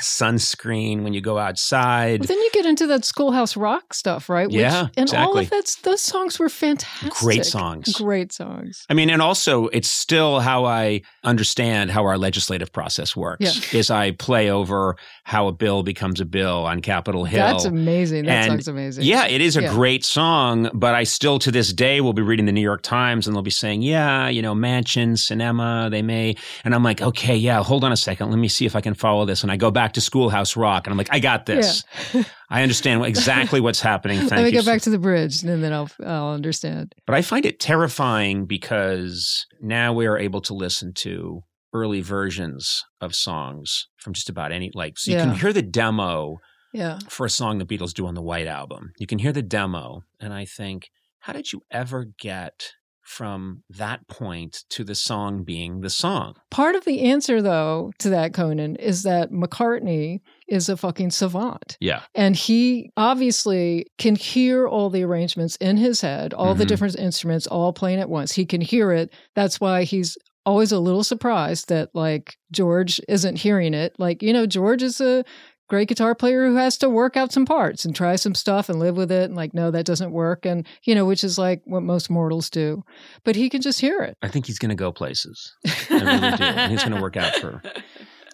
sunscreen 0.00 1.02
when 1.02 1.12
you 1.12 1.20
go 1.20 1.36
outside. 1.36 2.20
But 2.20 2.28
then 2.28 2.38
you 2.38 2.50
get 2.50 2.64
into 2.64 2.86
that 2.86 3.04
schoolhouse 3.04 3.58
rock 3.58 3.92
stuff, 3.92 4.30
right? 4.30 4.46
Which, 4.46 4.56
yeah, 4.56 4.88
and 4.96 5.04
exactly. 5.04 5.26
all 5.26 5.38
of 5.38 5.50
that's 5.50 5.76
those 5.76 6.00
songs 6.00 6.38
were 6.38 6.48
fantastic. 6.48 7.12
Great 7.12 7.44
songs. 7.44 7.92
Great 7.92 8.32
songs. 8.32 8.86
I 8.88 8.94
mean, 8.94 9.10
and 9.10 9.20
also 9.20 9.66
it's 9.68 9.90
still 9.90 10.31
how 10.40 10.64
I 10.64 11.02
understand 11.24 11.90
how 11.90 12.04
our 12.04 12.18
legislative 12.18 12.72
process 12.72 13.14
works. 13.16 13.72
Yeah. 13.72 13.78
Is 13.78 13.90
I 13.90 14.12
play 14.12 14.50
over 14.50 14.96
how 15.24 15.46
a 15.48 15.52
bill 15.52 15.82
becomes 15.82 16.20
a 16.20 16.24
bill 16.24 16.64
on 16.66 16.80
Capitol 16.80 17.24
Hill. 17.24 17.46
That's 17.46 17.64
amazing. 17.64 18.26
That 18.26 18.32
And, 18.44 18.46
song's 18.52 18.68
amazing. 18.68 19.04
Yeah, 19.04 19.26
it 19.26 19.40
is 19.40 19.56
a 19.56 19.62
Yeah. 19.62 19.72
great 19.72 20.04
song, 20.04 20.70
but 20.74 20.94
I 20.94 21.04
still 21.04 21.38
to 21.40 21.50
this 21.50 21.72
day 21.72 22.00
will 22.00 22.12
be 22.12 22.22
reading 22.22 22.46
the 22.46 22.52
New 22.52 22.60
York 22.60 22.82
Times 22.82 23.26
and 23.26 23.34
they'll 23.36 23.42
be 23.42 23.50
saying, 23.50 23.82
yeah, 23.82 24.28
you 24.28 24.42
know, 24.42 24.54
Manchin, 24.54 25.12
Sinema, 25.12 25.90
they 25.90 26.02
may. 26.02 26.34
And 26.64 26.74
I'm 26.74 26.82
like, 26.82 27.00
okay, 27.02 27.36
yeah, 27.36 27.62
hold 27.62 27.84
on 27.84 27.92
a 27.92 27.96
second. 27.96 28.30
Let 28.30 28.38
me 28.38 28.48
see 28.48 28.66
if 28.66 28.74
I 28.76 28.80
can 28.80 28.94
follow 28.94 29.24
this. 29.24 29.42
And 29.42 29.52
I 29.52 29.56
go 29.56 29.70
back 29.70 29.92
to 29.94 30.00
Schoolhouse 30.00 30.56
Rock 30.56 30.86
and 30.86 30.92
I'm 30.92 30.98
like, 30.98 31.08
I 31.12 31.18
got 31.18 31.46
this. 31.46 31.84
I 32.52 32.62
understand 32.62 33.04
exactly 33.06 33.60
what's 33.60 33.80
happening. 33.80 34.18
Thank 34.28 34.30
Let 34.32 34.44
me 34.44 34.52
go 34.52 34.62
back 34.64 34.82
to 34.82 34.90
the 34.90 34.98
bridge 34.98 35.42
and 35.42 35.62
then 35.62 35.72
I'll 35.72 35.90
I'll 36.04 36.32
understand. 36.32 36.94
but 37.06 37.14
I 37.14 37.22
find 37.22 37.46
it 37.46 37.58
terrifying 37.58 38.46
because 38.46 39.46
now 39.60 39.92
we 39.92 40.06
are 40.06 40.18
able 40.18 40.40
to 40.42 40.54
listen 40.54 40.92
to 40.96 41.40
early 41.74 42.02
versions 42.02 42.84
of 43.00 43.14
songs 43.14 43.88
from 43.96 44.12
just 44.12 44.28
about 44.28 44.52
any 44.52 44.70
like 44.74 44.98
so 44.98 45.10
you 45.10 45.16
Yeah. 45.16 45.24
can 45.24 45.34
hear 45.34 45.52
the 45.54 45.62
demo 45.62 46.36
Yeah. 46.74 46.98
for 47.08 47.24
a 47.26 47.30
song 47.30 47.56
the 47.58 47.64
Beatles 47.64 47.94
do 47.94 48.06
on 48.06 48.14
the 48.14 48.22
White 48.22 48.46
Album. 48.46 48.92
You 48.98 49.06
can 49.06 49.18
hear 49.18 49.32
the 49.32 49.42
demo, 49.42 50.02
and 50.20 50.32
I 50.34 50.44
think, 50.44 50.90
how 51.20 51.32
did 51.32 51.52
you 51.52 51.62
ever 51.70 52.04
get 52.18 52.72
from 53.00 53.62
that 53.70 54.06
point 54.08 54.64
to 54.70 54.84
the 54.84 54.94
song 54.94 55.44
being 55.44 55.80
the 55.80 55.90
song? 55.90 56.34
Part 56.50 56.74
of 56.74 56.84
the 56.84 57.00
answer 57.10 57.40
though 57.42 57.92
to 58.00 58.10
that 58.10 58.32
Conan 58.34 58.76
is 58.76 59.02
that 59.04 59.30
McCartney 59.30 60.20
is 60.52 60.68
a 60.68 60.76
fucking 60.76 61.10
savant. 61.10 61.76
Yeah. 61.80 62.02
And 62.14 62.36
he 62.36 62.90
obviously 62.96 63.86
can 63.98 64.14
hear 64.16 64.66
all 64.68 64.90
the 64.90 65.02
arrangements 65.02 65.56
in 65.56 65.76
his 65.76 66.00
head, 66.00 66.34
all 66.34 66.54
the 66.54 66.64
Mhm. 66.64 66.68
different 66.68 66.96
instruments 66.98 67.46
all 67.46 67.72
playing 67.72 67.98
at 68.00 68.08
once. 68.10 68.32
He 68.32 68.44
can 68.46 68.60
hear 68.60 68.92
it. 68.92 69.12
That's 69.34 69.60
why 69.60 69.84
he's 69.84 70.16
always 70.44 70.72
a 70.72 70.78
little 70.78 71.04
surprised 71.04 71.68
that 71.68 71.88
like 71.94 72.36
George 72.50 73.00
isn't 73.08 73.36
hearing 73.38 73.74
it. 73.74 73.94
Like, 73.98 74.22
you 74.22 74.32
know, 74.32 74.44
George 74.46 74.82
is 74.82 75.00
a 75.00 75.24
great 75.68 75.88
guitar 75.88 76.14
player 76.14 76.46
who 76.48 76.56
has 76.56 76.76
to 76.76 76.90
work 76.90 77.16
out 77.16 77.32
some 77.32 77.46
parts 77.46 77.84
and 77.86 77.96
try 77.96 78.14
some 78.16 78.34
stuff 78.34 78.68
and 78.68 78.78
live 78.78 78.94
with 78.96 79.10
it 79.10 79.24
and 79.24 79.34
like 79.36 79.54
no 79.54 79.70
that 79.70 79.86
doesn't 79.86 80.12
work 80.12 80.44
and 80.44 80.66
you 80.84 80.94
know 80.94 81.06
which 81.06 81.24
is 81.24 81.38
like 81.38 81.62
what 81.64 81.82
most 81.82 82.10
mortals 82.10 82.50
do 82.50 82.82
but 83.24 83.34
he 83.36 83.48
can 83.48 83.62
just 83.62 83.80
hear 83.80 84.00
it 84.02 84.14
I 84.20 84.28
think 84.28 84.44
he's 84.44 84.58
going 84.58 84.68
to 84.68 84.74
go 84.74 84.92
places. 84.92 85.54
I 85.88 85.94
really 85.94 86.36
do. 86.36 86.44
And 86.44 86.72
he's 86.72 86.82
going 86.82 86.94
to 86.94 87.00
work 87.00 87.16
out 87.16 87.34
for 87.36 87.62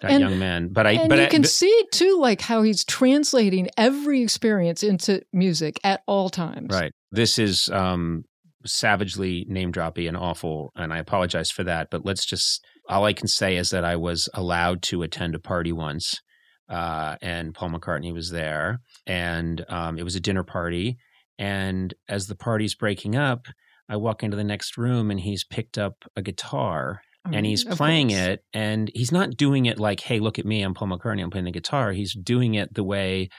that 0.01 0.11
And- 0.11 0.21
young 0.21 0.39
man. 0.39 0.69
But 0.71 0.87
I, 0.87 0.91
and 0.91 1.09
but 1.09 1.17
you 1.19 1.25
I, 1.25 1.27
can 1.27 1.41
but- 1.41 1.49
see 1.49 1.85
too 1.91 2.17
like 2.19 2.41
how 2.41 2.61
he's 2.63 2.83
translating 2.85 3.69
every 3.77 4.21
experience 4.21 4.83
into 4.83 5.21
music 5.33 5.79
at 5.83 6.01
all 6.07 6.29
times 6.29 6.69
Right. 6.71 6.91
This 7.11 7.39
is 7.39 7.69
um, 7.69 8.23
savagely 8.65 9.45
name 9.47 9.71
droppy 9.71 10.07
and 10.07 10.17
awful, 10.17 10.71
and 10.75 10.93
I 10.93 10.99
apologize 10.99 11.49
for 11.51 11.63
that. 11.63 11.87
But 11.89 12.05
let's 12.05 12.25
just 12.25 12.63
all 12.87 13.05
I 13.05 13.13
can 13.13 13.27
say 13.27 13.57
is 13.57 13.69
that 13.71 13.83
I 13.85 13.95
was 13.95 14.29
allowed 14.33 14.81
to 14.83 15.01
attend 15.03 15.35
a 15.35 15.39
party 15.39 15.71
once, 15.71 16.21
uh, 16.69 17.15
and 17.21 17.53
Paul 17.53 17.69
McCartney 17.71 18.13
was 18.13 18.29
there, 18.31 18.79
and 19.07 19.63
um, 19.69 19.97
it 19.97 20.03
was 20.03 20.15
a 20.15 20.19
dinner 20.19 20.43
party. 20.43 20.97
And 21.37 21.93
as 22.09 22.27
the 22.27 22.35
party's 22.35 22.75
breaking 22.75 23.15
up, 23.15 23.45
I 23.87 23.95
walk 23.95 24.23
into 24.23 24.37
the 24.37 24.43
next 24.43 24.77
room, 24.77 25.09
and 25.09 25.19
he's 25.19 25.43
picked 25.45 25.77
up 25.77 25.95
a 26.15 26.21
guitar 26.21 27.01
And 27.33 27.45
he's 27.45 27.65
Mm, 27.65 27.75
playing 27.77 28.09
it 28.11 28.43
and 28.53 28.91
he's 28.93 29.11
not 29.11 29.37
doing 29.37 29.65
it 29.65 29.79
like 29.79 29.99
hey 30.01 30.19
look 30.19 30.39
at 30.39 30.45
me 30.45 30.61
i'm 30.61 30.73
paul 30.73 30.87
mccartney 30.87 31.21
i'm 31.21 31.29
playing 31.29 31.45
the 31.45 31.51
guitar 31.51 31.91
he's 31.91 32.13
doing 32.13 32.53
it 32.55 32.73
the 32.73 32.83
way 32.83 33.29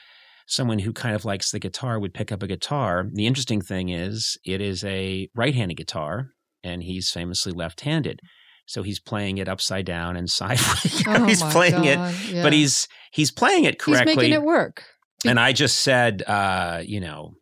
someone 0.47 0.79
who 0.81 0.93
kind 0.93 1.15
of 1.15 1.25
likes 1.25 1.51
the 1.51 1.59
guitar 1.59 1.99
would 1.99 2.13
pick 2.15 2.31
up 2.33 2.43
a 2.43 2.47
guitar 2.47 3.05
the 3.13 3.27
interesting 3.27 3.61
thing 3.61 3.89
is 3.89 4.37
it 4.45 4.61
is 4.61 4.85
a 4.85 5.29
right-handed 5.35 5.77
guitar 5.77 6.29
and 6.63 6.83
he's 6.83 7.11
famously 7.11 7.53
left-handed 7.53 8.21
so 8.67 8.83
he's 8.83 9.01
playing 9.01 9.39
it 9.39 9.49
upside 9.49 9.85
down 9.87 10.17
and 10.17 10.29
sideways 10.41 11.03
Oh 11.07 11.25
he's 11.25 11.43
playing 11.43 11.85
it 11.85 11.99
yeah. 12.29 12.43
but 12.43 12.53
he's 12.53 12.87
he's 13.13 13.31
playing 13.31 13.65
it 13.65 13.79
correctly. 13.79 14.13
he's 14.13 14.17
making 14.17 14.33
it 14.35 14.43
work 14.43 14.85
and 15.27 15.39
I 15.39 15.53
just 15.53 15.83
said, 15.83 16.23
uh, 16.27 16.83
you 16.85 16.99
know, 16.99 17.33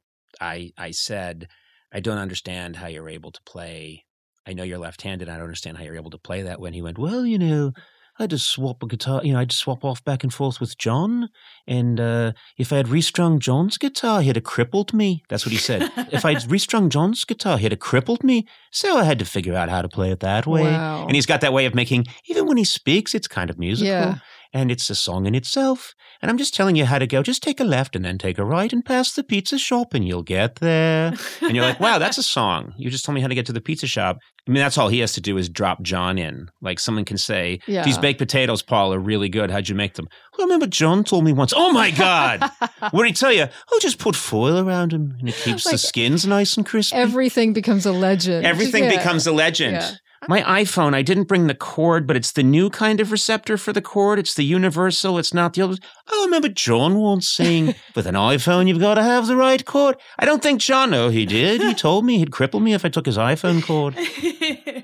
I 0.40 0.72
I 0.76 0.90
said, 0.90 1.46
I 1.92 2.00
don't 2.00 2.18
understand 2.18 2.74
how 2.74 2.88
you're 2.88 3.08
able 3.08 3.30
to 3.30 3.40
play. 3.46 4.04
I 4.48 4.54
know 4.54 4.62
you're 4.62 4.78
left-handed. 4.78 5.28
I 5.28 5.34
don't 5.34 5.44
understand 5.44 5.76
how 5.76 5.84
you're 5.84 5.96
able 5.96 6.10
to 6.10 6.18
play 6.18 6.42
that. 6.42 6.58
When 6.60 6.72
he 6.72 6.82
went, 6.82 6.98
well, 6.98 7.26
you 7.26 7.38
know, 7.38 7.72
I 8.18 8.26
just 8.26 8.50
swap 8.50 8.82
a 8.82 8.86
guitar. 8.86 9.20
You 9.22 9.34
know, 9.34 9.38
I 9.38 9.44
just 9.44 9.60
swap 9.60 9.84
off 9.84 10.02
back 10.04 10.24
and 10.24 10.34
forth 10.34 10.58
with 10.58 10.76
John. 10.78 11.28
And 11.66 12.00
uh, 12.00 12.32
if 12.56 12.72
I 12.72 12.76
had 12.78 12.88
restrung 12.88 13.38
John's 13.38 13.78
guitar, 13.78 14.22
he'd 14.22 14.36
have 14.36 14.44
crippled 14.44 14.92
me. 14.92 15.22
That's 15.28 15.46
what 15.46 15.52
he 15.52 15.58
said. 15.58 15.92
if 16.10 16.24
I'd 16.24 16.50
restrung 16.50 16.90
John's 16.90 17.24
guitar, 17.24 17.58
he'd 17.58 17.72
have 17.72 17.78
crippled 17.78 18.24
me. 18.24 18.46
So 18.72 18.96
I 18.96 19.04
had 19.04 19.18
to 19.20 19.24
figure 19.24 19.54
out 19.54 19.68
how 19.68 19.82
to 19.82 19.88
play 19.88 20.10
it 20.10 20.20
that 20.20 20.46
way. 20.46 20.62
Wow. 20.64 21.06
And 21.06 21.14
he's 21.14 21.26
got 21.26 21.42
that 21.42 21.52
way 21.52 21.66
of 21.66 21.74
making, 21.74 22.06
even 22.26 22.46
when 22.46 22.56
he 22.56 22.64
speaks, 22.64 23.14
it's 23.14 23.28
kind 23.28 23.50
of 23.50 23.58
musical 23.58 23.92
Yeah. 23.92 24.18
And 24.52 24.70
it's 24.70 24.88
a 24.90 24.94
song 24.94 25.26
in 25.26 25.34
itself. 25.34 25.94
And 26.20 26.30
I'm 26.30 26.38
just 26.38 26.54
telling 26.54 26.74
you 26.74 26.84
how 26.84 26.98
to 26.98 27.06
go. 27.06 27.22
Just 27.22 27.42
take 27.42 27.60
a 27.60 27.64
left 27.64 27.94
and 27.94 28.04
then 28.04 28.18
take 28.18 28.38
a 28.38 28.44
right 28.44 28.72
and 28.72 28.84
pass 28.84 29.12
the 29.12 29.22
pizza 29.22 29.56
shop 29.58 29.94
and 29.94 30.06
you'll 30.06 30.22
get 30.24 30.56
there. 30.56 31.12
And 31.42 31.54
you're 31.54 31.64
like, 31.64 31.78
wow, 31.78 31.98
that's 31.98 32.18
a 32.18 32.22
song. 32.24 32.72
You 32.76 32.90
just 32.90 33.04
told 33.04 33.14
me 33.14 33.20
how 33.20 33.28
to 33.28 33.34
get 33.36 33.46
to 33.46 33.52
the 33.52 33.60
pizza 33.60 33.86
shop. 33.86 34.18
I 34.46 34.50
mean, 34.50 34.60
that's 34.60 34.78
all 34.78 34.88
he 34.88 34.98
has 35.00 35.12
to 35.12 35.20
do 35.20 35.36
is 35.36 35.48
drop 35.48 35.82
John 35.82 36.18
in. 36.18 36.48
Like 36.60 36.80
someone 36.80 37.04
can 37.04 37.18
say, 37.18 37.60
Yeah. 37.68 37.84
these 37.84 37.98
baked 37.98 38.18
potatoes, 38.18 38.62
Paul, 38.62 38.92
are 38.94 38.98
really 38.98 39.28
good. 39.28 39.50
How'd 39.50 39.68
you 39.68 39.74
make 39.76 39.94
them? 39.94 40.08
Well, 40.32 40.44
I 40.44 40.46
remember 40.46 40.66
John 40.66 41.04
told 41.04 41.24
me 41.24 41.32
once, 41.32 41.52
oh 41.54 41.70
my 41.72 41.90
God. 41.92 42.40
what 42.90 43.02
did 43.02 43.06
he 43.08 43.12
tell 43.12 43.32
you? 43.32 43.46
Oh, 43.70 43.78
just 43.80 43.98
put 43.98 44.16
foil 44.16 44.58
around 44.58 44.90
them 44.92 45.14
and 45.20 45.28
it 45.28 45.34
keeps 45.44 45.70
the 45.70 45.78
skins 45.78 46.26
nice 46.26 46.56
and 46.56 46.66
crispy. 46.66 46.96
everything 46.96 47.52
becomes 47.52 47.86
a 47.86 47.92
legend 47.92 48.44
Everything 48.46 48.84
Yeah. 48.84 48.96
becomes 48.96 49.26
a 49.26 49.32
legend. 49.32 49.74
Yeah. 49.76 49.90
My 50.26 50.42
iPhone, 50.42 50.94
I 50.94 51.02
didn't 51.02 51.28
bring 51.28 51.46
the 51.46 51.54
cord, 51.54 52.06
but 52.06 52.16
it's 52.16 52.32
the 52.32 52.42
new 52.42 52.70
kind 52.70 53.00
of 53.00 53.12
receptor 53.12 53.56
for 53.56 53.72
the 53.72 53.80
cord. 53.80 54.18
It's 54.18 54.34
the 54.34 54.44
universal. 54.44 55.16
It's 55.18 55.32
not 55.32 55.54
the 55.54 55.62
old. 55.62 55.78
Oh, 56.10 56.22
I 56.22 56.24
remember 56.24 56.48
John 56.48 56.98
once 56.98 57.28
saying, 57.28 57.76
with 57.94 58.06
an 58.06 58.16
iPhone, 58.16 58.66
you've 58.66 58.80
got 58.80 58.94
to 58.94 59.02
have 59.02 59.26
the 59.26 59.36
right 59.36 59.64
cord. 59.64 59.96
I 60.18 60.24
don't 60.24 60.42
think 60.42 60.60
John, 60.60 60.90
no, 60.90 61.08
he 61.08 61.24
did. 61.24 61.60
He 61.60 61.72
told 61.74 62.04
me 62.04 62.18
he'd 62.18 62.30
cripple 62.30 62.60
me 62.60 62.74
if 62.74 62.84
I 62.84 62.88
took 62.88 63.06
his 63.06 63.16
iPhone 63.16 63.62
cord. 63.62 63.96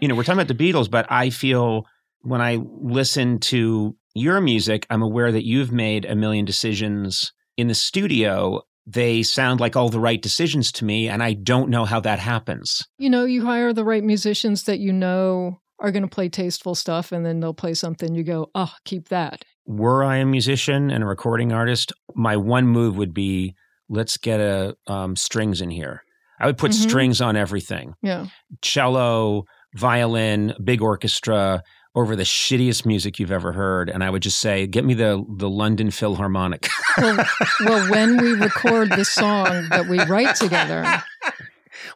You 0.01 0.09
know, 0.09 0.17
we're 0.17 0.25
talking 0.25 0.41
about 0.41 0.55
the 0.55 0.73
Beatles, 0.73 0.91
but 0.91 1.11
I 1.11 1.31
feel 1.31 1.87
when 2.21 2.43
I 2.43 2.59
listen 2.81 3.39
to 3.41 3.97
your 4.15 4.41
music, 4.41 4.87
I'm 4.91 5.01
aware 5.01 5.33
that 5.33 5.47
you've 5.47 5.73
made 5.73 6.05
a 6.05 6.15
million 6.15 6.45
decisions 6.45 7.33
in 7.57 7.69
the 7.69 7.75
studio. 7.75 8.63
They 8.87 9.23
sound 9.23 9.61
like 9.61 9.77
all 9.77 9.89
the 9.89 10.01
right 10.01 10.21
decisions 10.21 10.71
to 10.73 10.85
me, 10.85 11.09
and 11.09 11.23
I 11.23 11.33
don't 11.33 11.71
know 11.71 11.85
how 11.85 12.01
that 12.01 12.19
happens. 12.19 12.83
you 12.99 13.09
know 13.11 13.25
you 13.25 13.45
hire 13.45 13.73
the 13.73 13.85
right 13.85 14.05
musicians 14.05 14.65
that 14.65 14.79
you 14.79 14.93
know 14.93 15.61
are 15.81 15.91
going 15.91 16.03
to 16.03 16.09
play 16.09 16.29
tasteful 16.29 16.75
stuff 16.75 17.11
and 17.13 17.25
then 17.27 17.41
they'll 17.41 17.53
play 17.55 17.75
something 17.75 18.15
you 18.15 18.23
go 18.23 18.49
oh 18.55 18.73
keep 18.85 19.09
that 19.09 19.43
were 19.67 20.05
I 20.05 20.17
a 20.19 20.27
musician 20.27 20.91
and 20.91 21.03
a 21.03 21.07
recording 21.07 21.51
artist, 21.53 21.93
my 22.15 22.37
one 22.37 22.67
move 22.67 22.97
would 22.99 23.15
be 23.15 23.55
let's 23.89 24.17
get 24.19 24.39
a 24.41 24.77
um, 24.87 25.17
strings 25.17 25.61
in 25.61 25.71
here. 25.71 26.03
I 26.39 26.47
would 26.47 26.59
put 26.59 26.73
Mhm. 26.73 26.75
strings 26.89 27.21
on 27.23 27.37
everything: 27.37 27.95
yeah 28.03 28.27
cello, 28.63 29.45
violin, 29.75 30.55
big 30.63 30.83
orchestra 30.83 31.63
over 31.95 32.17
the 32.17 32.25
shittiest 32.25 32.85
music 32.85 33.19
you've 33.19 33.33
ever 33.33 33.53
heard, 33.53 33.89
and 33.89 34.03
I 34.03 34.11
would 34.11 34.23
just 34.23 34.39
say, 34.39 34.67
"Get 34.67 34.85
me 34.85 34.95
the 34.95 35.25
the 35.29 35.49
London 35.49 35.91
Philharmonic." 35.91 36.69
well, 36.99 37.25
well 37.65 37.91
when 37.91 38.17
we 38.21 38.33
record 38.33 38.91
the 38.91 39.05
song 39.05 39.69
that 39.71 39.87
we 39.89 40.03
write 40.05 40.37
together 40.37 41.03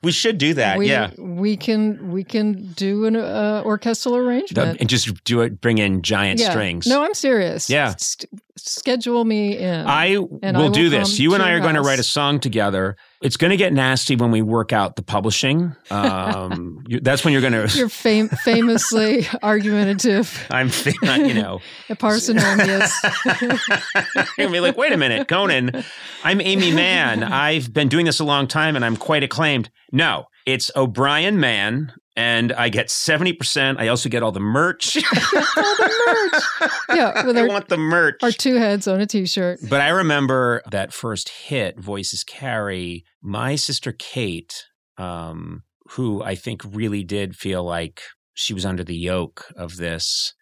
we 0.03 0.13
should 0.13 0.39
do 0.39 0.55
that, 0.55 0.79
we, 0.79 0.89
yeah. 0.89 1.11
we 1.19 1.57
can 1.57 2.11
we 2.11 2.25
can 2.25 2.73
do 2.73 3.07
an 3.07 3.17
uh, 3.17 3.63
orchestral 3.65 4.17
arrangement 4.17 4.81
And 4.81 4.89
just 4.89 5.25
do 5.25 5.41
it. 5.41 5.61
Bring 5.61 5.79
in 5.79 6.03
giant 6.03 6.41
yeah. 6.41 6.51
strings. 6.51 6.87
no 6.87 7.03
i'm 7.03 7.15
serious 7.15 7.69
Yeah. 7.69 7.95
Schedule 8.59 9.25
me 9.25 9.57
in. 9.57 9.87
I 9.87 10.19
will 10.19 10.41
I 10.43 10.53
will 10.53 10.71
do 10.71 10.89
this. 10.89 11.19
You 11.19 11.35
and 11.35 11.43
I 11.43 11.53
are 11.53 11.61
going 11.61 11.75
to 11.75 11.81
write 11.83 11.99
a 11.99 12.05
song 12.05 12.41
together. 12.41 12.97
It's 13.21 13.37
going 13.37 13.51
to 13.51 13.57
get 13.57 13.73
nasty 13.73 14.15
when 14.17 14.31
we 14.31 14.43
work 14.43 14.73
out 14.73 14.97
the 14.97 15.03
publishing. 15.03 15.75
Um, 15.91 16.85
you, 16.89 17.01
that's 17.01 17.25
when 17.25 17.33
you're 17.33 17.41
going 17.41 17.53
to. 17.53 17.77
You're 17.77 17.89
fam- 17.89 18.29
famously 18.29 19.27
argumentative, 19.43 20.47
I'm, 20.51 20.71
you 21.03 21.35
know, 21.35 21.61
a 21.89 21.97
parsimonious. 21.97 22.93
and 24.39 24.53
be 24.53 24.61
like, 24.61 24.77
wait 24.77 24.93
a 24.93 24.97
minute, 24.97 25.27
Conan, 25.29 25.85
I'm 26.25 26.41
Aimee 26.41 26.73
Mann. 26.73 27.23
I've 27.23 27.73
been 27.73 27.89
doing 27.89 28.07
this 28.07 28.21
a 28.21 28.25
long 28.25 28.47
time 28.47 28.77
and 28.77 28.85
I'm 28.85 28.97
quite 28.97 29.23
acclaimed. 29.23 29.71
No, 29.93 30.27
it's 30.47 30.71
O'Brien 30.77 31.41
Mann. 31.41 31.93
And 32.19 32.53
I 32.55 32.69
get 32.69 32.89
70%. 32.89 33.79
I 33.79 33.87
also 33.87 34.09
get 34.09 34.25
all 34.25 34.33
the 34.33 34.41
merch. 34.41 34.97
yeah, 36.93 37.25
with 37.25 37.39
I 37.39 37.43
our, 37.43 37.47
want 37.47 37.69
the 37.69 37.77
merch. 37.77 38.17
our 38.25 38.33
two 38.33 38.57
heads 38.57 38.89
on 38.89 39.01
a 39.01 39.07
t-shirt. 39.07 39.61
But 39.71 39.83
I 39.83 39.91
remember 39.91 40.61
that 40.69 40.93
first 40.93 41.29
hit, 41.29 41.79
Voices 41.79 42.25
Carry, 42.25 43.05
my 43.23 43.55
sister 43.55 43.93
Kate, 43.93 44.65
um, 44.97 45.63
who 45.91 46.21
I 46.21 46.35
think 46.35 46.63
really 46.65 47.05
did 47.05 47.37
feel 47.37 47.63
like 47.63 48.03
she 48.35 48.53
was 48.53 48.67
under 48.67 48.83
the 48.83 48.97
yoke 48.97 49.45
of 49.57 49.77
this. 49.77 50.35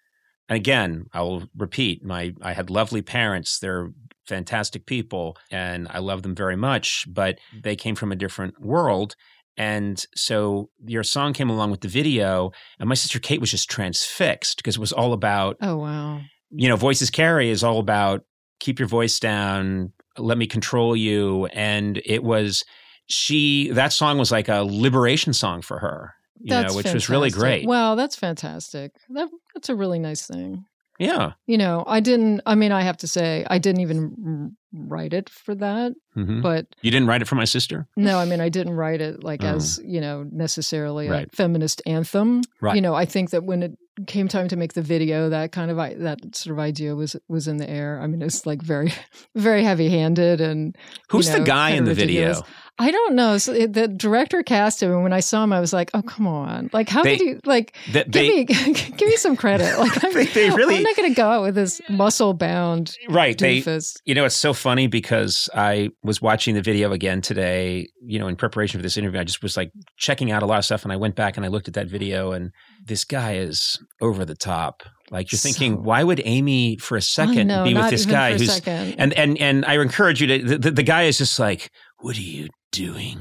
And 0.48 0.56
again, 0.56 1.04
I 1.12 1.20
will 1.20 1.44
repeat, 1.54 2.02
my 2.02 2.32
I 2.40 2.54
had 2.54 2.70
lovely 2.70 3.02
parents. 3.02 3.58
They're 3.58 3.90
fantastic 4.26 4.86
people 4.86 5.36
and 5.50 5.88
I 5.90 5.98
love 5.98 6.22
them 6.22 6.34
very 6.34 6.56
much, 6.56 7.04
but 7.06 7.38
they 7.62 7.76
came 7.76 7.94
from 7.94 8.12
a 8.12 8.16
different 8.16 8.60
world. 8.60 9.14
And 9.56 10.04
so 10.14 10.68
your 10.84 11.02
song 11.02 11.32
came 11.32 11.50
along 11.50 11.70
with 11.70 11.80
the 11.80 11.88
video, 11.88 12.52
and 12.78 12.88
my 12.88 12.94
sister 12.94 13.18
Kate 13.18 13.40
was 13.40 13.50
just 13.50 13.70
transfixed 13.70 14.58
because 14.58 14.76
it 14.76 14.80
was 14.80 14.92
all 14.92 15.12
about 15.12 15.56
Oh 15.60 15.76
wow. 15.76 16.20
you 16.50 16.68
know, 16.68 16.76
Voices 16.76 17.10
Carry 17.10 17.50
is 17.50 17.64
all 17.64 17.78
about 17.78 18.24
keep 18.58 18.78
your 18.78 18.88
voice 18.88 19.18
down, 19.18 19.92
let 20.18 20.38
me 20.38 20.46
control 20.46 20.96
you. 20.96 21.46
And 21.46 22.00
it 22.04 22.22
was, 22.22 22.64
she, 23.06 23.70
that 23.70 23.92
song 23.92 24.18
was 24.18 24.32
like 24.32 24.48
a 24.48 24.62
liberation 24.62 25.32
song 25.32 25.62
for 25.62 25.78
her, 25.78 26.14
you 26.38 26.50
That's 26.50 26.72
know, 26.72 26.76
which 26.76 26.92
was 26.92 27.08
really 27.08 27.30
great. 27.30 27.66
Wow, 27.66 27.94
that's 27.94 28.16
fantastic. 28.16 28.92
That, 29.10 29.28
that's 29.54 29.68
a 29.68 29.74
really 29.74 29.98
nice 29.98 30.26
thing. 30.26 30.64
Yeah. 30.98 31.32
You 31.46 31.58
know, 31.58 31.84
I 31.86 32.00
didn't. 32.00 32.40
I 32.46 32.54
mean, 32.54 32.72
I 32.72 32.82
have 32.82 32.96
to 32.98 33.06
say, 33.06 33.44
I 33.50 33.58
didn't 33.58 33.80
even 33.82 34.56
write 34.72 35.12
it 35.14 35.28
for 35.30 35.54
that. 35.54 35.92
hmm 36.14 36.40
But 36.42 36.66
You 36.82 36.90
didn't 36.90 37.08
write 37.08 37.22
it 37.22 37.28
for 37.28 37.34
my 37.36 37.44
sister? 37.46 37.86
no, 37.96 38.18
I 38.18 38.24
mean, 38.26 38.40
I 38.40 38.48
didn't 38.48 38.74
write 38.74 39.00
it 39.00 39.22
like 39.24 39.42
Oh. 39.44 39.56
as 39.56 39.80
you 39.84 40.00
know 40.00 40.26
necessarily 40.30 41.08
Right. 41.08 41.28
a 41.32 41.36
feminist 41.36 41.82
anthem. 41.86 42.42
Right. 42.60 42.74
You 42.76 42.82
know, 42.82 42.94
I 42.94 43.04
think 43.06 43.30
that 43.30 43.44
when 43.44 43.62
it 43.62 43.72
came 44.06 44.28
time 44.28 44.48
to 44.48 44.56
make 44.56 44.74
the 44.74 44.82
video, 44.82 45.30
that 45.30 45.52
kind 45.52 45.70
of 45.70 45.76
that 45.78 46.18
sort 46.36 46.52
of 46.54 46.60
idea 46.60 46.94
was 46.94 47.16
was 47.28 47.48
in 47.48 47.56
the 47.56 47.68
air. 47.68 48.00
I 48.02 48.06
mean, 48.06 48.20
it's 48.22 48.44
like 48.44 48.60
very, 48.62 48.92
very 49.34 49.62
heavy 49.64 49.88
handed 49.88 50.40
and 50.40 50.76
Who's 51.08 51.28
know, 51.30 51.38
the 51.38 51.44
guy 51.44 51.70
in 51.70 51.84
the 51.84 51.90
ridiculous. 51.94 52.38
video? 52.40 52.52
I 52.78 52.90
don't 52.90 53.14
know. 53.14 53.38
So 53.38 53.52
the 53.66 53.88
director 53.88 54.42
cast 54.42 54.82
him, 54.82 54.92
and 54.92 55.02
when 55.02 55.12
I 55.14 55.20
saw 55.20 55.42
him, 55.42 55.52
I 55.52 55.60
was 55.60 55.72
like, 55.72 55.90
"Oh, 55.94 56.02
come 56.02 56.26
on! 56.26 56.68
Like, 56.74 56.90
how 56.90 57.02
They- 57.02 57.16
could 57.16 57.26
you 57.26 57.40
like 57.46 57.74
give 57.90 58.12
they, 58.12 58.28
me 58.28 58.44
give 58.44 59.08
me 59.08 59.16
some 59.16 59.34
credit? 59.36 59.78
Like, 59.78 60.04
I'm, 60.04 60.12
They- 60.12 60.50
really- 60.50 60.76
I'm 60.76 60.82
not 60.82 60.94
going 60.96 61.08
to 61.10 61.14
go 61.14 61.26
out 61.28 61.42
with 61.42 61.54
this 61.54 61.80
muscle 61.88 62.34
bound 62.34 62.94
right. 63.08 63.38
They, 63.38 63.60
doofus. 63.62 63.96
you 64.04 64.14
know, 64.14 64.24
it's 64.26 64.36
so 64.36 64.52
funny 64.52 64.88
because 64.88 65.48
I 65.54 65.88
was 66.02 66.20
watching 66.20 66.54
the 66.54 66.60
video 66.60 66.92
again 66.92 67.22
today, 67.22 67.88
you 68.04 68.18
know, 68.18 68.28
in 68.28 68.36
preparation 68.36 68.78
for 68.78 68.82
this 68.82 68.96
interview. 68.98 69.20
I 69.20 69.24
just 69.24 69.42
was 69.42 69.56
like 69.56 69.70
checking 69.96 70.30
out 70.30 70.42
a 70.42 70.46
lot 70.46 70.58
of 70.58 70.64
stuff 70.66 70.82
and 70.84 70.92
I 70.92 70.96
went 70.96 71.14
back 71.16 71.36
and 71.38 71.46
I 71.46 71.48
looked 71.48 71.68
at 71.68 71.74
that 71.74 71.86
video 71.88 72.32
and 72.32 72.50
this 72.84 73.04
guy 73.04 73.36
is 73.36 73.78
over 74.02 74.24
the 74.26 74.34
top. 74.36 74.82
Like 75.10 75.32
you're 75.32 75.38
thinking, 75.38 75.76
So- 75.76 75.80
why 75.80 76.02
would 76.04 76.20
Aimee 76.24 76.76
for 76.76 76.96
a 76.96 77.02
second 77.02 77.46
know, 77.46 77.64
be 77.64 77.72
with 77.74 77.88
this 77.90 78.04
guy 78.06 78.32
who's 78.36 78.52
second. 78.52 78.96
and 78.98 79.12
and 79.14 79.38
and 79.38 79.64
I 79.64 79.78
encourage 79.80 80.20
you 80.20 80.26
to 80.26 80.38
the, 80.44 80.58
the, 80.58 80.70
the 80.72 80.82
guy 80.82 81.04
is 81.04 81.16
just 81.18 81.38
like, 81.38 81.70
what 82.00 82.16
are 82.18 82.20
you 82.22 82.48
doing? 82.72 83.18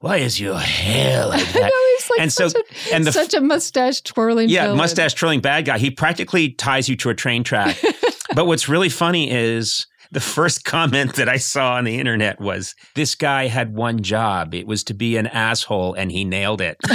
Why 0.00 0.16
is 0.18 0.40
your 0.40 0.58
hair 0.58 1.26
like 1.26 1.46
that? 1.52 1.60
know 1.62 2.14
like 2.14 2.20
And 2.20 2.32
so- 2.32 2.46
a, 2.46 2.94
and 2.94 3.04
the- 3.04 3.12
such 3.12 3.34
a 3.34 3.40
mustache 3.40 4.00
twirling. 4.02 4.48
Yeah, 4.48 4.62
villain. 4.64 4.78
mustache 4.78 5.14
twirling 5.14 5.40
bad 5.40 5.64
guy. 5.64 5.78
He 5.78 5.90
practically 5.90 6.50
ties 6.50 6.88
you 6.88 6.96
to 6.96 7.10
a 7.10 7.14
train 7.14 7.44
track. 7.44 7.76
but 8.34 8.46
what's 8.46 8.68
really 8.68 8.88
funny 8.88 9.30
is 9.30 9.86
the 10.12 10.20
first 10.20 10.64
comment 10.64 11.14
that 11.16 11.28
I 11.28 11.38
saw 11.38 11.74
on 11.74 11.84
the 11.84 11.98
internet 11.98 12.40
was 12.40 12.74
this 12.94 13.14
guy 13.14 13.46
had 13.48 13.74
one 13.74 14.02
job. 14.02 14.54
It 14.54 14.66
was 14.66 14.84
to 14.84 14.94
be 14.94 15.16
an 15.16 15.26
asshole 15.26 15.94
and 15.94 16.12
he 16.12 16.24
nailed 16.24 16.60
it. 16.60 16.76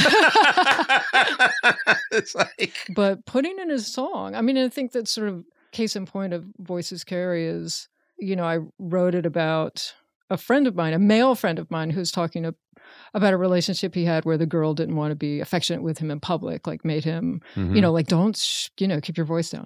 it's 2.11 2.35
like 2.35 2.73
but 2.95 3.25
putting 3.25 3.57
in 3.59 3.69
his 3.69 3.87
song. 3.87 4.35
I 4.35 4.41
mean, 4.41 4.57
I 4.57 4.69
think 4.69 4.91
that's 4.91 5.11
sort 5.11 5.27
of 5.29 5.43
case 5.71 5.95
in 5.95 6.05
point 6.05 6.33
of 6.33 6.45
Voices 6.59 7.03
Carry 7.03 7.45
is, 7.45 7.87
you 8.19 8.35
know, 8.35 8.43
I 8.45 8.59
wrote 8.77 9.15
it 9.15 9.25
about 9.25 9.93
a 10.29 10.37
friend 10.37 10.67
of 10.67 10.75
mine, 10.75 10.93
a 10.93 10.99
male 10.99 11.35
friend 11.35 11.59
of 11.59 11.69
mine, 11.71 11.89
who's 11.89 12.11
talking 12.11 12.43
to, 12.43 12.55
about 13.13 13.33
a 13.33 13.37
relationship 13.37 13.93
he 13.93 14.05
had 14.05 14.25
where 14.25 14.37
the 14.37 14.45
girl 14.45 14.73
didn't 14.73 14.95
want 14.95 15.11
to 15.11 15.15
be 15.15 15.39
affectionate 15.41 15.83
with 15.83 15.97
him 15.99 16.09
in 16.09 16.19
public, 16.19 16.65
like 16.65 16.83
made 16.83 17.03
him, 17.03 17.41
Mm-hmm. 17.55 17.75
you 17.75 17.81
know, 17.81 17.91
like 17.91 18.07
don't, 18.07 18.35
sh- 18.35 18.69
you 18.79 18.87
know, 18.87 18.99
keep 19.01 19.17
your 19.17 19.25
voice 19.25 19.49
down, 19.49 19.65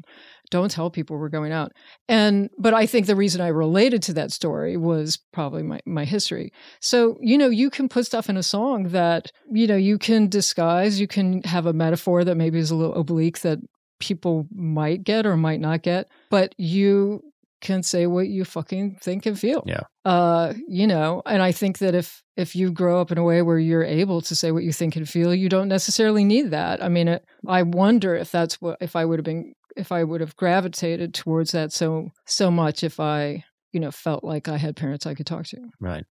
don't 0.50 0.70
tell 0.72 0.90
people 0.90 1.18
we're 1.18 1.30
going 1.30 1.52
out. 1.52 1.72
And 2.10 2.50
but 2.58 2.74
I 2.74 2.86
think 2.86 3.06
the 3.08 3.16
reason 3.16 3.40
I 3.42 3.48
related 3.48 4.02
to 4.04 4.14
that 4.14 4.32
story 4.32 4.76
was 4.78 5.20
probably 5.32 5.64
my 5.64 5.80
my 5.86 6.06
history. 6.06 6.52
So 6.82 7.18
you 7.22 7.38
know, 7.38 7.50
you 7.50 7.70
can 7.70 7.88
put 7.88 8.06
stuff 8.06 8.30
in 8.30 8.38
a 8.38 8.44
song 8.44 8.90
that 8.90 9.32
you 9.52 9.68
know 9.68 9.78
you 9.78 9.98
can 9.98 10.28
disguise, 10.28 11.00
you 11.00 11.08
can 11.08 11.44
have 11.44 11.66
a 11.66 11.74
metaphor 11.74 12.24
that 12.26 12.36
maybe 12.36 12.60
is 12.60 12.72
a 12.72 12.76
little 12.76 12.96
oblique 12.96 13.40
that 13.42 13.60
people 14.00 14.48
might 14.54 15.04
get 15.04 15.26
or 15.26 15.38
might 15.38 15.62
not 15.62 15.82
get, 15.82 16.08
but 16.30 16.54
you 16.58 17.22
can 17.64 17.82
say 17.82 18.06
what 18.06 18.28
you 18.28 18.46
fucking 18.46 18.98
think 19.02 19.26
and 19.26 19.40
feel. 19.40 19.64
Yeah. 19.66 19.82
Uh, 20.06 20.54
you 20.68 20.86
know, 20.86 21.24
and 21.26 21.42
I 21.42 21.52
think 21.52 21.80
that 21.80 21.96
if 21.96 22.22
if 22.38 22.56
you 22.56 22.72
grow 22.72 23.02
up 23.02 23.12
in 23.12 23.18
a 23.18 23.24
way 23.24 23.42
where 23.42 23.58
you're 23.58 23.84
able 23.84 24.22
to 24.22 24.36
say 24.36 24.52
what 24.52 24.64
you 24.64 24.72
think 24.72 24.96
and 24.96 25.10
feel, 25.10 25.34
you 25.34 25.50
don't 25.50 25.68
necessarily 25.68 26.24
need 26.24 26.52
that. 26.52 26.84
I 26.84 26.90
mean, 26.90 27.08
it, 27.08 27.26
I 27.48 27.64
wonder 27.64 28.16
if 28.16 28.30
that's 28.30 28.62
what 28.62 28.78
if 28.82 28.96
I 28.96 29.06
would 29.06 29.18
have 29.18 29.26
been 29.26 29.54
if 29.76 29.92
I 29.92 30.04
would 30.04 30.22
have 30.22 30.36
gravitated 30.36 31.16
towards 31.16 31.52
that 31.54 31.74
so 31.74 32.10
so 32.28 32.52
much 32.52 32.84
if 32.84 33.00
I, 33.00 33.44
you 33.72 33.80
know, 33.80 33.92
felt 33.92 34.24
like 34.24 34.48
I 34.48 34.58
had 34.58 34.76
parents 34.76 35.08
I 35.08 35.16
could 35.16 35.26
talk 35.26 35.46
to. 35.48 35.58
Right. 35.80 36.04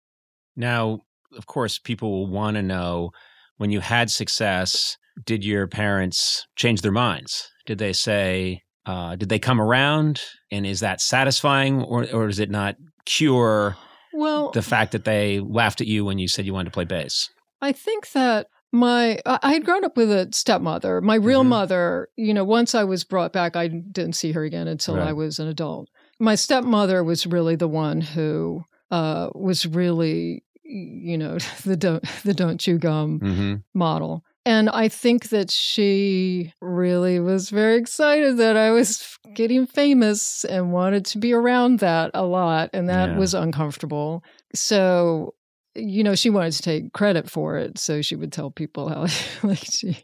Now, 0.56 1.00
of 1.36 1.46
course, 1.46 1.78
people 1.78 2.10
will 2.10 2.30
want 2.30 2.56
to 2.56 2.62
know 2.62 3.10
when 3.58 3.70
you 3.70 3.80
had 3.80 4.10
success, 4.10 4.96
did 5.24 5.44
your 5.44 5.66
parents 5.66 6.46
change 6.56 6.80
their 6.80 6.92
minds? 6.92 7.50
Did 7.66 7.78
they 7.78 7.92
say, 7.92 8.62
uh, 8.86 9.16
did 9.16 9.28
they 9.28 9.38
come 9.38 9.60
around? 9.60 10.20
And 10.50 10.66
is 10.66 10.80
that 10.80 11.00
satisfying 11.00 11.82
or, 11.82 12.06
or 12.12 12.26
does 12.26 12.38
it 12.38 12.50
not 12.50 12.76
cure 13.04 13.76
Well, 14.12 14.50
the 14.52 14.62
fact 14.62 14.92
that 14.92 15.04
they 15.04 15.40
laughed 15.40 15.80
at 15.80 15.86
you 15.86 16.04
when 16.04 16.18
you 16.18 16.28
said 16.28 16.46
you 16.46 16.52
wanted 16.54 16.66
to 16.70 16.74
play 16.74 16.84
bass? 16.84 17.28
I 17.60 17.72
think 17.72 18.10
that 18.12 18.46
my 18.72 19.18
I 19.26 19.52
had 19.52 19.64
grown 19.64 19.84
up 19.84 19.96
with 19.96 20.10
a 20.10 20.28
stepmother. 20.32 21.00
My 21.00 21.16
real 21.16 21.42
Mhm. 21.44 21.48
mother, 21.48 22.08
you 22.16 22.32
know, 22.32 22.44
once 22.44 22.74
I 22.74 22.84
was 22.84 23.04
brought 23.04 23.32
back, 23.32 23.56
I 23.56 23.68
didn't 23.68 24.14
see 24.14 24.32
her 24.32 24.44
again 24.44 24.68
until 24.68 24.96
Right. 24.96 25.08
I 25.08 25.12
was 25.12 25.38
an 25.38 25.48
adult. 25.48 25.88
My 26.18 26.34
stepmother 26.36 27.02
was 27.04 27.26
really 27.26 27.56
the 27.56 27.68
one 27.68 28.00
who 28.00 28.62
uh, 28.92 29.30
was 29.34 29.66
really, 29.66 30.42
you 30.64 31.16
know, 31.18 31.38
the 31.64 31.76
don't 31.76 32.04
the 32.24 32.34
don't 32.34 32.58
chew 32.60 32.78
gum 32.78 33.20
Mm-hmm. 33.20 33.54
model. 33.74 34.24
And 34.46 34.70
I 34.70 34.88
think 34.88 35.28
that 35.28 35.50
she 35.50 36.54
really 36.62 37.20
was 37.20 37.50
very 37.50 37.76
excited 37.76 38.38
that 38.38 38.56
I 38.56 38.70
was 38.70 39.18
getting 39.34 39.66
famous 39.66 40.44
and 40.44 40.72
wanted 40.72 41.04
to 41.06 41.18
be 41.18 41.32
around 41.32 41.80
that 41.80 42.10
a 42.14 42.24
lot. 42.24 42.70
And 42.72 42.88
that 42.88 43.10
Yeah. 43.10 43.16
was 43.18 43.34
uncomfortable. 43.34 44.22
So, 44.54 45.34
you 45.74 46.02
know, 46.02 46.14
she 46.14 46.30
wanted 46.30 46.52
to 46.54 46.62
take 46.62 46.92
credit 46.94 47.30
for 47.30 47.58
it. 47.58 47.78
So 47.78 48.00
she 48.02 48.16
would 48.16 48.32
tell 48.32 48.50
people 48.50 48.88
how 48.88 49.06
like 49.46 49.58
she 49.64 49.98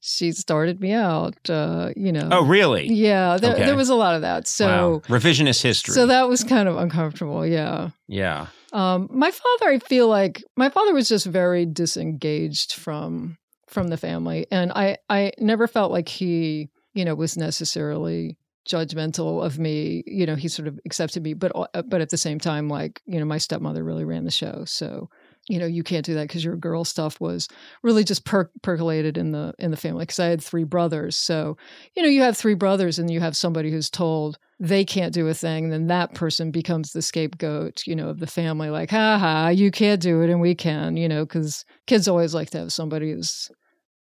she 0.00 0.32
started 0.32 0.80
me 0.80 0.92
out, 0.92 1.34
uh, 1.50 1.90
you 1.96 2.12
know. 2.12 2.28
Oh, 2.30 2.44
really? 2.44 2.86
Yeah, 2.92 3.36
there, 3.36 3.54
Okay. 3.54 3.64
there 3.64 3.76
was 3.76 3.88
a 3.88 3.94
lot 3.94 4.14
of 4.14 4.22
that. 4.22 4.46
So 4.46 4.66
wow. 4.66 5.02
Revisionist 5.08 5.62
history. 5.62 5.94
so 5.94 6.06
that 6.06 6.28
was 6.28 6.44
kind 6.44 6.68
of 6.68 6.76
uncomfortable, 6.76 7.44
yeah. 7.46 7.90
yeah. 8.08 8.46
Um, 8.72 9.08
my 9.10 9.30
father, 9.30 9.70
I 9.72 9.78
feel 9.80 10.08
like 10.08 10.42
my 10.56 10.68
father 10.68 10.92
was 10.94 11.08
just 11.08 11.26
very 11.26 11.64
disengaged 11.66 12.74
from 12.74 13.38
from 13.76 13.88
the 13.88 13.98
family, 13.98 14.46
and 14.50 14.72
I 14.72 14.96
I 15.10 15.32
never 15.38 15.68
felt 15.68 15.92
like 15.92 16.08
he 16.08 16.70
you 16.94 17.04
know 17.04 17.14
was 17.14 17.36
necessarily 17.36 18.38
judgmental 18.66 19.44
of 19.44 19.58
me. 19.58 20.02
You 20.06 20.24
know, 20.24 20.34
he 20.34 20.48
sort 20.48 20.66
of 20.66 20.80
accepted 20.86 21.22
me, 21.22 21.34
but 21.34 21.52
uh, 21.54 21.82
but 21.82 22.00
at 22.00 22.08
the 22.08 22.16
same 22.16 22.40
time, 22.40 22.70
like 22.70 23.02
you 23.04 23.20
know, 23.20 23.26
my 23.26 23.36
stepmother 23.36 23.84
really 23.84 24.06
ran 24.06 24.24
the 24.24 24.30
show, 24.30 24.64
so 24.64 25.10
you 25.46 25.58
know 25.58 25.66
you 25.66 25.82
can't 25.82 26.06
do 26.06 26.14
that 26.14 26.28
because 26.28 26.42
your 26.42 26.56
girl 26.56 26.84
stuff 26.84 27.20
was 27.20 27.48
really 27.82 28.02
just 28.02 28.24
per- 28.24 28.50
percolated 28.62 29.18
in 29.18 29.32
the 29.32 29.54
in 29.58 29.70
the 29.70 29.76
family 29.76 30.02
because 30.02 30.18
i 30.18 30.26
had 30.26 30.42
three 30.42 30.64
brothers 30.64 31.16
so 31.16 31.56
you 31.94 32.02
know 32.02 32.08
you 32.08 32.22
have 32.22 32.36
three 32.36 32.54
brothers 32.54 32.98
and 32.98 33.10
you 33.10 33.20
have 33.20 33.36
somebody 33.36 33.70
who's 33.70 33.88
told 33.88 34.38
they 34.58 34.84
can't 34.84 35.14
do 35.14 35.28
a 35.28 35.34
thing 35.34 35.68
then 35.68 35.86
that 35.86 36.14
person 36.14 36.50
becomes 36.50 36.92
the 36.92 37.02
scapegoat 37.02 37.86
you 37.86 37.94
know 37.94 38.08
of 38.08 38.18
the 38.18 38.26
family 38.26 38.70
like 38.70 38.90
ha 38.90 39.18
ha 39.18 39.48
you 39.48 39.70
can't 39.70 40.02
do 40.02 40.20
it 40.22 40.30
and 40.30 40.40
we 40.40 40.54
can 40.54 40.96
you 40.96 41.08
know 41.08 41.24
because 41.24 41.64
kids 41.86 42.08
always 42.08 42.34
like 42.34 42.50
to 42.50 42.58
have 42.58 42.72
somebody 42.72 43.12
who's 43.12 43.50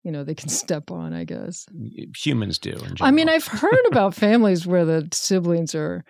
you 0.04 0.12
know 0.12 0.24
they 0.24 0.36
can 0.36 0.50
step 0.64 0.92
on 0.92 1.14
i 1.14 1.24
guess 1.24 1.66
Humans 2.18 2.60
do. 2.60 2.84
I 3.02 3.12
mean 3.12 3.30
i've 3.30 3.48
heard 3.48 3.86
about 3.92 4.14
families 4.16 4.66
where 4.68 4.86
the 4.86 5.08
siblings 5.12 5.74
are 5.76 6.04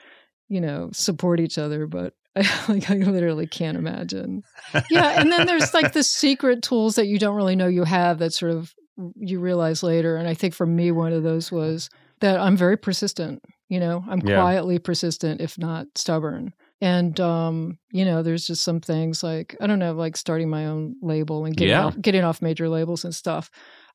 you 0.49 0.61
know, 0.61 0.89
support 0.93 1.39
each 1.39 1.57
other, 1.57 1.87
but 1.87 2.13
I, 2.35 2.41
like 2.67 2.91
I 2.91 2.95
literally 2.95 3.47
can't 3.47 3.77
imagine. 3.77 4.43
Yeah, 4.89 5.19
and 5.19 5.31
then 5.31 5.47
there's 5.47 5.73
like 5.73 5.93
the 5.93 6.03
secret 6.21 6.61
tools 6.61 6.95
that 6.95 7.07
you 7.07 7.17
don't 7.17 7.35
really 7.35 7.55
know 7.55 7.65
you 7.67 7.85
have 7.85 8.19
that 8.19 8.33
sort 8.33 8.51
of 8.51 8.71
you 9.15 9.39
realize 9.39 9.81
later. 9.81 10.15
And 10.15 10.27
I 10.27 10.35
think 10.35 10.53
for 10.53 10.67
me, 10.67 10.91
one 10.91 11.11
of 11.13 11.23
those 11.23 11.51
was 11.51 11.89
that 12.19 12.39
I'm 12.39 12.55
very 12.55 12.77
persistent. 12.77 13.41
You 13.69 13.79
know, 13.79 14.03
I'm 14.07 14.19
Yeah. 14.19 14.35
quietly 14.35 14.77
persistent, 14.77 15.41
if 15.41 15.57
not 15.57 15.87
stubborn. 15.95 16.53
And 16.81 17.19
um, 17.19 17.79
you 17.91 18.05
know, 18.05 18.21
there's 18.21 18.45
just 18.45 18.63
some 18.63 18.81
things 18.81 19.23
like 19.23 19.55
I 19.59 19.65
don't 19.65 19.79
know, 19.79 19.93
like 19.93 20.17
starting 20.17 20.49
my 20.49 20.67
own 20.67 20.97
label 21.01 21.45
and 21.45 21.55
getting 21.55 21.71
Yeah. 21.71 21.85
off, 21.85 21.99
getting 21.99 22.23
off 22.23 22.41
major 22.43 22.69
labels 22.69 23.05
and 23.05 23.15
stuff. 23.15 23.49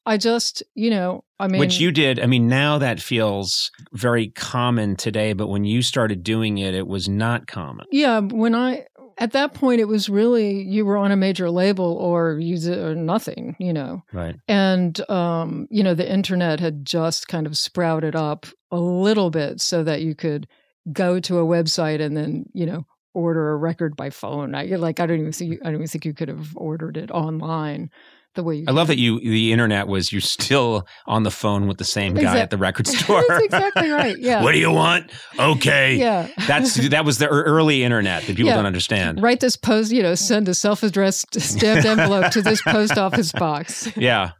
I 0.08 0.16
just, 0.16 0.62
you 0.74 0.90
know, 0.90 1.24
I 1.38 1.46
mean, 1.46 1.60
Which 1.60 1.78
you 1.78 1.92
did. 1.92 2.18
I 2.18 2.26
mean, 2.26 2.48
now 2.48 2.78
that 2.78 3.00
feels 3.00 3.70
very 3.92 4.28
common 4.30 4.96
today, 4.96 5.34
but 5.34 5.48
when 5.48 5.64
you 5.64 5.82
started 5.82 6.24
doing 6.24 6.58
it, 6.58 6.74
it 6.74 6.86
was 6.86 7.08
not 7.08 7.46
common. 7.46 7.86
Yeah, 7.92 8.20
when 8.20 8.54
I 8.54 8.86
at 9.18 9.32
that 9.32 9.52
point 9.52 9.80
it 9.80 9.86
was 9.86 10.08
really 10.08 10.62
you 10.62 10.84
were 10.84 10.96
on 10.96 11.12
a 11.12 11.16
major 11.16 11.50
label 11.50 11.96
or 11.98 12.38
you 12.40 12.72
or 12.72 12.94
nothing, 12.94 13.54
you 13.58 13.72
know. 13.72 14.02
Right. 14.12 14.36
And 14.48 14.98
um, 15.10 15.68
you 15.70 15.82
know, 15.82 15.94
the 15.94 16.10
internet 16.10 16.58
had 16.58 16.84
just 16.84 17.28
kind 17.28 17.46
of 17.46 17.58
sprouted 17.58 18.16
up 18.16 18.46
a 18.70 18.80
little 18.80 19.30
bit 19.30 19.60
so 19.60 19.84
that 19.84 20.02
you 20.02 20.14
could 20.14 20.48
go 20.92 21.20
to 21.20 21.38
a 21.38 21.44
website 21.44 22.00
and 22.00 22.16
then, 22.16 22.46
you 22.52 22.66
know, 22.66 22.86
order 23.14 23.50
a 23.50 23.56
record 23.56 23.96
by 23.96 24.10
phone. 24.10 24.54
I 24.54 24.64
like 24.64 25.00
I 25.00 25.06
don't 25.06 25.20
even 25.20 25.32
think 25.32 25.60
I 25.62 25.66
don't 25.66 25.74
even 25.74 25.86
think 25.86 26.04
you 26.04 26.14
could 26.14 26.28
have 26.28 26.56
ordered 26.56 26.96
it 26.96 27.10
online 27.10 27.90
the 28.38 28.44
way 28.44 28.56
you 28.56 28.64
I 28.66 28.70
love 28.70 28.86
that 28.86 28.98
you, 28.98 29.20
the 29.20 29.52
internet 29.52 29.88
was, 29.88 30.10
you're 30.12 30.20
still 30.22 30.86
on 31.06 31.24
the 31.24 31.30
phone 31.30 31.66
with 31.66 31.76
the 31.78 31.84
same 31.84 32.14
guy 32.14 32.20
Exact- 32.22 32.38
at 32.40 32.50
the 32.50 32.56
record 32.56 32.86
store. 32.96 33.22
That's 33.28 33.44
exactly 33.44 33.90
right. 33.90 34.16
Yeah. 34.28 34.42
what 34.42 34.52
do 34.52 34.58
you 34.58 34.70
want? 34.70 35.10
Okay. 35.38 35.96
yeah. 35.96 36.28
That's 36.46 36.76
that 36.88 37.04
was 37.04 37.18
the 37.18 37.28
early 37.28 37.82
internet 37.84 38.22
that 38.22 38.36
people 38.36 38.46
Yeah. 38.48 38.56
don't 38.56 38.66
understand. 38.66 39.20
Write 39.22 39.40
this 39.40 39.56
post, 39.56 39.92
you 39.92 40.02
know, 40.02 40.14
send 40.14 40.48
a 40.48 40.54
self-addressed 40.54 41.38
stamped 41.40 41.84
envelope 41.92 42.30
to 42.32 42.40
this 42.42 42.62
post 42.62 42.96
office 42.96 43.32
box. 43.32 43.94
Yeah. 43.96 44.30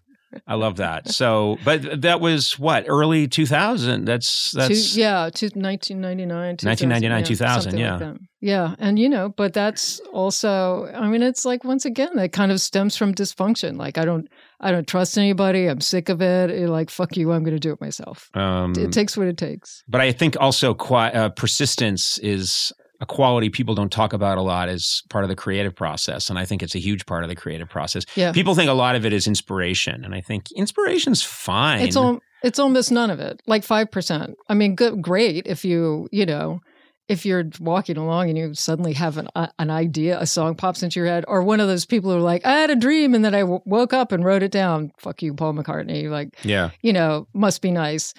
I 0.46 0.54
love 0.54 0.76
that. 0.76 1.08
So, 1.08 1.58
but 1.64 2.02
that 2.02 2.20
was 2.20 2.58
what 2.58 2.84
early 2.86 3.28
2000. 3.28 4.04
That's 4.04 4.52
that's 4.52 4.94
Two, 4.94 5.00
yeah, 5.00 5.30
to 5.30 5.46
1999, 5.54 6.56
1999, 6.62 7.24
2000, 7.24 7.62
something 7.62 7.80
yeah. 7.80 7.96
like 7.96 8.16
yeah, 8.40 8.76
and 8.78 8.98
you 8.98 9.08
know, 9.08 9.30
but 9.30 9.52
that's 9.52 9.98
also, 10.12 10.86
I 10.94 11.08
mean, 11.08 11.22
it's 11.22 11.44
like 11.44 11.64
once 11.64 11.84
again, 11.84 12.10
that 12.14 12.32
kind 12.32 12.52
of 12.52 12.60
stems 12.60 12.96
from 12.96 13.12
dysfunction. 13.14 13.76
Like 13.76 13.98
I 13.98 14.04
don't, 14.04 14.28
I 14.60 14.70
don't 14.70 14.86
trust 14.86 15.18
anybody. 15.18 15.66
I'm 15.66 15.80
sick 15.80 16.08
of 16.08 16.22
it. 16.22 16.50
You're 16.50 16.68
like 16.68 16.90
fuck 16.90 17.16
you, 17.16 17.32
I'm 17.32 17.42
going 17.42 17.56
to 17.56 17.60
do 17.60 17.72
it 17.72 17.80
myself. 17.80 18.30
um, 18.34 18.74
it 18.76 18.92
takes 18.92 19.16
what 19.16 19.26
it 19.26 19.38
takes. 19.38 19.82
but 19.88 20.00
I 20.00 20.12
think 20.12 20.36
also 20.40 20.74
qui- 20.74 20.96
uh, 20.96 21.30
persistence 21.30 22.18
is 22.18 22.72
a 23.00 23.06
quality 23.06 23.48
people 23.48 23.74
don't 23.74 23.92
talk 23.92 24.12
about 24.12 24.38
a 24.38 24.42
lot 24.42 24.68
as 24.68 25.02
part 25.08 25.24
of 25.24 25.28
the 25.30 25.36
creative 25.36 25.74
process, 25.74 26.30
and 26.30 26.38
I 26.38 26.44
think 26.44 26.62
it's 26.62 26.74
a 26.74 26.80
huge 26.80 27.06
part 27.06 27.22
of 27.22 27.28
the 27.28 27.36
creative 27.36 27.68
process. 27.68 28.04
Yeah, 28.16 28.32
People 28.32 28.54
think 28.54 28.68
a 28.68 28.74
lot 28.74 28.96
of 28.96 29.06
it 29.06 29.12
is 29.12 29.26
inspiration, 29.26 30.04
and 30.04 30.14
I 30.14 30.20
think 30.20 30.50
inspiration's 30.56 31.22
fine. 31.22 31.80
it's 31.82 31.96
all, 31.96 32.18
it's 32.42 32.58
almost 32.58 32.90
none 32.90 33.10
of 33.10 33.20
it. 33.20 33.40
Like 33.46 33.62
five 33.64 33.90
percent. 33.90 34.34
I 34.48 34.54
mean, 34.54 34.74
good, 34.74 35.00
great 35.02 35.46
if 35.46 35.64
you, 35.64 36.08
you 36.12 36.26
know. 36.26 36.60
If 37.08 37.24
you're 37.24 37.44
walking 37.58 37.96
along 37.96 38.28
and 38.28 38.36
you 38.36 38.52
suddenly 38.52 38.92
have 38.92 39.16
an 39.16 39.28
uh, 39.34 39.46
an 39.58 39.70
idea, 39.70 40.20
a 40.20 40.26
song 40.26 40.54
pops 40.56 40.82
into 40.82 41.00
your 41.00 41.06
head, 41.08 41.24
or 41.26 41.42
one 41.42 41.58
of 41.58 41.66
those 41.66 41.86
people 41.86 42.10
who 42.10 42.18
are 42.18 42.20
like, 42.20 42.44
"I 42.44 42.58
had 42.58 42.68
a 42.68 42.76
dream 42.76 43.14
and 43.14 43.24
then 43.24 43.34
I 43.34 43.40
w- 43.40 43.62
woke 43.64 43.94
up 43.94 44.12
and 44.12 44.22
wrote 44.22 44.42
it 44.42 44.50
down." 44.52 44.92
Fuck 44.98 45.22
you, 45.22 45.32
Paul 45.32 45.54
McCartney. 45.54 46.10
Like, 46.10 46.36
yeah, 46.44 46.68
you 46.82 46.92
know, 46.92 47.26
must 47.32 47.62
be 47.62 47.70
nice. 47.70 48.12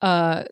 Uh, 0.00 0.44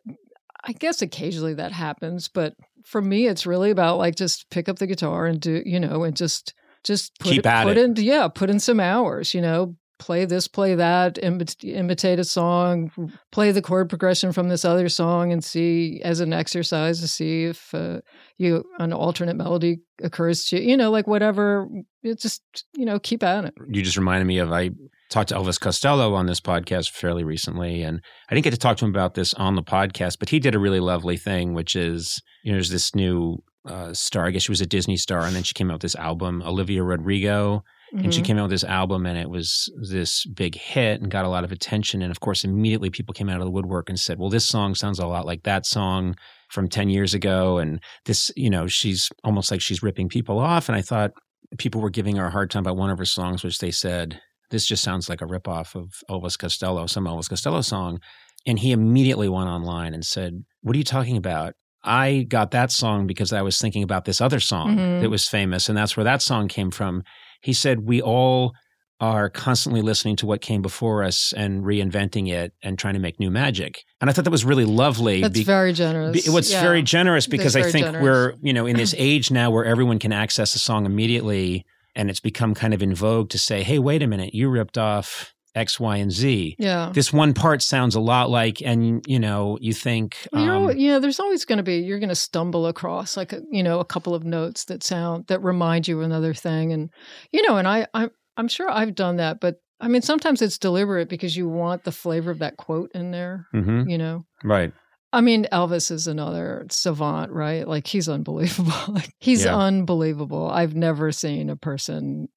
I 0.64 0.72
guess 0.72 1.00
occasionally 1.00 1.54
that 1.54 1.72
happens, 1.72 2.28
but 2.28 2.52
for 2.84 3.00
me, 3.02 3.26
it's 3.26 3.46
really 3.46 3.70
about 3.70 3.98
like 3.98 4.16
just 4.16 4.48
pick 4.50 4.68
up 4.68 4.78
the 4.78 4.86
guitar 4.86 5.26
and 5.26 5.40
do, 5.40 5.62
you 5.64 5.80
know, 5.80 6.04
and 6.04 6.16
just 6.16 6.54
just 6.84 7.18
put 7.18 7.30
Keep 7.30 7.40
it, 7.40 7.46
at 7.46 7.64
put 7.64 7.76
it. 7.76 7.84
in, 7.84 8.04
yeah, 8.04 8.28
put 8.28 8.50
in 8.50 8.60
some 8.60 8.80
hours, 8.80 9.34
you 9.34 9.40
know, 9.40 9.76
play 9.98 10.24
this, 10.24 10.46
play 10.46 10.76
that, 10.76 11.16
imit- 11.16 11.64
imitate 11.64 12.20
a 12.20 12.24
song, 12.24 12.90
play 13.32 13.50
the 13.50 13.60
chord 13.60 13.88
progression 13.88 14.32
from 14.32 14.48
this 14.48 14.64
other 14.64 14.88
song, 14.88 15.32
and 15.32 15.42
see 15.42 16.00
as 16.04 16.20
an 16.20 16.32
exercise 16.32 17.00
to 17.00 17.08
see 17.08 17.44
if 17.44 17.74
uh, 17.74 18.00
you 18.36 18.64
an 18.78 18.92
alternate 18.92 19.36
melody 19.36 19.80
occurs 20.02 20.46
to 20.46 20.56
you, 20.60 20.70
you 20.70 20.76
know, 20.76 20.90
like 20.90 21.06
whatever. 21.06 21.68
It 22.02 22.20
just 22.20 22.42
you 22.74 22.84
know, 22.84 22.98
keep 23.00 23.22
at 23.22 23.44
it. 23.44 23.54
you 23.68 23.82
just 23.82 23.96
reminded 23.96 24.26
me 24.26 24.38
of 24.38 24.52
I 24.52 24.70
talked 25.10 25.30
to 25.30 25.34
Elvis 25.34 25.58
Costello 25.60 26.14
on 26.14 26.26
this 26.26 26.40
podcast 26.40 26.90
fairly 26.90 27.24
recently, 27.24 27.82
and 27.82 28.00
I 28.30 28.34
didn't 28.34 28.44
get 28.44 28.50
to 28.52 28.58
talk 28.58 28.76
to 28.78 28.84
him 28.84 28.90
about 28.90 29.14
this 29.14 29.34
on 29.34 29.54
the 29.54 29.62
podcast, 29.62 30.18
but 30.18 30.28
he 30.28 30.38
did 30.38 30.54
a 30.54 30.58
really 30.58 30.80
lovely 30.80 31.16
thing, 31.16 31.54
which 31.54 31.74
is 31.76 32.20
you 32.44 32.52
know, 32.52 32.56
there's 32.56 32.70
this 32.70 32.94
new 32.94 33.42
uh, 33.66 33.92
star. 33.92 34.26
I 34.26 34.30
guess 34.30 34.42
she 34.44 34.52
was 34.52 34.60
a 34.60 34.66
Disney 34.66 34.96
star, 34.96 35.22
and 35.24 35.34
then 35.36 35.42
she 35.42 35.52
came 35.54 35.70
out 35.70 35.74
with 35.74 35.82
this 35.82 35.96
album, 35.96 36.42
Olivia 36.46 36.82
Rodrigo, 36.82 37.64
and 37.92 38.12
she 38.14 38.20
Mhm. 38.20 38.24
came 38.24 38.38
out 38.38 38.42
with 38.42 38.50
this 38.50 38.64
album, 38.64 39.04
and 39.06 39.18
it 39.18 39.28
was 39.28 39.70
this 39.90 40.24
big 40.26 40.54
hit 40.54 41.00
and 41.00 41.10
got 41.10 41.24
a 41.24 41.28
lot 41.28 41.44
of 41.44 41.52
attention. 41.52 42.00
And 42.02 42.10
of 42.10 42.20
course, 42.20 42.44
immediately 42.44 42.88
people 42.90 43.12
came 43.14 43.28
out 43.28 43.40
of 43.40 43.44
the 43.46 43.50
woodwork 43.50 43.88
and 43.88 43.98
said, 43.98 44.18
"Well, 44.18 44.30
this 44.30 44.46
song 44.46 44.74
sounds 44.74 44.98
a 44.98 45.06
lot 45.06 45.26
like 45.26 45.42
that 45.44 45.66
song." 45.66 46.14
From 46.50 46.66
10 46.66 46.88
years 46.88 47.12
ago. 47.12 47.58
And 47.58 47.78
this, 48.06 48.30
you 48.34 48.48
know, 48.48 48.66
she's 48.66 49.10
almost 49.22 49.50
like 49.50 49.60
she's 49.60 49.82
ripping 49.82 50.08
people 50.08 50.38
off. 50.38 50.70
And 50.70 50.76
I 50.76 50.80
thought, 50.80 51.10
people 51.58 51.82
were 51.82 51.90
giving 51.90 52.16
her 52.16 52.24
a 52.24 52.30
hard 52.30 52.50
time 52.50 52.62
about 52.62 52.78
one 52.78 52.88
of 52.88 52.96
her 52.96 53.04
songs, 53.04 53.44
which 53.44 53.58
they 53.58 53.70
said, 53.70 54.18
this 54.50 54.66
just 54.66 54.82
sounds 54.82 55.08
like 55.08 55.20
a 55.20 55.26
ripoff 55.26 55.74
of 55.74 55.92
Elvis 56.10 56.38
Costello, 56.38 56.86
some 56.86 57.04
Elvis 57.04 57.28
Costello 57.28 57.60
song. 57.60 58.00
And 58.46 58.58
he 58.58 58.72
immediately 58.72 59.28
went 59.28 59.48
online 59.48 59.94
and 59.94 60.04
said, 60.04 60.44
What 60.62 60.74
are 60.74 60.78
you 60.78 60.84
talking 60.84 61.16
about? 61.16 61.54
I 61.84 62.26
got 62.28 62.50
that 62.52 62.70
song 62.72 63.06
because 63.06 63.32
I 63.32 63.42
was 63.42 63.58
thinking 63.58 63.82
about 63.82 64.04
this 64.04 64.20
other 64.20 64.40
song 64.40 64.76
Mhm. 64.76 65.00
that 65.00 65.10
was 65.10 65.28
famous, 65.28 65.68
and 65.68 65.76
that's 65.78 65.96
where 65.96 66.04
that 66.04 66.22
song 66.22 66.48
came 66.48 66.70
from. 66.70 67.02
He 67.42 67.52
said, 67.52 67.80
We 67.86 68.00
all 68.02 68.52
are 69.00 69.30
constantly 69.30 69.80
listening 69.80 70.16
to 70.16 70.26
what 70.26 70.40
came 70.40 70.60
before 70.60 71.04
us 71.04 71.32
and 71.36 71.62
reinventing 71.62 72.28
it 72.28 72.52
and 72.64 72.76
trying 72.76 72.94
to 72.94 73.00
make 73.00 73.20
new 73.20 73.30
magic. 73.30 73.84
And 74.00 74.10
I 74.10 74.12
thought 74.12 74.24
that 74.24 74.32
was 74.32 74.44
really 74.44 74.64
lovely. 74.64 75.20
That's 75.20 75.34
be- 75.38 75.44
very 75.44 75.72
generous. 75.72 76.24
be- 76.26 76.30
What's 76.32 76.50
Yeah. 76.50 76.62
very 76.62 76.82
generous 76.82 77.28
because 77.28 77.54
I 77.54 77.62
think 77.62 77.86
generous. 77.86 78.02
we're, 78.02 78.34
you 78.42 78.52
know, 78.52 78.66
in 78.66 78.76
this 78.76 78.94
age 78.98 79.30
now 79.30 79.50
where 79.52 79.64
everyone 79.64 80.00
can 80.00 80.12
access 80.12 80.54
a 80.56 80.58
song 80.58 80.84
immediately 80.84 81.64
and 81.98 82.08
it's 82.08 82.20
become 82.20 82.54
kind 82.54 82.72
of 82.72 82.82
in 82.82 82.94
vogue 82.94 83.28
to 83.30 83.38
say, 83.38 83.62
hey, 83.62 83.78
wait 83.78 84.02
a 84.02 84.06
minute, 84.06 84.32
you 84.32 84.48
ripped 84.48 84.78
off 84.78 85.34
X, 85.54 85.80
Y, 85.80 85.96
and 85.96 86.12
Z. 86.12 86.54
Yeah. 86.58 86.92
This 86.94 87.12
one 87.12 87.34
part 87.34 87.60
sounds 87.60 87.96
a 87.96 88.00
lot 88.00 88.30
like, 88.30 88.62
and, 88.62 89.04
you 89.08 89.18
know, 89.18 89.58
you 89.60 89.74
think, 89.74 90.16
Well, 90.32 90.44
You're, 90.44 90.70
um, 90.70 90.78
yeah, 90.78 91.00
there's 91.00 91.18
always 91.18 91.44
going 91.44 91.56
to 91.56 91.64
be 91.64 91.78
you're 91.78 91.98
going 91.98 92.08
to 92.10 92.14
stumble 92.14 92.66
across 92.68 93.16
like 93.16 93.32
a, 93.32 93.42
you 93.50 93.62
know 93.62 93.80
a 93.80 93.84
couple 93.84 94.14
of 94.14 94.24
notes 94.24 94.64
that 94.66 94.84
sound 94.84 95.26
that 95.26 95.42
remind 95.42 95.88
you 95.88 95.98
of 95.98 96.04
another 96.04 96.32
thing, 96.32 96.72
and 96.72 96.90
you 97.32 97.46
know, 97.46 97.56
and 97.56 97.66
I 97.66 97.86
I'm 97.92 98.10
I'm 98.36 98.48
sure 98.48 98.70
I've 98.70 98.94
done 98.94 99.16
that, 99.16 99.40
but 99.40 99.56
I 99.80 99.88
mean 99.88 100.02
sometimes 100.02 100.40
it's 100.42 100.58
deliberate 100.58 101.08
because 101.08 101.36
you 101.36 101.48
want 101.48 101.82
the 101.82 101.92
flavor 101.92 102.30
of 102.30 102.38
that 102.38 102.56
quote 102.56 102.92
in 102.94 103.10
there, 103.10 103.46
mhm, 103.52 103.90
you 103.90 103.98
know. 103.98 104.24
right. 104.44 104.72
I 105.12 105.20
mean, 105.22 105.46
Elvis 105.52 105.90
is 105.90 106.06
another 106.06 106.66
savant, 106.70 107.32
right? 107.32 107.66
Like 107.66 107.86
he's 107.86 108.08
unbelievable. 108.08 108.72
Like 108.88 109.10
he's 109.20 109.44
Yeah. 109.44 109.56
unbelievable. 109.56 110.48
I've 110.50 110.74
never 110.74 111.12
seen 111.12 111.48
a 111.50 111.56
person 111.56 112.28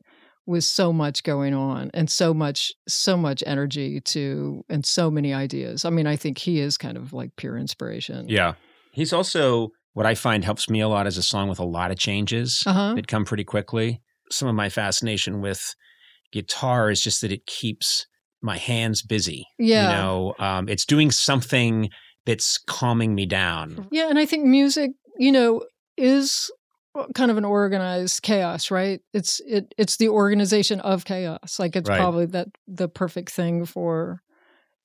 with 0.47 0.63
so 0.63 0.91
much 0.91 1.23
going 1.23 1.53
on 1.53 1.91
and 1.93 2.09
so 2.09 2.33
much 2.33 2.71
so 2.87 3.15
much 3.17 3.43
energy 3.45 4.01
to 4.01 4.63
and 4.69 4.85
so 4.85 5.11
many 5.11 5.33
ideas. 5.33 5.85
I 5.85 5.89
mean, 5.89 6.07
I 6.07 6.15
think 6.15 6.37
he 6.37 6.59
is 6.59 6.77
kind 6.77 6.97
of 6.97 7.13
like 7.13 7.35
pure 7.35 7.57
inspiration. 7.57 8.27
Yeah. 8.29 8.53
He's 8.93 9.13
also, 9.13 9.69
what 9.93 10.05
I 10.05 10.15
find 10.15 10.43
helps 10.43 10.69
me 10.69 10.79
a 10.81 10.87
lot 10.87 11.07
is 11.07 11.17
a 11.17 11.23
song 11.23 11.47
with 11.49 11.59
a 11.59 11.65
lot 11.65 11.91
of 11.91 11.97
changes 11.99 12.63
Uh-huh. 12.65 12.93
that 12.95 13.07
come 13.07 13.25
pretty 13.25 13.43
quickly. 13.43 14.01
Some 14.31 14.47
of 14.47 14.55
my 14.55 14.69
fascination 14.69 15.41
with 15.41 15.61
guitar 16.31 16.89
is 16.89 17.01
just 17.01 17.21
that 17.21 17.31
it 17.31 17.45
keeps 17.45 18.05
my 18.41 18.57
hands 18.57 19.03
busy. 19.03 19.45
Yeah. 19.59 19.83
You 19.89 19.95
know, 19.97 20.33
um, 20.39 20.67
it's 20.69 20.85
doing 20.85 21.11
something 21.11 21.89
that's 22.25 22.57
calming 22.57 23.15
me 23.15 23.25
down. 23.25 23.87
Yeah, 23.91 24.09
and 24.09 24.19
I 24.19 24.25
think 24.25 24.45
music, 24.45 24.91
you 25.17 25.31
know, 25.31 25.63
is 25.97 26.51
kind 27.15 27.31
of 27.31 27.37
an 27.37 27.45
organized 27.45 28.21
chaos, 28.21 28.69
right? 28.71 28.99
It's 29.13 29.39
it 29.47 29.73
it's 29.77 29.97
the 29.97 30.09
organization 30.09 30.79
of 30.81 31.05
chaos. 31.05 31.57
Like 31.59 31.75
it's 31.75 31.89
Right. 31.89 31.99
probably 31.99 32.25
that 32.27 32.47
the 32.67 32.87
perfect 32.89 33.31
thing 33.31 33.65
for 33.65 34.21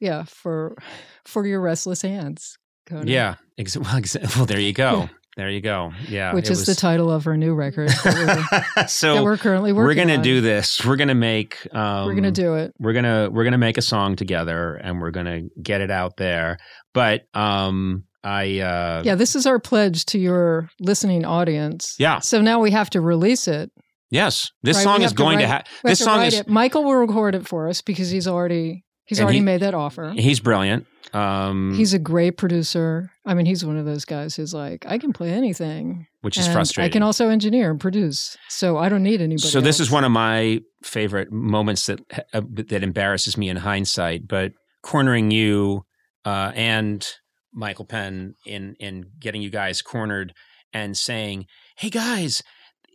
yeah, 0.01 0.25
for 0.25 0.77
for 1.25 1.47
your 1.47 1.61
restless 1.61 2.03
hands. 2.03 2.57
Conan. 2.87 3.09
Yeah. 3.09 3.35
Ex- 3.59 3.77
well, 3.77 3.97
ex- 3.97 4.17
well, 4.37 4.47
there 4.47 4.61
you 4.61 4.73
go. 4.73 5.09
There 5.37 5.51
you 5.51 5.61
go. 5.61 5.93
Yeah. 6.09 6.33
Which 6.33 6.49
is 6.49 6.65
the 6.65 6.75
title 6.75 7.11
of 7.13 7.27
our 7.27 7.37
new 7.37 7.53
record 7.55 7.91
that 7.91 8.05
we're, 8.51 8.71
that 8.77 8.91
so 8.91 9.23
we're 9.23 9.37
currently 9.37 9.73
working 9.73 9.87
we're 9.87 10.07
gonna 10.07 10.23
do 10.23 10.41
this. 10.41 10.83
We're 10.85 10.97
gonna 10.97 11.15
make. 11.15 11.59
Um, 11.75 12.07
We're 12.07 12.15
gonna 12.15 12.31
do 12.31 12.55
it. 12.55 12.73
we're 12.79 12.95
gonna 12.95 13.29
we're 13.31 13.45
gonna 13.45 13.59
make 13.59 13.77
a 13.77 13.83
song 13.83 14.17
together 14.17 14.75
and 14.77 14.99
we're 15.01 15.11
gonna 15.11 15.43
get 15.63 15.81
it 15.83 15.91
out 15.91 16.17
there 16.17 16.57
but 16.95 17.25
um 17.35 18.05
i 18.25 18.61
uh 18.61 19.03
Yeah, 19.05 19.15
this 19.15 19.37
is 19.37 19.45
our 19.47 19.59
pledge 19.59 20.07
to 20.07 20.19
your 20.19 20.71
listening 20.81 21.27
audience. 21.27 21.97
Yeah. 21.99 22.21
So 22.21 22.41
now 22.41 22.61
we 22.61 22.71
have 22.71 22.89
to 22.91 23.03
release 23.03 23.47
it. 23.47 23.71
yes 24.11 24.51
this 24.63 24.79
Right, 24.79 24.83
song 24.85 25.03
is 25.03 25.11
to 25.11 25.17
going 25.17 25.39
to 25.41 25.45
write- 25.45 25.51
have 25.53 25.67
We 25.85 25.91
this 25.91 25.99
to 25.99 26.05
song 26.05 26.23
is 26.23 26.35
it. 26.41 26.49
Michael 26.49 26.83
will 26.85 26.95
record 26.95 27.35
it 27.35 27.47
for 27.47 27.69
us 27.69 27.83
because 27.83 28.09
he's 28.09 28.27
already 28.27 28.85
He's 29.07 29.19
And 29.19 29.25
already 29.25 29.39
he- 29.39 29.45
made 29.45 29.61
that 29.63 29.75
offer. 29.75 30.13
He's 30.17 30.41
brilliant. 30.41 30.87
Um, 31.13 31.73
He's 31.75 31.95
a 31.95 31.99
great 31.99 32.37
producer. 32.37 33.11
I 33.25 33.35
mean, 33.35 33.47
he's 33.47 33.65
one 33.65 33.77
of 33.77 33.87
those 33.87 34.05
guys 34.05 34.35
who's 34.35 34.53
like, 34.53 34.85
I 34.87 34.99
can 34.99 35.13
play 35.13 35.31
anything. 35.31 36.07
which 36.23 36.37
is 36.37 36.49
frustrating. 36.49 36.91
I 36.91 36.93
can 36.93 37.03
also 37.05 37.29
engineer 37.29 37.71
and 37.71 37.79
produce. 37.81 38.37
So 38.49 38.77
I 38.77 38.89
don't 38.89 39.05
need 39.05 39.21
anybody. 39.21 39.49
so 39.49 39.61
this 39.61 39.79
is 39.79 39.91
one 39.91 40.03
of 40.05 40.11
my 40.11 40.61
favorite 40.83 41.31
moments 41.31 41.87
that 41.87 42.01
uh, 42.35 42.41
that 42.51 42.83
embarrasses 42.83 43.37
me 43.39 43.49
in 43.49 43.57
hindsight. 43.59 44.27
But 44.27 44.53
cornering 44.83 45.31
you 45.31 45.85
uh, 46.25 46.51
and 46.57 47.07
Michael 47.55 47.85
Penn 47.87 48.35
in 48.45 48.75
in 48.81 49.05
getting 49.21 49.41
you 49.41 49.51
guys 49.51 49.81
cornered 49.83 50.35
and 50.73 50.97
saying, 50.97 51.47
"Hey 51.79 51.91
guys." 51.91 52.43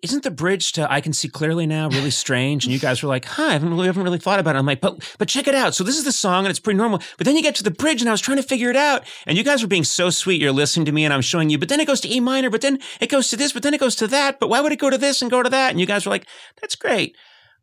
Isn't 0.02 0.24
the 0.24 0.32
bridge 0.32 0.72
to 0.74 0.91
"I 0.91 0.99
Can 0.99 1.14
See 1.14 1.28
Clearly 1.28 1.68
Now" 1.68 1.88
really 1.88 2.10
strange? 2.10 2.66
And 2.66 2.74
you 2.74 2.80
guys 2.80 3.04
were 3.04 3.10
like, 3.10 3.26
"Huh, 3.26 3.43
I 3.43 3.54
haven't 3.54 3.70
really, 3.70 3.86
haven't 3.86 4.02
really 4.02 4.18
thought 4.18 4.39
about 4.39 4.56
it." 4.56 4.60
I'm 4.60 4.66
like, 4.66 4.82
"But, 4.82 5.16
but 5.20 5.28
check 5.28 5.47
it 5.47 5.54
out. 5.54 5.76
So 5.76 5.84
this 5.84 5.95
is 5.95 6.06
the 6.06 6.12
song, 6.12 6.45
and 6.45 6.49
it's 6.49 6.60
pretty 6.60 6.78
normal. 6.78 7.02
But 7.18 7.26
then 7.26 7.36
you 7.36 7.43
get 7.43 7.54
to 7.56 7.64
the 7.64 7.70
bridge, 7.70 8.02
and 8.02 8.10
I 8.10 8.12
was 8.12 8.22
trying 8.22 8.38
to 8.38 8.43
figure 8.43 8.72
it 8.72 8.76
out. 8.76 9.04
And 9.28 9.38
you 9.38 9.43
guys 9.43 9.62
were 9.62 9.68
being 9.68 9.84
so 9.84 10.10
sweet. 10.10 10.41
You're 10.41 10.52
listening 10.52 10.88
to 10.88 10.91
me, 10.91 11.06
and 11.06 11.14
I'm 11.14 11.22
showing 11.22 11.52
you. 11.52 11.60
But 11.60 11.70
then 11.70 11.80
it 11.80 11.86
goes 11.86 12.02
to 12.02 12.12
E 12.12 12.20
minor. 12.20 12.49
But 12.49 12.62
then 12.62 12.80
it 12.99 13.10
goes 13.10 13.30
to 13.30 13.38
this. 13.38 13.54
But 13.54 13.62
then 13.62 13.76
it 13.76 13.80
goes 13.80 13.95
to 13.97 14.08
that. 14.08 14.39
But 14.39 14.49
why 14.49 14.60
would 14.60 14.72
it 14.72 14.80
go 14.80 14.89
to 14.89 14.97
this 14.97 15.22
and 15.22 15.30
go 15.30 15.43
to 15.43 15.49
that? 15.49 15.70
And 15.70 15.80
you 15.80 15.86
guys 15.86 16.06
were 16.08 16.12
like, 16.12 16.26
"That's 16.60 16.76
great." 16.76 17.16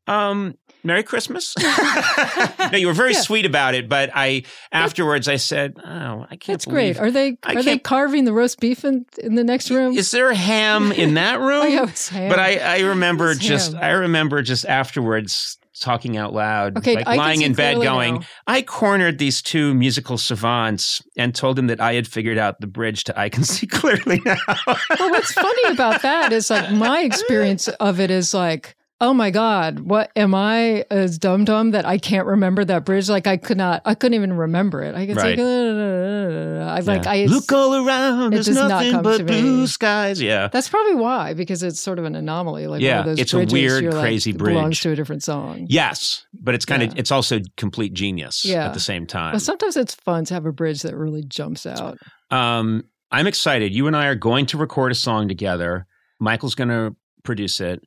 Um, 0.07 0.55
Merry 0.85 1.03
Christmas. 1.03 1.55
no, 1.59 2.79
you 2.79 2.87
were 2.87 2.93
very 2.93 3.13
Yeah. 3.13 3.21
sweet 3.21 3.47
about 3.47 3.75
it, 3.75 3.89
but 3.89 4.11
I 4.15 4.45
afterwards 4.73 5.29
I 5.29 5.37
said, 5.37 5.75
"Oh, 5.85 6.27
I 6.31 6.37
can't." 6.37 6.47
That's 6.47 6.65
great. 6.67 6.99
Are 6.99 7.11
they 7.11 7.37
I 7.43 7.55
are 7.57 7.63
they 7.63 7.79
carving 7.79 8.25
the 8.25 8.33
roast 8.33 8.61
beef 8.61 8.85
in, 8.85 9.05
in 9.19 9.35
the 9.35 9.45
next 9.45 9.71
room? 9.71 9.97
Is 9.97 10.11
there 10.11 10.33
ham 10.33 10.93
in 10.93 11.15
that 11.15 11.41
room? 11.41 11.63
oh, 11.63 11.67
yeah, 11.67 11.83
it's 11.89 12.09
ham. 12.09 12.29
But 12.29 12.39
I, 12.39 12.57
I 12.59 12.81
remember 12.81 13.31
It's 13.33 13.41
just 13.41 13.73
ham. 13.73 13.83
I 13.83 13.91
remember 13.91 14.41
just 14.43 14.65
afterwards 14.67 15.59
talking 15.81 16.17
out 16.17 16.33
loud, 16.33 16.77
Okay, 16.79 16.97
like 16.97 17.07
I 17.07 17.15
lying 17.15 17.43
in 17.43 17.55
bed 17.55 17.77
going, 17.81 18.15
now. 18.15 18.21
I 18.49 18.63
cornered 18.63 19.19
these 19.19 19.41
two 19.41 19.75
musical 19.75 20.19
savants 20.19 21.01
and 21.17 21.33
told 21.33 21.55
them 21.55 21.69
that 21.69 21.81
I 21.81 21.95
had 21.95 22.09
figured 22.09 22.37
out 22.37 22.61
the 22.61 22.67
bridge 22.67 23.05
to 23.05 23.17
I 23.19 23.29
can 23.29 23.45
see 23.45 23.67
clearly 23.69 24.21
now. 24.25 24.37
well, 24.67 25.11
what's 25.11 25.33
funny 25.33 25.73
about 25.73 26.03
that 26.03 26.33
is 26.33 26.51
like 26.51 26.73
my 26.73 27.01
experience 27.05 27.69
of 27.69 28.01
it 28.01 28.11
is 28.11 28.35
like, 28.35 28.75
oh 29.01 29.15
my 29.15 29.31
god, 29.31 29.81
what 29.81 30.11
am 30.17 30.35
I 30.35 30.85
as 30.91 31.19
dumb 31.19 31.45
dumb 31.45 31.71
that 31.71 31.85
I 31.87 31.99
can't 31.99 32.27
remember 32.27 32.65
that 32.65 32.85
bridge? 32.85 33.09
Like 33.09 33.27
I 33.27 33.37
could 33.37 33.57
not, 33.57 33.83
I 33.85 33.95
couldn't 33.95 34.15
even 34.15 34.33
remember 34.33 34.83
it. 34.83 34.95
I 34.95 35.07
could 35.07 35.17
Right. 35.17 35.39
say, 35.39 36.61
I 36.63 36.81
like 36.81 37.05
Yeah. 37.05 37.11
I. 37.11 37.25
look 37.27 37.51
all 37.53 37.75
around. 37.87 38.33
it 38.33 38.37
There's 38.37 38.47
does 38.47 38.57
nothing 38.57 38.93
come 38.93 39.03
but 39.03 39.19
to 39.19 39.25
me. 39.25 39.41
blue 39.41 39.67
skies. 39.67 40.21
Yeah. 40.21 40.49
That's 40.49 40.69
probably 40.69 40.97
why, 40.97 41.35
because 41.35 41.63
it's 41.63 41.81
sort 41.81 41.99
of 41.99 42.05
an 42.05 42.15
anomaly. 42.17 42.67
Like 42.67 42.81
Yeah, 42.83 42.99
one 43.01 43.01
of 43.01 43.07
those 43.17 43.19
it's 43.21 43.35
a 43.35 43.45
weird, 43.47 43.83
you're 43.85 43.93
like, 43.93 44.01
crazy 44.03 44.31
it 44.31 44.39
belongs 44.39 44.81
to 44.81 44.91
a 44.91 44.97
different 44.97 45.23
song. 45.23 45.67
Yes, 45.69 46.27
but 46.33 46.55
it's 46.55 46.65
kind 46.65 46.83
of 46.83 46.99
it's 46.99 47.11
also 47.13 47.41
complete 47.57 47.95
genius 47.95 48.45
Yeah. 48.45 48.67
at 48.67 48.75
the 48.75 48.81
same 48.81 49.07
time. 49.07 49.33
Well, 49.33 49.41
sometimes 49.41 49.77
it's 49.77 49.95
fun 49.95 50.25
to 50.27 50.35
have 50.35 50.47
a 50.47 50.53
bridge 50.53 50.83
that 50.83 50.97
really 50.97 51.23
jumps 51.23 51.67
out. 51.67 51.99
Um, 52.31 52.85
I'm 53.11 53.27
excited. 53.27 53.73
You 53.75 53.87
and 53.87 53.97
I 53.97 54.07
are 54.07 54.15
going 54.15 54.47
to 54.47 54.59
record 54.59 54.93
a 54.93 54.95
song 54.95 55.29
together. 55.29 55.87
Michael's 56.21 56.55
going 56.55 56.69
to 56.69 56.95
produce 57.25 57.61
it, 57.61 57.81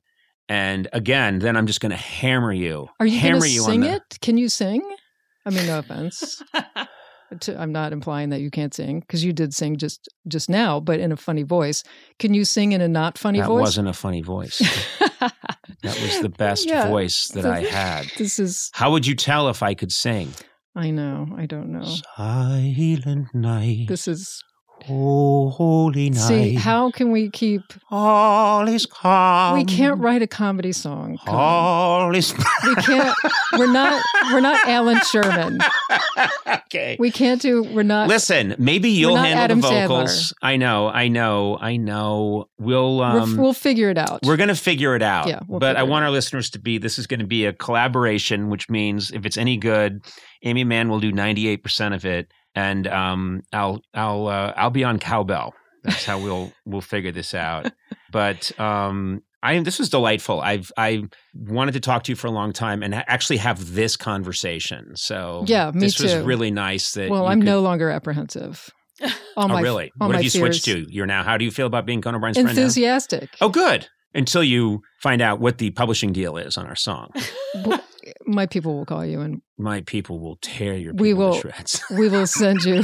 and 0.51 0.89
again, 0.91 1.39
then 1.39 1.55
I'm 1.55 1.65
just 1.65 1.79
going 1.79 1.91
to 1.91 1.95
hammer 1.95 2.51
you. 2.51 2.89
Are 2.99 3.05
you 3.05 3.17
hammer 3.17 3.39
going 3.39 3.43
to 3.43 3.55
you 3.55 3.61
sing 3.61 3.79
the, 3.81 3.93
it? 3.93 4.19
Can 4.21 4.37
you 4.37 4.49
sing? 4.49 4.81
I 5.45 5.49
mean, 5.49 5.65
no 5.65 5.79
offense. 5.79 6.43
to, 7.39 7.57
I'm 7.57 7.71
not 7.71 7.93
implying 7.93 8.31
that 8.31 8.41
you 8.41 8.51
can't 8.51 8.73
sing 8.73 8.99
because 8.99 9.23
you 9.23 9.31
did 9.31 9.53
sing 9.53 9.77
just 9.77 10.09
just 10.27 10.49
now, 10.49 10.81
but 10.81 10.99
in 10.99 11.13
a 11.13 11.15
funny 11.15 11.43
voice. 11.43 11.85
Can 12.19 12.33
you 12.33 12.43
sing 12.43 12.73
in 12.73 12.81
a 12.81 12.89
not 12.89 13.17
funny 13.17 13.39
That 13.39 13.47
voice? 13.47 13.59
That 13.59 13.61
wasn't 13.61 13.87
a 13.87 13.93
funny 13.93 14.21
voice. 14.21 14.59
that 15.21 16.01
was 16.01 16.19
the 16.19 16.33
best 16.37 16.67
Yeah. 16.67 16.89
voice 16.89 17.29
that 17.29 17.45
I 17.45 17.61
had. 17.61 18.11
This 18.17 18.37
is. 18.37 18.71
How 18.73 18.91
would 18.91 19.07
you 19.07 19.15
tell 19.15 19.47
if 19.47 19.63
I 19.63 19.73
could 19.73 19.93
sing? 19.93 20.33
I 20.75 20.91
know. 20.91 21.29
I 21.37 21.45
don't 21.45 21.71
know. 21.71 21.95
Silent 22.17 23.33
night, 23.33 23.87
This 23.87 24.09
is. 24.09 24.43
Holy 24.83 26.09
night. 26.09 26.19
See, 26.19 26.53
how 26.55 26.91
can 26.91 27.11
we 27.11 27.29
keep? 27.29 27.61
all 27.89 28.67
is 28.67 28.85
calm. 28.85 29.57
we 29.57 29.65
can't 29.65 29.99
write 29.99 30.21
a 30.21 30.27
comedy 30.27 30.71
song. 30.71 31.17
Colin. 31.25 31.39
All 31.39 32.15
is 32.15 32.33
We 32.63 32.75
can't. 32.75 33.15
We're 33.57 33.71
not. 33.71 34.03
We're 34.31 34.39
not 34.41 34.59
Allan 34.67 35.01
Sherman. 35.01 35.59
okay. 36.47 36.95
We 36.99 37.11
can't 37.11 37.41
do. 37.41 37.63
We're 37.63 37.83
not. 37.83 38.07
Listen, 38.07 38.55
maybe 38.57 38.89
you'll 38.89 39.15
handle 39.15 39.39
Adam 39.43 39.61
the 39.61 39.67
Sandler. 39.67 39.87
vocals. 39.87 40.33
I 40.41 40.57
know, 40.57 40.87
I 40.87 41.07
know, 41.07 41.57
I 41.59 41.77
know. 41.77 42.49
We'll 42.59 43.01
um, 43.01 43.37
we'll 43.37 43.53
figure 43.53 43.89
it 43.89 43.97
out. 43.97 44.19
we're 44.23 44.37
going 44.37 44.49
to 44.49 44.55
figure 44.55 44.95
it 44.95 45.01
out. 45.01 45.27
Yeah, 45.27 45.39
we'll 45.47 45.59
but 45.59 45.75
I 45.77 45.83
want 45.83 46.05
our 46.05 46.11
listeners 46.11 46.49
to 46.51 46.59
be. 46.59 46.77
This 46.77 46.97
is 46.99 47.07
going 47.07 47.19
to 47.19 47.27
be 47.27 47.45
a 47.45 47.53
collaboration, 47.53 48.49
which 48.49 48.69
means 48.69 49.11
if 49.11 49.25
it's 49.25 49.37
any 49.37 49.57
good, 49.57 50.01
Aimee 50.43 50.63
Mann 50.63 50.89
will 50.89 50.99
do 50.99 51.11
ninety 51.11 51.47
eight 51.47 51.63
percent 51.63 51.93
of 51.93 52.05
it, 52.05 52.31
and 52.55 52.87
um, 52.87 53.41
I'll 53.53 53.81
I'll 53.93 54.27
uh, 54.27 54.53
I'll 54.55 54.69
be 54.69 54.83
on 54.83 54.99
cowbell. 54.99 55.53
That's 55.83 56.05
how 56.05 56.19
we'll 56.19 56.51
we'll 56.65 56.81
figure 56.81 57.11
this 57.11 57.33
out. 57.33 57.71
But 58.11 58.57
um, 58.59 59.21
I 59.43 59.59
this 59.59 59.79
was 59.79 59.89
delightful. 59.89 60.41
I've 60.41 60.71
I 60.77 61.03
wanted 61.35 61.71
to 61.73 61.79
talk 61.79 62.03
to 62.03 62.11
you 62.11 62.15
for 62.15 62.27
a 62.27 62.31
long 62.31 62.53
time 62.53 62.83
and 62.83 62.93
actually 62.93 63.37
have 63.37 63.73
this 63.73 63.95
conversation. 63.97 64.95
So 64.95 65.43
Yeah, 65.47 65.71
me 65.71 65.81
this 65.81 65.99
was 65.99 66.15
really 66.17 66.51
nice. 66.51 66.91
That 66.93 67.09
well, 67.09 67.27
I'm 67.27 67.39
could- 67.39 67.45
no 67.45 67.61
longer 67.61 67.89
apprehensive. 67.89 68.69
All 69.01 69.09
Oh, 69.45 69.47
my, 69.47 69.61
really? 69.61 69.91
all 69.99 70.07
What 70.09 70.13
my 70.13 70.17
have 70.17 70.23
you 70.23 70.29
switched 70.29 70.65
to? 70.65 70.85
You're 70.93 71.07
now. 71.07 71.23
How 71.23 71.37
do 71.37 71.43
you 71.45 71.49
feel 71.49 71.65
about 71.65 71.87
being 71.87 72.01
Conan 72.01 72.17
O'Brien's 72.17 72.37
friend 72.37 72.45
now? 72.47 72.51
Enthusiastic. 72.51 73.29
Oh, 73.41 73.49
good. 73.49 73.87
Until 74.13 74.43
you 74.43 74.81
find 75.01 75.23
out 75.23 75.39
what 75.39 75.57
the 75.57 75.71
publishing 75.71 76.13
deal 76.13 76.37
is 76.37 76.55
on 76.55 76.67
our 76.67 76.75
song, 76.75 77.09
my 78.25 78.45
people 78.45 78.75
will 78.75 78.85
call 78.85 79.05
you 79.05 79.21
and 79.21 79.41
my 79.57 79.81
people 79.81 80.19
will 80.19 80.37
tear 80.41 80.75
your 80.75 80.93
We 80.93 81.09
people 81.09 81.23
to 81.23 81.29
will- 81.29 81.39
shreds. 81.39 81.83
we 81.91 82.09
will 82.09 82.27
send 82.27 82.63
you 82.63 82.83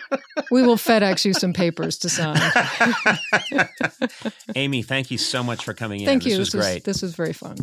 we 0.50 0.62
will 0.62 0.76
FedEx 0.76 1.24
you 1.24 1.32
some 1.32 1.52
papers 1.52 1.98
to 1.98 2.08
sign. 2.08 2.36
Aimee, 4.56 4.82
thank 4.82 5.10
you 5.10 5.18
so 5.18 5.42
much 5.42 5.64
for 5.64 5.74
coming 5.74 6.00
in. 6.00 6.06
Thank 6.06 6.24
this 6.24 6.32
you. 6.32 6.38
was 6.38 6.48
this 6.52 6.54
was 6.54 6.66
great. 6.66 6.84
this 6.84 7.02
was 7.02 7.14
very 7.14 7.32
fun. 7.32 7.56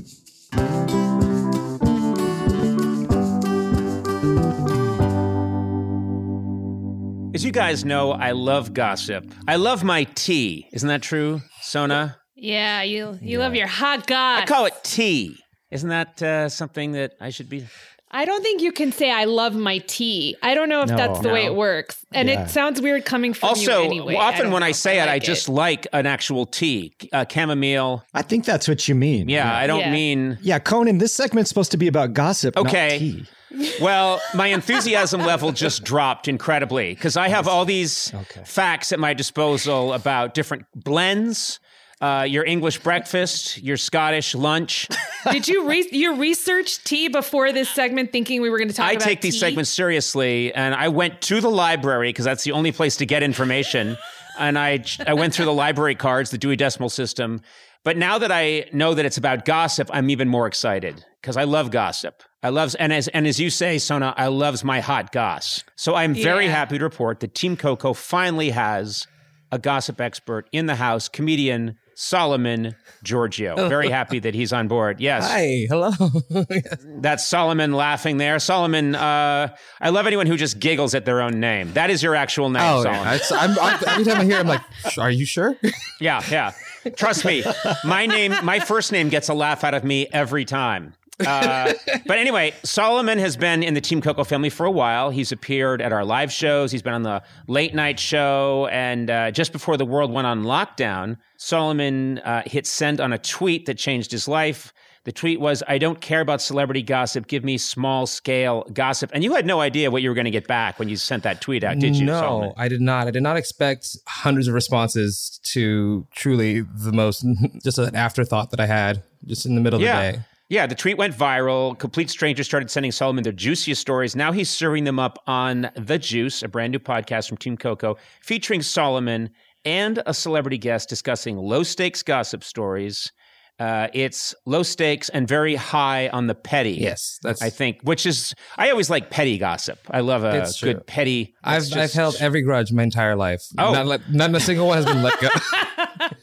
As 7.32 7.46
you 7.46 7.52
guys 7.52 7.86
know, 7.86 8.12
I 8.12 8.32
love 8.32 8.74
gossip. 8.74 9.24
I 9.48 9.56
love 9.56 9.84
my 9.84 10.04
tea. 10.16 10.68
Isn't 10.74 10.90
that 10.90 11.02
true, 11.04 11.42
Sona? 11.62 12.18
Yeah, 12.36 12.82
you 12.82 13.18
you 13.22 13.38
love 13.40 13.56
your 13.56 13.68
hot 13.68 14.08
goss. 14.08 14.42
I 14.42 14.46
call 14.46 14.66
it 14.66 14.74
tea. 14.84 15.38
Isn't 15.72 15.90
that 15.90 16.22
uh, 16.22 16.50
something 16.50 16.94
that 16.94 17.14
I 17.22 17.30
should 17.30 17.50
be? 17.50 17.66
I 18.12 18.26
don't 18.26 18.42
think 18.42 18.64
you 18.64 18.72
can 18.72 18.92
say 18.92 19.12
I 19.12 19.26
love 19.26 19.56
my 19.56 19.78
tea. 19.86 20.36
I 20.42 20.56
don't 20.56 20.68
know 20.68 20.82
if 20.82 20.90
No. 20.90 20.98
that's 20.98 21.20
the 21.20 21.30
way 21.30 21.46
it 21.46 21.54
works, 21.54 22.04
and 22.12 22.28
Yeah. 22.28 22.42
it 22.46 22.50
sounds 22.50 22.82
weird 22.82 23.06
coming 23.06 23.36
from 23.36 23.50
you 23.50 23.52
Also, 23.52 23.84
anyway. 23.84 24.16
often 24.16 24.46
don't 24.46 24.52
when 24.54 24.62
know 24.62 24.66
I 24.66 24.70
if 24.70 24.78
say 24.78 24.98
it, 24.98 25.04
I 25.04 25.14
like 25.14 25.24
just 25.24 25.48
like 25.48 25.86
an 25.94 26.08
actual 26.08 26.48
tea, 26.48 26.92
uh, 27.14 27.26
chamomile. 27.32 28.04
I 28.16 28.24
think 28.24 28.46
that's 28.46 28.68
what 28.68 28.88
you 28.88 28.96
mean. 28.96 29.30
Yeah, 29.30 29.56
I 29.56 29.68
don't 29.68 29.82
Yeah. 29.82 29.92
mean. 29.92 30.40
Yeah, 30.42 30.58
Conan, 30.58 30.98
this 30.98 31.14
segment's 31.14 31.50
supposed 31.50 31.70
to 31.72 31.78
be 31.78 31.88
about 31.88 32.14
gossip, 32.14 32.56
not 32.56 32.66
Okay. 32.66 32.98
tea. 32.98 33.26
Well, 33.82 34.22
my 34.36 34.48
enthusiasm 34.48 35.22
level 35.22 35.52
just 35.52 35.84
dropped 35.84 36.28
incredibly 36.28 36.94
because 36.96 37.16
I 37.18 37.30
have 37.30 37.48
all 37.48 37.66
these 37.66 38.12
Okay. 38.14 38.42
facts 38.44 38.92
at 38.92 39.00
my 39.00 39.14
disposal 39.14 39.94
about 39.94 40.34
different 40.36 40.66
blends, 40.76 41.60
uh, 42.02 42.26
your 42.30 42.46
English 42.46 42.80
breakfast, 42.80 43.58
your 43.62 43.76
Scottish 43.78 44.34
lunch. 44.36 44.88
Did 45.32 45.48
you 45.48 45.68
re- 45.68 45.88
you 45.92 46.16
research 46.16 46.84
tea 46.84 47.08
before 47.08 47.52
this 47.52 47.70
segment, 47.70 48.12
thinking 48.12 48.42
we 48.42 48.50
were 48.50 48.58
going 48.58 48.70
to 48.70 48.74
talk 48.74 48.88
I 48.90 48.96
take 48.96 49.22
these 49.22 49.34
tea? 49.36 49.40
segments 49.40 49.70
seriously, 49.70 50.54
and 50.54 50.74
I 50.74 50.88
went 50.88 51.22
to 51.24 51.42
the 51.42 51.50
library 51.50 52.10
because 52.10 52.26
that's 52.26 52.44
the 52.44 52.52
only 52.54 52.72
place 52.72 52.96
to 52.98 53.06
get 53.06 53.24
information. 53.24 53.98
and 54.38 54.58
I 54.58 54.84
I 55.06 55.14
went 55.16 55.34
through 55.34 55.46
the 55.46 55.54
library 55.54 55.96
cards, 55.96 56.30
the 56.32 56.38
Dewey 56.38 56.56
Decimal 56.56 56.90
System. 56.90 57.42
But 57.84 57.96
now 57.98 58.18
that 58.18 58.32
I 58.32 58.66
know 58.74 58.94
that 58.94 59.06
it's 59.06 59.18
about 59.18 59.46
gossip, 59.46 59.90
I'm 59.94 60.10
even 60.10 60.28
more 60.28 60.48
excited 60.48 61.04
because 61.22 61.38
I 61.38 61.44
love 61.46 61.72
gossip. 61.72 62.24
I 62.44 62.50
love 62.50 62.76
and 62.80 62.92
as 62.94 63.08
and 63.10 63.26
as 63.28 63.40
you 63.40 63.50
say, 63.50 63.78
Sona, 63.78 64.14
I 64.18 64.28
loves 64.28 64.64
my 64.64 64.80
hot 64.80 65.12
goss. 65.12 65.64
So 65.76 65.96
I'm 65.96 66.14
very 66.14 66.46
Yeah. 66.46 66.52
happy 66.52 66.78
to 66.78 66.84
report 66.84 67.20
that 67.22 67.36
Team 67.36 67.58
Coco 67.58 67.94
finally 67.94 68.52
has 68.52 69.08
a 69.52 69.58
gossip 69.60 70.00
expert 70.00 70.48
in 70.52 70.66
the 70.68 70.76
house, 70.76 71.08
comedian 71.10 71.76
Solomon 72.00 72.76
Georgio. 73.04 73.68
Very 73.68 73.89
happy 73.89 74.20
that 74.20 74.34
he's 74.34 74.54
on 74.54 74.70
board. 74.70 75.02
Yes. 75.02 75.30
Hi, 75.30 75.66
hello. 75.68 75.91
That's 77.02 77.28
Solomon 77.28 77.74
laughing 77.74 78.18
there. 78.18 78.39
Solomon, 78.39 78.95
uh, 78.95 79.54
I 79.82 79.89
love 79.89 80.08
anyone 80.08 80.26
who 80.26 80.38
just 80.38 80.60
giggles 80.60 80.95
at 80.95 81.04
their 81.04 81.22
own 81.22 81.41
name. 81.41 81.74
That 81.74 81.89
is 81.89 82.02
your 82.02 82.16
actual 82.16 82.50
name, 82.50 82.64
oh, 82.64 82.84
Solomon. 82.84 83.20
yeah. 83.30 83.38
I'm, 83.38 83.60
I'm, 83.60 83.80
every 83.86 84.06
time 84.06 84.22
I 84.22 84.24
hear, 84.24 84.38
it, 84.38 84.39
I'm 84.39 84.47
like, 84.47 84.62
"Are 84.97 85.12
you 85.12 85.26
sure?" 85.26 85.58
Yeah, 86.00 86.24
yeah. 86.32 86.54
Trust 86.95 87.26
me, 87.26 87.43
my 87.84 88.06
name, 88.06 88.34
my 88.43 88.62
first 88.62 88.93
name 88.93 89.10
gets 89.10 89.28
a 89.28 89.34
laugh 89.34 89.66
out 89.66 89.74
of 89.74 89.84
me 89.84 90.08
every 90.14 90.45
time. 90.45 90.93
Uh, 91.26 91.74
but 92.06 92.18
anyway, 92.18 92.54
Solomon 92.64 93.18
has 93.18 93.36
been 93.38 93.64
in 93.64 93.74
the 93.74 93.82
Team 93.82 94.02
Coco 94.02 94.24
family 94.24 94.50
for 94.50 94.66
a 94.66 94.72
while. 94.72 95.10
He's 95.10 95.32
appeared 95.32 95.82
at 95.82 95.92
our 95.92 96.06
live 96.06 96.32
shows. 96.32 96.72
He's 96.72 96.82
been 96.82 96.94
on 96.94 97.04
the 97.04 97.22
late 97.48 97.74
night 97.74 98.00
show. 98.00 98.68
And 98.72 99.10
uh, 99.10 99.32
just 99.32 99.52
before 99.52 99.78
the 99.78 99.86
world 99.86 100.12
went 100.12 100.28
on 100.28 100.44
lockdown, 100.44 101.18
Solomon 101.38 102.20
uh, 102.20 102.44
hit 102.46 102.66
send 102.66 103.02
on 103.02 103.14
a 103.14 103.18
tweet 103.18 103.66
that 103.66 103.78
changed 103.78 104.12
his 104.12 104.28
life. 104.28 104.74
The 105.06 105.14
tweet 105.14 105.40
was, 105.40 105.64
I 105.68 105.78
don't 105.78 106.00
care 106.02 106.22
about 106.22 106.42
celebrity 106.42 106.84
gossip. 106.84 107.28
Give 107.28 107.44
me 107.44 107.58
small 107.58 108.06
scale 108.06 108.68
gossip. 108.74 109.10
And 109.14 109.24
you 109.24 109.34
had 109.34 109.46
no 109.46 109.62
idea 109.62 109.90
what 109.90 110.02
you 110.02 110.10
were 110.10 110.14
going 110.14 110.26
to 110.26 110.32
get 110.32 110.46
back 110.46 110.78
when 110.78 110.90
you 110.90 110.98
sent 110.98 111.24
that 111.24 111.42
tweet 111.42 111.64
out, 111.64 111.80
did 111.80 111.96
you? 111.96 112.06
No, 112.06 112.20
Solomon? 112.20 112.54
I 112.58 112.68
did 112.68 112.82
not. 112.82 113.08
I 113.08 113.12
did 113.12 113.24
not 113.24 113.38
expect 113.38 113.98
hundreds 114.08 114.48
of 114.48 114.54
responses 114.54 115.40
to 115.46 116.06
truly 116.14 116.62
the 116.62 116.92
most, 116.92 117.26
just 117.64 117.80
an 117.80 117.96
afterthought 117.96 118.52
that 118.52 118.60
I 118.60 118.66
had 118.66 119.02
just 119.26 119.46
in 119.46 119.56
the 119.56 119.62
middle 119.62 119.82
yeah. 119.82 120.00
of 120.00 120.06
the 120.06 120.18
day. 120.18 120.26
Yeah, 120.50 120.66
the 120.66 120.74
tweet 120.74 120.97
went 120.97 121.16
viral. 121.16 121.78
Complete 121.78 122.10
strangers 122.10 122.47
started 122.47 122.72
sending 122.72 122.91
Solomon 122.91 123.24
their 123.24 123.32
juiciest 123.32 123.80
stories. 123.80 124.16
Now 124.16 124.32
he's 124.32 124.50
serving 124.50 124.84
them 124.84 124.97
up 124.97 125.22
on 125.28 125.70
The 125.76 126.00
Juice, 126.00 126.41
a 126.41 126.47
brand 126.47 126.72
new 126.72 126.80
podcast 126.80 127.30
from 127.30 127.38
Team 127.38 127.56
Coco, 127.56 127.97
featuring 128.24 128.64
Solomon 128.64 129.30
and 129.64 130.02
a 130.08 130.14
celebrity 130.14 130.58
guest 130.58 130.89
discussing 130.89 131.38
low 131.38 131.62
stakes 131.62 132.02
gossip 132.02 132.43
stories. 132.43 133.12
Uh, 133.60 133.89
it's 133.93 134.34
low 134.47 134.64
stakes 134.64 135.10
and 135.10 135.28
very 135.28 135.54
high 135.54 136.08
on 136.08 136.26
the 136.26 136.34
petty. 136.34 136.72
Yes, 136.72 137.20
that's. 137.22 137.43
I 137.43 137.52
think, 137.52 137.82
which 137.84 138.08
is, 138.08 138.34
I 138.58 138.72
always 138.72 138.89
like 138.89 139.12
petty 139.12 139.38
gossip. 139.38 139.78
I 139.91 140.00
love 140.00 140.24
a 140.24 140.52
true. 140.52 140.74
good 140.74 140.88
petty. 140.88 141.36
I've 141.43 141.64
it's 141.64 141.76
I've 141.76 141.93
held 141.93 142.16
every 142.22 142.41
grudge 142.41 142.72
my 142.72 142.84
entire 142.84 143.18
life. 143.18 143.43
Oh. 143.58 143.74
not, 143.74 143.86
let, 143.86 144.12
not 144.12 144.34
a 144.34 144.39
single 144.39 144.66
one 144.66 144.78
has 144.78 144.86
been 144.86 145.04
let 145.04 145.20
go. 145.20 145.28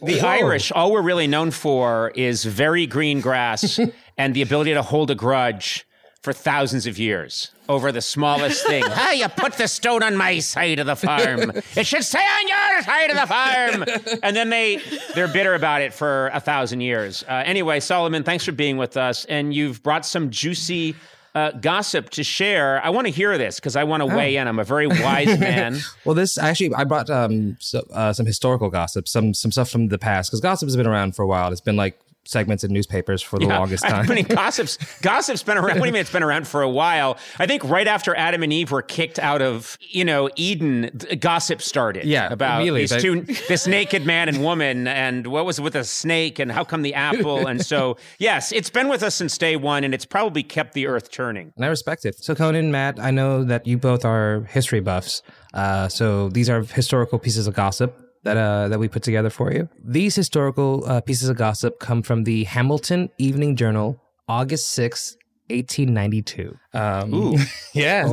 The 0.06 0.20
Irish, 0.20 0.70
all 0.72 0.92
we're 0.92 1.02
really 1.02 1.26
known 1.26 1.50
for 1.50 2.12
is 2.14 2.44
very 2.44 2.86
green 2.86 3.20
grass 3.20 3.78
and 4.16 4.34
the 4.34 4.42
ability 4.42 4.74
to 4.74 4.82
hold 4.82 5.10
a 5.10 5.14
grudge 5.14 5.86
for 6.22 6.32
thousands 6.32 6.86
of 6.86 6.98
years 6.98 7.52
over 7.68 7.92
the 7.92 8.00
smallest 8.00 8.66
thing. 8.66 8.82
ah, 8.86 9.12
you 9.12 9.28
put 9.28 9.52
the 9.54 9.68
stone 9.68 10.02
on 10.02 10.16
my 10.16 10.38
side 10.38 10.78
of 10.78 10.86
the 10.86 10.96
farm. 10.96 11.52
It 11.76 11.86
should 11.86 12.04
stay 12.04 12.18
on 12.18 12.48
your 12.48 12.82
side 12.82 13.10
of 13.10 13.16
the 13.16 13.26
farm. 13.26 14.20
And 14.22 14.34
then 14.36 14.50
they 14.50 14.80
they're 15.14 15.28
bitter 15.28 15.54
about 15.54 15.82
it 15.82 15.92
for 15.92 16.28
a 16.32 16.40
thousand 16.40 16.80
years. 16.80 17.22
Uh, 17.28 17.42
anyway, 17.44 17.80
Solomon, 17.80 18.24
thanks 18.24 18.44
for 18.44 18.52
being 18.52 18.76
with 18.76 18.96
us, 18.96 19.24
and 19.26 19.54
you've 19.54 19.82
brought 19.82 20.06
some 20.06 20.30
juicy. 20.30 20.96
Uh, 21.36 21.50
gossip 21.50 22.08
to 22.08 22.24
share. 22.24 22.82
I 22.82 22.88
want 22.88 23.06
to 23.08 23.12
hear 23.12 23.36
this 23.36 23.60
because 23.60 23.76
I 23.76 23.84
want 23.84 24.00
to 24.00 24.06
weigh 24.06 24.36
in. 24.36 24.48
I'm 24.48 24.58
a 24.58 24.64
very 24.64 24.86
wise 24.86 25.38
man. 25.38 25.76
Well, 26.06 26.14
this 26.14 26.38
actually, 26.38 26.72
I 26.74 26.84
brought 26.84 27.10
um 27.10 27.58
so, 27.60 27.86
uh, 27.92 28.14
some 28.14 28.24
historical 28.24 28.70
gossip, 28.70 29.06
some 29.06 29.34
some 29.34 29.52
stuff 29.52 29.68
from 29.68 29.88
the 29.88 29.98
past 29.98 30.30
because 30.30 30.40
gossip 30.40 30.66
has 30.66 30.76
been 30.76 30.86
around 30.86 31.14
for 31.14 31.24
a 31.24 31.26
while. 31.26 31.52
It's 31.52 31.60
been 31.60 31.76
like 31.76 32.00
segments 32.26 32.64
in 32.64 32.72
newspapers 32.72 33.22
for 33.22 33.38
the 33.38 33.46
Yeah. 33.46 33.58
longest 33.58 33.84
I 33.86 33.88
time. 33.90 34.06
mean, 34.14 34.24
gossip's 34.24 34.78
gossip's 35.02 35.42
been 35.42 35.56
around. 35.56 35.78
What 35.78 35.82
do 35.84 35.86
you 35.86 35.92
mean 35.92 36.00
it's 36.00 36.12
been 36.12 36.22
around 36.22 36.46
for 36.48 36.62
a 36.62 36.68
while? 36.70 37.16
I 37.38 37.46
think 37.46 37.64
right 37.64 37.86
after 37.86 38.14
Adam 38.16 38.42
and 38.42 38.52
Eve 38.52 38.70
were 38.70 38.82
kicked 38.82 39.18
out 39.18 39.42
of, 39.42 39.76
you 39.80 40.04
know, 40.04 40.28
Eden, 40.36 40.90
gossip 41.20 41.62
started. 41.62 42.04
Yeah, 42.04 42.32
about 42.32 42.64
these 42.64 42.90
They- 42.90 43.00
two, 43.00 43.22
this 43.48 43.66
naked 43.66 44.04
man 44.06 44.28
and 44.28 44.42
woman, 44.42 44.86
and 44.88 45.26
what 45.28 45.44
was 45.46 45.58
it 45.58 45.62
with 45.62 45.72
the 45.74 45.84
snake, 45.84 46.38
and 46.38 46.50
how 46.52 46.64
come 46.64 46.82
the 46.82 46.94
apple? 46.94 47.46
And 47.46 47.64
so, 47.64 47.96
yes, 48.18 48.52
it's 48.52 48.70
been 48.70 48.88
with 48.88 49.02
us 49.02 49.14
since 49.14 49.36
day 49.38 49.56
one, 49.56 49.84
and 49.84 49.94
it's 49.94 50.04
probably 50.06 50.42
kept 50.42 50.74
the 50.74 50.86
earth 50.86 51.10
turning. 51.10 51.52
and 51.56 51.64
I 51.64 51.68
respect 51.68 52.04
it. 52.04 52.16
So, 52.22 52.34
Conan, 52.34 52.70
Matt, 52.70 52.98
I 53.00 53.10
know 53.10 53.44
that 53.44 53.66
you 53.66 53.78
both 53.78 54.04
are 54.04 54.42
history 54.50 54.80
buffs. 54.80 55.22
Uh, 55.54 55.88
so 55.88 56.28
these 56.28 56.50
are 56.50 56.62
historical 56.62 57.18
pieces 57.18 57.46
of 57.46 57.54
gossip 57.54 57.94
that 58.26 58.36
uh, 58.36 58.66
that 58.68 58.80
we 58.80 58.88
put 58.88 59.04
together 59.04 59.30
for 59.30 59.52
you. 59.52 59.68
These 59.82 60.16
historical 60.16 60.84
uh, 60.84 61.00
pieces 61.00 61.28
of 61.28 61.36
gossip 61.36 61.78
come 61.78 62.02
from 62.02 62.24
the 62.24 62.42
Hamilton 62.44 63.08
Evening 63.18 63.54
Journal, 63.54 64.02
August 64.28 64.68
sixth, 64.68 65.16
eighteen 65.48 65.94
ninety 65.94 66.22
two. 66.22 66.58
Um, 66.74 67.14
Ooh. 67.14 67.38
yeah, 67.72 68.04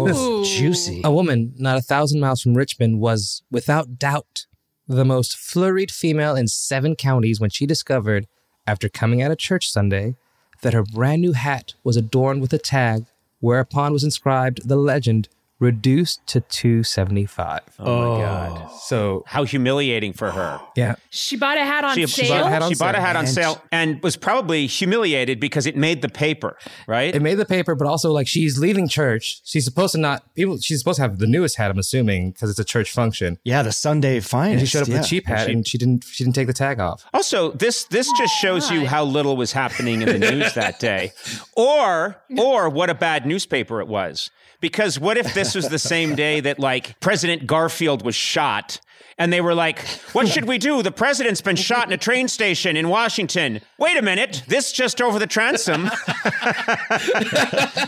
Juicy. 0.45 1.01
A 1.03 1.11
woman 1.11 1.53
not 1.57 1.78
a 1.78 1.82
thousand 1.82 2.20
miles 2.20 2.41
from 2.41 2.53
Richmond 2.53 2.99
was, 2.99 3.41
without 3.49 3.97
doubt, 3.97 4.45
the 4.88 5.03
most 5.03 5.36
flurried 5.36 5.89
female 5.89 6.36
in 6.36 6.47
seven 6.47 6.95
counties 6.95 7.39
when 7.39 7.49
she 7.49 7.66
discovered, 7.66 8.28
after 8.68 8.88
coming 8.88 9.24
out 9.24 9.32
of 9.32 9.39
church 9.39 9.72
Sunday, 9.72 10.16
that 10.61 10.74
her 10.74 10.84
brand 10.84 11.24
new 11.24 11.34
hat 11.34 11.74
was 11.84 11.97
adorned 11.97 12.39
with 12.39 12.53
a 12.53 12.59
tag 12.59 13.05
whereupon 13.39 13.91
was 13.91 14.03
inscribed 14.03 14.70
the 14.70 14.78
legend 14.78 15.28
reduced 15.60 16.26
to 16.28 16.41
275 16.41 17.62
Oh, 17.80 17.86
my 17.86 17.91
oh. 17.91 18.20
God. 18.20 18.72
so 18.82 19.24
How 19.28 19.43
humiliating 19.43 20.12
for 20.14 20.32
her. 20.32 20.60
yeah 20.76 20.95
She 21.10 21.38
bought 21.38 21.58
a 21.58 21.64
hat 21.64 21.84
on 21.86 21.95
She, 21.95 22.06
sale. 22.08 22.26
she 22.26 22.30
bought, 22.32 22.41
a 22.45 22.49
hat 22.49 22.62
on 22.64 22.70
she 22.70 22.76
bought 22.76 22.95
a 22.95 22.97
sale. 22.97 23.06
hat 23.06 23.16
on 23.16 23.28
sale 23.28 23.62
and 23.72 24.01
was 24.04 24.18
probably 24.18 24.68
humiliated 24.68 25.39
because 25.39 25.66
it 25.66 25.76
made 25.78 26.01
the 26.01 26.10
paper, 26.10 26.58
right? 26.88 27.14
it 27.16 27.22
made 27.22 27.36
the 27.36 27.45
paper 27.45 27.76
but 27.76 27.88
also 27.88 28.12
like 28.12 28.28
she's 28.28 28.58
leaving 28.58 28.88
church 28.88 29.41
she's 29.45 29.64
supposed 29.66 29.93
to 29.93 29.99
not 29.99 30.34
people 30.36 30.58
she's 30.60 30.80
supposed 30.80 30.97
to 30.97 31.01
have 31.01 31.20
the 31.20 31.28
newest 31.28 31.58
hat 31.58 31.72
i'm 31.72 31.80
assuming 31.80 32.32
because 32.32 32.49
it's 32.49 32.60
a 32.60 32.64
church 32.66 32.91
function 32.91 33.38
Yeah, 33.43 33.64
the 33.64 33.72
Sunday 33.72 34.20
finest. 34.20 34.51
and 34.51 34.60
she 34.62 34.66
showed 34.68 34.82
up 34.84 34.88
with 34.89 35.01
a 35.01 35.04
cheap 35.04 35.28
hat 35.28 35.49
and 35.49 35.66
she 35.68 35.78
didn't 35.78 36.04
she 36.04 36.24
didn't 36.24 36.36
take 36.36 36.47
the 36.47 36.54
tag 36.54 36.80
off 36.80 37.06
Also, 37.14 37.51
this 37.51 37.86
this 37.86 38.10
just 38.18 38.34
shows 38.36 38.70
you 38.72 38.86
how 38.88 39.04
little 39.04 39.38
was 39.38 39.54
happening 39.54 40.01
in 40.01 40.10
the 40.10 40.20
news 40.32 40.54
that 40.56 40.80
day, 40.80 41.12
or 41.56 42.18
or 42.38 42.70
what 42.70 42.89
a 42.89 42.93
bad 42.95 43.26
newspaper 43.26 43.80
it 43.80 43.88
was. 43.88 44.30
Because 44.60 44.97
what 44.99 45.18
if 45.18 45.34
this 45.44 45.56
was 45.56 45.70
the 45.70 45.80
same 45.80 46.16
day 46.16 46.39
that 46.39 46.58
like 46.60 47.00
President 47.00 47.46
Garfield 47.48 48.04
was 48.06 48.16
shot? 48.16 48.80
And 49.20 49.32
they 49.32 49.41
were 49.41 49.54
like, 49.54 49.78
"What 50.14 50.28
should 50.28 50.46
we 50.46 50.58
do? 50.58 50.82
The 50.82 50.91
president's 50.91 51.39
been 51.39 51.56
shot 51.56 51.86
in 51.86 51.94
a 51.94 51.98
train 51.98 52.28
station 52.28 52.76
in 52.76 52.89
Washington. 52.89 53.62
Wait 53.78 53.96
a 53.96 54.02
minute, 54.02 54.41
this 54.48 54.72
just 54.72 55.02
over 55.04 55.20
the 55.20 55.28
transom. 55.28 55.82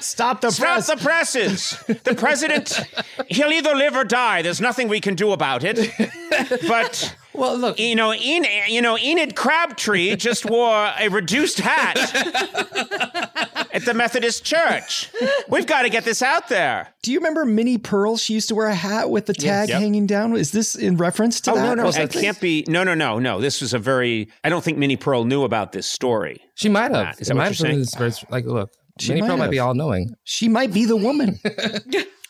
Stop 0.01 0.41
the 0.41 0.51
Stop 0.51 0.59
press. 0.59 0.87
the 0.87 0.97
presses. 1.01 1.83
The 2.03 2.13
president, 2.15 2.79
he'll 3.27 3.51
either 3.51 3.73
live 3.73 3.95
or 3.95 4.03
die. 4.03 4.43
There's 4.43 4.61
nothing 4.61 4.87
we 4.87 4.99
can 5.01 5.15
do 5.15 5.31
about 5.31 5.63
it. 5.63 5.89
But 6.67 7.15
well 7.33 7.57
look 7.57 7.79
you 7.79 7.95
know, 7.95 8.11
En- 8.11 8.45
you 8.67 8.81
know, 8.81 8.95
Enid 8.97 9.35
Crabtree 9.35 10.15
just 10.17 10.45
wore 10.45 10.91
a 10.99 11.07
reduced 11.09 11.59
hat 11.59 11.97
at 13.75 13.85
the 13.85 13.93
Methodist 13.93 14.43
Church. 14.43 15.11
We've 15.49 15.67
got 15.67 15.83
to 15.83 15.89
get 15.89 16.03
this 16.05 16.21
out 16.21 16.47
there. 16.49 16.87
Do 17.03 17.11
you 17.11 17.19
remember 17.19 17.45
Minnie 17.45 17.77
Pearl? 17.77 18.17
She 18.17 18.33
used 18.33 18.47
to 18.49 18.55
wear 18.55 18.67
a 18.67 18.75
hat 18.75 19.09
with 19.09 19.25
the 19.27 19.33
tag 19.33 19.69
Yep. 19.69 19.79
hanging 19.79 20.07
down. 20.07 20.35
Is 20.35 20.51
this 20.51 20.75
in 20.75 20.97
reference 20.97 21.39
to 21.41 21.51
Oh 21.51 21.55
that? 21.55 21.75
no, 21.75 21.83
no, 21.83 21.89
it 21.89 21.93
that- 21.95 22.11
can't 22.11 22.39
be. 22.39 22.65
No, 22.67 22.83
no, 22.83 22.93
no, 22.95 23.19
no. 23.19 23.39
This 23.39 23.61
was 23.61 23.73
a 23.73 23.79
very. 23.79 24.29
I 24.43 24.49
don't 24.49 24.63
think 24.63 24.77
Minnie 24.77 24.95
Pearl 24.97 25.25
knew 25.25 25.43
about 25.43 25.71
this 25.73 25.85
story. 25.87 26.41
She 26.55 26.69
might 26.69 26.91
have. 26.91 26.91
Matt, 26.91 27.21
is 27.21 27.27
It 27.29 27.33
that 27.33 27.35
what 27.35 27.37
might 27.37 27.59
you're 27.59 27.67
have 27.77 27.87
saying? 28.17 28.27
Like, 28.31 28.45
look, 28.45 28.71
She 28.99 29.09
Minnie 29.09 29.21
might 29.21 29.27
Pearl 29.27 29.37
might 29.37 29.51
be 29.51 29.59
all 29.59 29.73
knowing. 29.73 30.15
She 30.23 30.47
might 30.47 30.73
be 30.73 30.85
the 30.85 30.97
woman. 30.97 31.39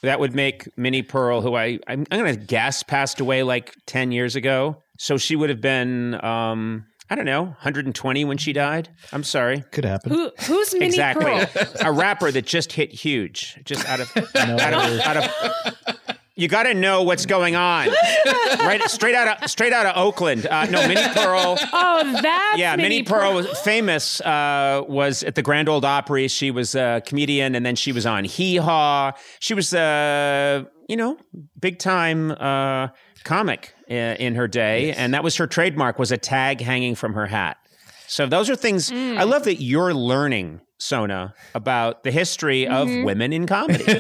That 0.02 0.20
would 0.20 0.36
make 0.36 0.68
Minnie 0.78 1.02
Pearl, 1.02 1.42
who 1.42 1.56
I 1.56 1.80
I'm, 1.88 2.06
I'm 2.12 2.20
going 2.20 2.36
to 2.36 2.40
guess 2.40 2.84
passed 2.84 3.20
away 3.20 3.42
like 3.42 3.74
ten 3.88 4.12
years 4.12 4.36
ago. 4.36 4.84
So 5.00 5.18
she 5.18 5.36
would 5.36 5.50
have 5.50 5.62
been, 5.62 6.24
um, 6.24 6.86
I 7.10 7.16
don't 7.16 7.26
know, 7.26 7.44
120 7.44 8.26
when 8.26 8.38
she 8.38 8.52
died. 8.52 8.90
I'm 9.14 9.24
sorry. 9.24 9.64
Could 9.72 9.86
happen. 9.86 10.12
Who, 10.12 10.32
who's 10.42 10.74
Minnie 10.74 10.88
exactly. 10.88 11.26
Pearl? 11.26 11.66
a 11.82 11.92
rapper 11.92 12.32
that 12.32 12.46
just 12.46 12.74
hit 12.74 12.92
huge, 12.92 13.60
just 13.64 13.88
out 13.88 14.00
of 14.00 14.12
out 14.36 14.74
of, 14.74 15.00
out 15.02 15.18
of 15.18 16.16
you 16.36 16.50
got 16.50 16.64
to 16.64 16.74
know 16.74 17.04
what's 17.04 17.26
going 17.26 17.56
on, 17.56 17.88
right? 18.60 18.82
Straight 18.90 19.16
out 19.16 19.42
of 19.42 19.50
straight 19.50 19.72
out 19.72 19.86
of 19.86 19.96
Oakland. 19.96 20.46
Uh, 20.46 20.66
no, 20.66 20.86
Minnie 20.86 21.08
Pearl. 21.14 21.58
Oh, 21.72 22.20
that. 22.22 22.56
Yeah, 22.58 22.76
Minnie, 22.76 23.04
Pearl 23.04 23.34
was 23.34 23.48
famous. 23.60 24.20
Uh, 24.20 24.84
was 24.88 25.24
at 25.24 25.36
the 25.36 25.42
Grand 25.42 25.70
Ole 25.70 25.86
Opry. 25.86 26.28
She 26.28 26.52
was 26.52 26.76
a 26.76 27.02
comedian, 27.06 27.56
and 27.56 27.66
then 27.66 27.76
she 27.76 27.94
was 27.94 28.06
on 28.06 28.26
Hee 28.26 28.58
Haw. 28.58 29.14
She 29.40 29.54
was, 29.54 29.74
uh, 29.74 30.66
you 30.90 30.98
know, 30.98 31.18
big 31.60 31.80
time 31.80 32.32
uh, 32.32 32.90
comic 33.26 33.74
uh, 33.92 33.94
in 33.94 34.36
her 34.36 34.48
day, 34.48 34.94
and 34.94 35.14
that 35.14 35.24
was 35.24 35.36
her 35.36 35.48
trademark. 35.48 36.00
Was 36.00 36.12
a 36.12 36.18
tag 36.18 36.62
hanging 36.62 36.96
from 36.96 37.14
her 37.14 37.26
hat. 37.26 37.58
So 38.08 38.26
those 38.28 38.50
are 38.50 38.56
things 38.56 38.92
I 38.92 39.24
love 39.24 39.44
that 39.44 39.62
you're 39.62 39.94
learning, 39.94 40.62
Sona, 40.78 41.34
about 41.54 42.04
the 42.04 42.12
history 42.12 42.68
of 42.68 42.88
women 42.90 43.32
in 43.32 43.48
comedy. 43.48 43.86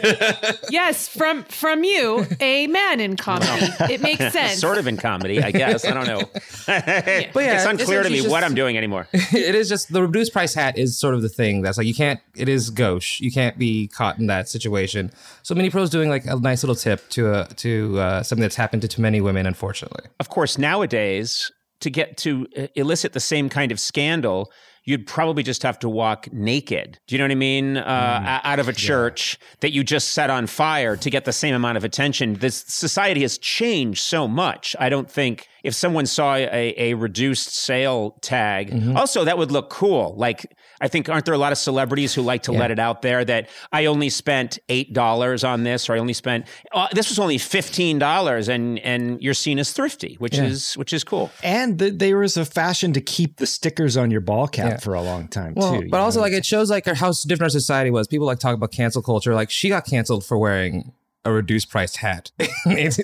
Yes, 0.69 1.07
from 1.07 1.43
from 1.43 1.83
you, 1.83 2.25
a 2.41 2.67
man 2.67 2.99
in 2.99 3.15
comedy. 3.15 3.67
It 3.91 4.01
makes 4.01 4.19
sense. 4.33 4.59
sort 4.59 4.77
of 4.77 4.87
in 4.87 4.97
comedy, 4.97 5.41
I 5.41 5.51
guess. 5.51 5.85
I 5.85 5.91
don't 5.93 6.07
know. 6.07 6.19
But 6.65 7.43
yeah, 7.43 7.55
it's 7.55 7.65
unclear 7.65 8.03
to 8.03 8.09
me 8.09 8.15
essentially 8.17 8.29
what 8.29 8.43
I'm 8.43 8.55
doing 8.55 8.77
anymore. 8.77 9.07
it 9.13 9.55
is 9.55 9.69
just 9.69 9.93
the 9.93 10.01
reduced 10.01 10.33
price 10.33 10.53
hat 10.53 10.77
is 10.77 10.97
sort 10.97 11.13
of 11.15 11.21
the 11.21 11.29
thing 11.29 11.61
that's 11.61 11.77
like 11.77 11.87
you 11.87 11.93
can't. 11.93 12.19
It 12.35 12.49
is 12.49 12.69
gauche. 12.71 13.19
You 13.21 13.31
can't 13.31 13.57
be 13.57 13.87
caught 13.87 14.17
in 14.17 14.27
that 14.27 14.49
situation. 14.49 15.11
So 15.43 15.55
Minnie 15.55 15.69
Pearl's 15.69 15.89
doing 15.89 16.09
like 16.09 16.25
a 16.25 16.35
nice 16.37 16.63
little 16.63 16.75
tip 16.75 17.07
to 17.11 17.31
uh, 17.31 17.47
to 17.57 17.99
uh, 17.99 18.23
something 18.23 18.41
that's 18.41 18.55
happened 18.55 18.81
to 18.81 18.87
too 18.87 19.01
many 19.01 19.21
women, 19.21 19.45
unfortunately. 19.45 20.09
of 20.19 20.29
course, 20.29 20.57
nowadays, 20.57 21.51
to 21.79 21.89
get 21.89 22.17
to 22.17 22.47
uh, 22.57 22.67
elicit 22.75 23.13
the 23.13 23.19
same 23.19 23.49
kind 23.49 23.71
of 23.71 23.79
scandal, 23.79 24.51
you'd 24.85 25.05
probably 25.07 25.43
just 25.43 25.63
have 25.63 25.77
to 25.79 25.89
walk 25.89 26.31
naked. 26.31 26.99
Do 27.07 27.15
you 27.15 27.19
know 27.19 27.25
what 27.25 27.31
I 27.31 27.35
mean? 27.35 27.77
Uh, 27.77 28.39
o- 28.43 28.47
Out 28.49 28.59
of 28.59 28.67
a 28.69 28.73
church 28.73 29.37
that 29.59 29.71
you 29.73 29.83
just 29.83 30.09
set 30.13 30.29
on 30.29 30.47
fire 30.47 30.95
to 30.95 31.09
get 31.09 31.25
the 31.25 31.33
same 31.33 31.53
amount 31.55 31.77
of 31.77 31.83
attention. 31.83 32.35
This 32.35 32.63
society 32.67 33.21
has 33.23 33.37
changed 33.37 34.01
so 34.03 34.27
much. 34.27 34.75
I 34.79 34.89
don't 34.89 35.09
think 35.09 35.47
if 35.65 35.73
someone 35.75 36.05
saw 36.05 36.35
a, 36.35 36.73
a 36.77 36.93
reduced 36.93 37.55
sale 37.55 38.17
tag, 38.21 38.71
Mm-hmm. 38.71 38.95
also 38.97 39.23
that 39.25 39.37
would 39.37 39.51
look 39.51 39.69
cool. 39.69 40.13
Like 40.17 40.55
I 40.81 40.87
think 40.87 41.09
aren't 41.09 41.25
there 41.25 41.33
a 41.33 41.37
lot 41.37 41.51
of 41.51 41.57
celebrities 41.57 42.13
who 42.13 42.21
like 42.21 42.43
to 42.43 42.51
let 42.51 42.69
it 42.71 42.79
out 42.79 43.01
there 43.01 43.23
that 43.25 43.49
I 43.71 43.85
only 43.85 44.09
spent 44.09 44.59
eight 44.69 44.93
dollars 44.93 45.43
on 45.43 45.63
this, 45.63 45.89
or 45.89 45.93
I 45.95 45.99
only 45.99 46.13
spent 46.13 46.47
uh, 46.73 46.87
this 46.91 47.09
was 47.09 47.19
only 47.19 47.37
fifteen 47.37 47.99
dollars, 47.99 48.47
and 48.49 48.79
and 48.79 49.21
you're 49.21 49.33
seen 49.33 49.59
as 49.59 49.71
thrifty, 49.71 50.15
which 50.19 50.37
is 50.37 50.73
which 50.75 50.93
is 50.93 51.03
cool. 51.03 51.29
And 51.43 51.79
th 51.79 51.93
there 51.97 52.17
was 52.17 52.37
a 52.37 52.45
fashion 52.45 52.93
to 52.93 53.01
keep 53.01 53.37
the 53.37 53.47
stickers 53.47 53.95
on 53.97 54.11
your 54.11 54.21
ball 54.21 54.47
cap 54.47 54.69
Yeah. 54.71 54.77
for 54.77 54.93
a 54.93 55.01
long 55.01 55.27
time 55.27 55.53
Well, 55.55 55.81
too. 55.81 55.87
but 55.89 55.99
also 56.01 56.19
know? 56.19 56.23
like 56.25 56.33
it 56.33 56.45
shows 56.45 56.69
like 56.69 56.85
how 56.85 57.11
different 57.27 57.53
our 57.53 57.59
society 57.61 57.91
was. 57.91 58.07
People 58.07 58.27
like 58.27 58.39
talk 58.39 58.55
about 58.55 58.71
cancel 58.71 59.01
culture. 59.01 59.33
Like 59.33 59.49
she 59.49 59.69
got 59.69 59.85
canceled 59.85 60.23
for 60.25 60.37
wearing 60.37 60.91
a 61.25 61.31
reduced 61.31 61.69
priced 61.69 61.97
hat. 61.97 62.31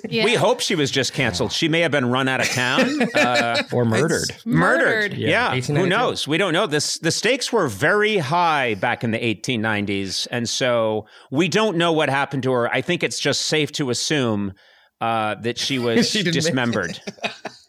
Yeah. 0.08 0.24
We 0.24 0.34
hope 0.34 0.60
she 0.60 0.74
was 0.74 0.90
just 0.90 1.12
canceled. 1.12 1.52
She 1.52 1.68
may 1.68 1.80
have 1.80 1.90
been 1.92 2.10
run 2.10 2.28
out 2.28 2.40
of 2.40 2.48
town. 2.48 3.00
Uh, 3.14 3.62
or 3.72 3.84
murdered. 3.84 4.30
murdered. 4.44 4.44
Murdered. 4.44 5.14
Yeah. 5.14 5.54
Who 5.60 5.86
knows? 5.86 6.26
We 6.26 6.38
don't 6.38 6.52
know. 6.52 6.66
This 6.66 6.98
the 6.98 7.10
stakes 7.10 7.52
were 7.52 7.68
very 7.68 8.18
high 8.18 8.74
back 8.74 9.04
in 9.04 9.10
the 9.10 9.18
1890s, 9.18 10.26
and 10.30 10.48
so 10.48 11.06
we 11.30 11.48
don't 11.48 11.76
know 11.76 11.92
what 11.92 12.08
happened 12.08 12.42
to 12.44 12.52
her. 12.52 12.68
I 12.72 12.80
think 12.80 13.02
it's 13.02 13.20
just 13.20 13.42
safe 13.42 13.70
to 13.72 13.90
assume 13.90 14.54
uh, 15.00 15.36
that 15.36 15.58
she 15.58 15.78
was 15.86 16.08
She 16.10 16.18
didn't 16.22 16.34
dismembered. 16.34 17.00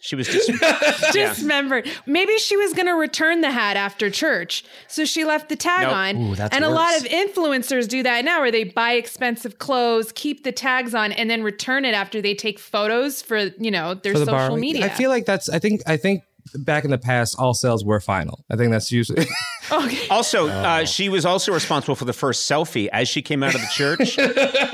She 0.04 0.18
was 0.18 0.28
dis- 0.28 0.47
dismembered. 1.14 1.89
Maybe 2.06 2.38
she 2.38 2.58
was 2.58 2.74
going 2.74 2.88
to 2.88 2.93
return 2.93 3.39
the 3.39 3.51
hat 3.51 3.78
after 3.78 4.10
church, 4.10 4.66
so 4.89 5.06
she 5.06 5.24
left 5.24 5.47
the 5.47 5.56
tag 5.56 5.84
Nope. 5.84 5.95
on. 5.95 6.18
Ooh, 6.18 6.36
that's 6.36 6.54
and 6.54 6.66
a 6.66 6.70
lot 6.70 6.97
of 6.97 7.04
influencers 7.06 7.88
do 7.88 8.04
that 8.04 8.26
now, 8.26 8.41
where 8.41 8.51
they 8.51 8.66
buy 8.66 8.93
expensive 8.93 9.60
clothes, 9.60 10.12
keep 10.14 10.43
the 10.43 10.51
tags 10.51 10.93
on, 10.93 11.14
and 11.14 11.30
then 11.30 11.41
return 11.41 11.86
it 11.86 11.93
after 11.93 12.22
they 12.22 12.36
take 12.36 12.60
photos 12.60 13.22
for 13.22 13.38
you 13.38 13.72
know 13.72 13.93
their 13.93 14.12
for 14.12 14.20
the 14.20 14.26
social 14.26 14.38
borrowing. 14.38 14.60
media. 14.60 14.86
I 14.86 14.89
feel 14.89 15.10
like 15.10 15.26
that's. 15.26 15.47
I 15.47 15.60
think. 15.60 15.82
I 15.88 15.95
think 15.95 16.24
back 16.56 16.84
in 16.86 16.91
the 16.91 16.98
past, 16.98 17.36
all 17.39 17.54
sales 17.54 17.84
were 17.86 18.00
final. 18.00 18.44
I 18.52 18.56
think 18.56 18.72
that's 18.72 18.91
usually. 18.91 19.26
okay. 19.72 20.08
Also, 20.10 20.48
Oh. 20.48 20.50
uh, 20.52 20.86
she 20.86 21.10
was 21.10 21.26
also 21.26 21.54
responsible 21.54 21.96
for 21.96 22.06
the 22.06 22.14
first 22.14 22.50
selfie 22.50 22.88
as 22.91 23.08
she 23.08 23.22
came 23.22 23.44
out 23.44 23.56
of 23.56 23.62
the 23.62 23.68
church. 23.68 24.18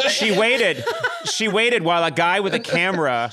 she 0.12 0.32
waited. 0.38 0.84
She 1.26 1.48
waited 1.48 1.84
while 1.84 2.04
a 2.04 2.12
guy 2.12 2.40
with 2.40 2.54
a 2.54 2.60
camera. 2.60 3.32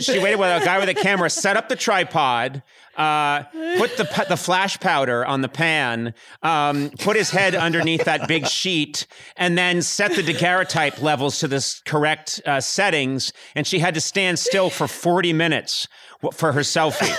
She 0.00 0.18
waited 0.18 0.38
while 0.38 0.60
a 0.60 0.64
guy 0.64 0.78
with 0.78 0.88
a 0.88 0.94
camera 0.94 1.30
set 1.30 1.56
up 1.56 1.68
the 1.68 1.76
tripod. 1.76 2.62
Uh, 2.96 3.42
put 3.76 3.94
the 3.98 4.24
the 4.30 4.38
flash 4.38 4.80
powder 4.80 5.22
on 5.26 5.42
the 5.42 5.50
pan, 5.50 6.14
um, 6.42 6.88
put 6.98 7.14
his 7.14 7.28
head 7.28 7.54
underneath 7.54 8.04
that 8.04 8.26
big 8.26 8.46
sheet, 8.46 9.06
and 9.36 9.58
then 9.58 9.82
set 9.82 10.12
the 10.16 10.22
daguerreotype 10.22 11.02
levels 11.02 11.38
to 11.40 11.46
the 11.46 11.80
correct 11.84 12.40
uh, 12.46 12.58
settings. 12.58 13.34
And 13.54 13.66
she 13.66 13.80
had 13.80 13.92
to 13.96 14.00
stand 14.00 14.38
still 14.38 14.70
for 14.70 14.88
forty 14.88 15.34
minutes 15.34 15.86
w- 15.86 16.05
for 16.32 16.52
her 16.52 16.60
selfie. 16.60 17.10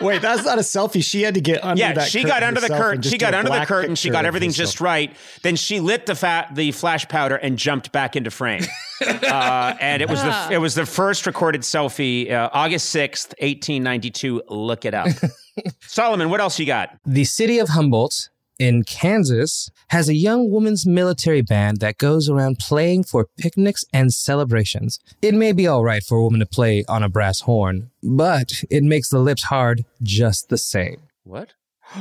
Wait, 0.02 0.22
that's 0.22 0.44
not 0.44 0.58
a 0.58 0.62
selfie. 0.62 1.04
She 1.04 1.22
had 1.22 1.34
to 1.34 1.40
get 1.40 1.62
under 1.62 1.80
Yeah, 1.80 1.92
that 1.94 2.08
she 2.08 2.24
got 2.24 2.42
under 2.42 2.60
the 2.60 2.68
curtain. 2.68 3.02
She 3.02 3.18
got 3.18 3.34
under 3.34 3.50
the 3.50 3.66
curtain. 3.66 3.94
She 3.94 4.10
got 4.10 4.24
everything 4.24 4.50
just 4.52 4.80
right. 4.80 5.14
Then 5.42 5.56
she 5.56 5.80
lit 5.80 6.06
the 6.06 6.14
fat 6.14 6.54
the 6.54 6.72
flash 6.72 7.06
powder 7.08 7.36
and 7.36 7.58
jumped 7.58 7.92
back 7.92 8.16
into 8.16 8.30
frame. 8.30 8.64
uh, 9.06 9.74
and 9.80 10.02
it 10.02 10.08
was 10.08 10.22
the 10.22 10.48
it 10.52 10.58
was 10.58 10.74
the 10.74 10.86
first 10.86 11.26
recorded 11.26 11.62
selfie, 11.62 12.30
uh, 12.30 12.50
August 12.52 12.90
sixth, 12.90 13.34
eighteen 13.38 13.82
ninety 13.82 14.10
two. 14.10 14.42
Look 14.48 14.84
it 14.84 14.94
up. 14.94 15.08
Solomon, 15.80 16.30
what 16.30 16.40
else 16.40 16.58
you 16.58 16.66
got? 16.66 16.96
the 17.04 17.24
city 17.24 17.58
of 17.58 17.68
Humboldt 17.68 18.30
in 18.60 18.84
Kansas 18.84 19.70
has 19.88 20.08
a 20.10 20.14
young 20.14 20.50
woman's 20.50 20.86
military 20.86 21.40
band 21.40 21.78
that 21.80 21.96
goes 21.96 22.28
around 22.28 22.58
playing 22.58 23.04
for 23.04 23.26
picnics 23.38 23.84
and 23.92 24.12
celebrations. 24.12 25.00
It 25.22 25.34
may 25.34 25.52
be 25.52 25.66
all 25.66 25.82
right 25.82 26.02
for 26.02 26.18
a 26.18 26.22
woman 26.22 26.40
to 26.40 26.46
play 26.46 26.84
on 26.86 27.02
a 27.02 27.08
brass 27.08 27.40
horn, 27.40 27.90
but 28.02 28.62
it 28.70 28.82
makes 28.84 29.08
the 29.08 29.18
lips 29.18 29.44
hard 29.44 29.86
just 30.02 30.50
the 30.50 30.58
same. 30.58 30.98
What? 31.24 31.54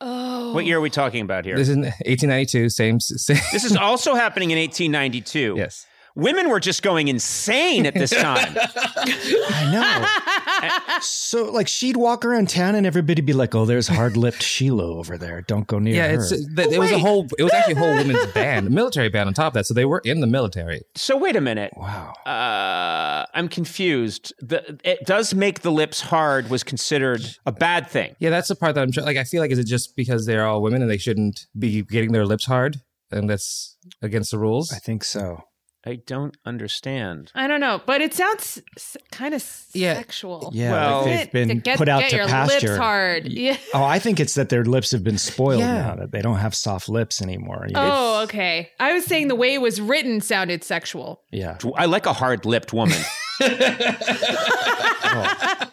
Oh, 0.00 0.52
What 0.52 0.66
year 0.66 0.78
are 0.78 0.80
we 0.80 0.90
talking 0.90 1.22
about 1.22 1.44
here? 1.44 1.56
This 1.56 1.68
is 1.68 1.76
1892, 1.76 2.68
same. 2.68 3.00
same 3.00 3.36
This 3.52 3.64
is 3.64 3.76
also 3.80 4.14
happening 4.16 4.50
in 4.50 4.58
1892. 4.58 5.54
yes. 5.56 5.86
Women 6.16 6.48
were 6.48 6.60
just 6.60 6.82
going 6.82 7.08
insane 7.08 7.86
at 7.86 7.94
this 7.94 8.10
time. 8.26 8.56
I 8.56 9.70
know. 9.72 10.98
so, 11.00 11.50
like, 11.50 11.66
she'd 11.66 11.96
walk 11.96 12.24
around 12.24 12.48
town 12.48 12.74
and 12.76 12.86
everybody'd 12.86 13.26
be 13.26 13.32
like, 13.32 13.54
"Oh, 13.54 13.64
there's 13.64 13.88
hard-lipped 13.88 14.42
Sheila 14.42 14.84
over 14.96 15.18
there. 15.18 15.42
Don't 15.42 15.66
go 15.66 15.78
near 15.80 15.94
Yeah, 15.96 16.08
her." 16.08 16.14
it's 16.14 16.28
th- 16.30 16.68
it 16.72 16.78
was 16.78 16.92
a 16.92 16.98
whole. 16.98 17.26
It 17.38 17.42
was 17.42 17.52
actually 17.52 17.74
a 17.74 17.78
whole 17.78 17.94
women's 17.96 18.26
band, 18.32 18.70
military 18.70 19.08
band 19.08 19.26
on 19.26 19.34
top 19.34 19.48
of 19.48 19.54
that. 19.54 19.66
So 19.66 19.74
they 19.74 19.84
were 19.84 20.00
in 20.04 20.20
the 20.20 20.26
military. 20.28 20.82
so 20.94 21.16
wait 21.16 21.34
a 21.36 21.40
minute. 21.40 21.72
wow. 21.76 22.12
Uh, 22.24 23.26
I'm 23.34 23.48
confused. 23.48 24.32
The, 24.38 24.78
it 24.84 25.04
does 25.06 25.34
make 25.34 25.60
the 25.62 25.72
lips 25.72 26.00
hard 26.00 26.48
was 26.48 26.62
considered 26.62 27.22
a 27.46 27.52
bad 27.52 27.88
thing. 27.90 28.14
Yeah, 28.20 28.30
that's 28.30 28.48
the 28.48 28.54
part 28.56 28.74
that 28.76 28.82
I'm 28.82 28.92
tr- 28.92 29.00
like. 29.00 29.16
I 29.16 29.24
feel 29.24 29.40
like 29.40 29.50
is 29.50 29.58
it 29.58 29.66
just 29.66 29.96
because 29.96 30.26
they're 30.26 30.46
all 30.46 30.62
women 30.62 30.80
and 30.82 30.90
they 30.90 30.98
shouldn't 30.98 31.46
be 31.58 31.82
getting 31.82 32.12
their 32.12 32.24
lips 32.26 32.46
hard, 32.46 32.76
and 33.10 33.28
that's 33.28 33.76
against 34.00 34.30
the 34.30 34.38
rules? 34.38 34.72
I 34.72 34.78
think 34.78 35.02
so. 35.02 35.42
I 35.86 35.96
don't 36.06 36.34
understand. 36.46 37.30
I 37.34 37.46
don't 37.46 37.60
know, 37.60 37.80
but 37.84 38.00
it 38.00 38.14
sounds 38.14 38.60
s- 38.76 38.96
kind 39.12 39.34
of 39.34 39.44
Yeah. 39.74 39.94
sexual. 39.94 40.50
Yeah, 40.54 40.70
Well- 40.72 41.04
like 41.06 41.30
they've 41.32 41.48
been 41.48 41.58
get, 41.60 41.76
put 41.78 41.88
out 41.88 42.00
get 42.00 42.10
to 42.10 42.16
your 42.16 42.26
pasture. 42.28 42.68
lips 42.68 42.78
hard. 42.78 43.26
Yeah. 43.28 43.56
Oh, 43.74 43.84
I 43.84 43.98
think 43.98 44.18
it's 44.20 44.34
that 44.34 44.48
their 44.48 44.64
lips 44.64 44.92
have 44.92 45.04
been 45.04 45.18
spoiled 45.18 45.60
Yeah. 45.60 45.74
now 45.88 45.96
that 45.96 46.12
they 46.12 46.22
don't 46.22 46.38
have 46.38 46.54
soft 46.54 46.88
lips 46.88 47.20
anymore. 47.20 47.66
Oh, 47.74 48.22
okay. 48.24 48.70
I 48.80 48.92
was 48.94 49.04
saying 49.04 49.28
the 49.28 49.34
way 49.34 49.52
it 49.54 49.60
was 49.60 49.80
written 49.80 50.20
sounded 50.20 50.64
sexual. 50.64 51.20
yeah. 51.30 51.58
I 51.76 51.84
like 51.86 52.06
a 52.06 52.12
hard-lipped 52.12 52.72
woman. 52.72 52.98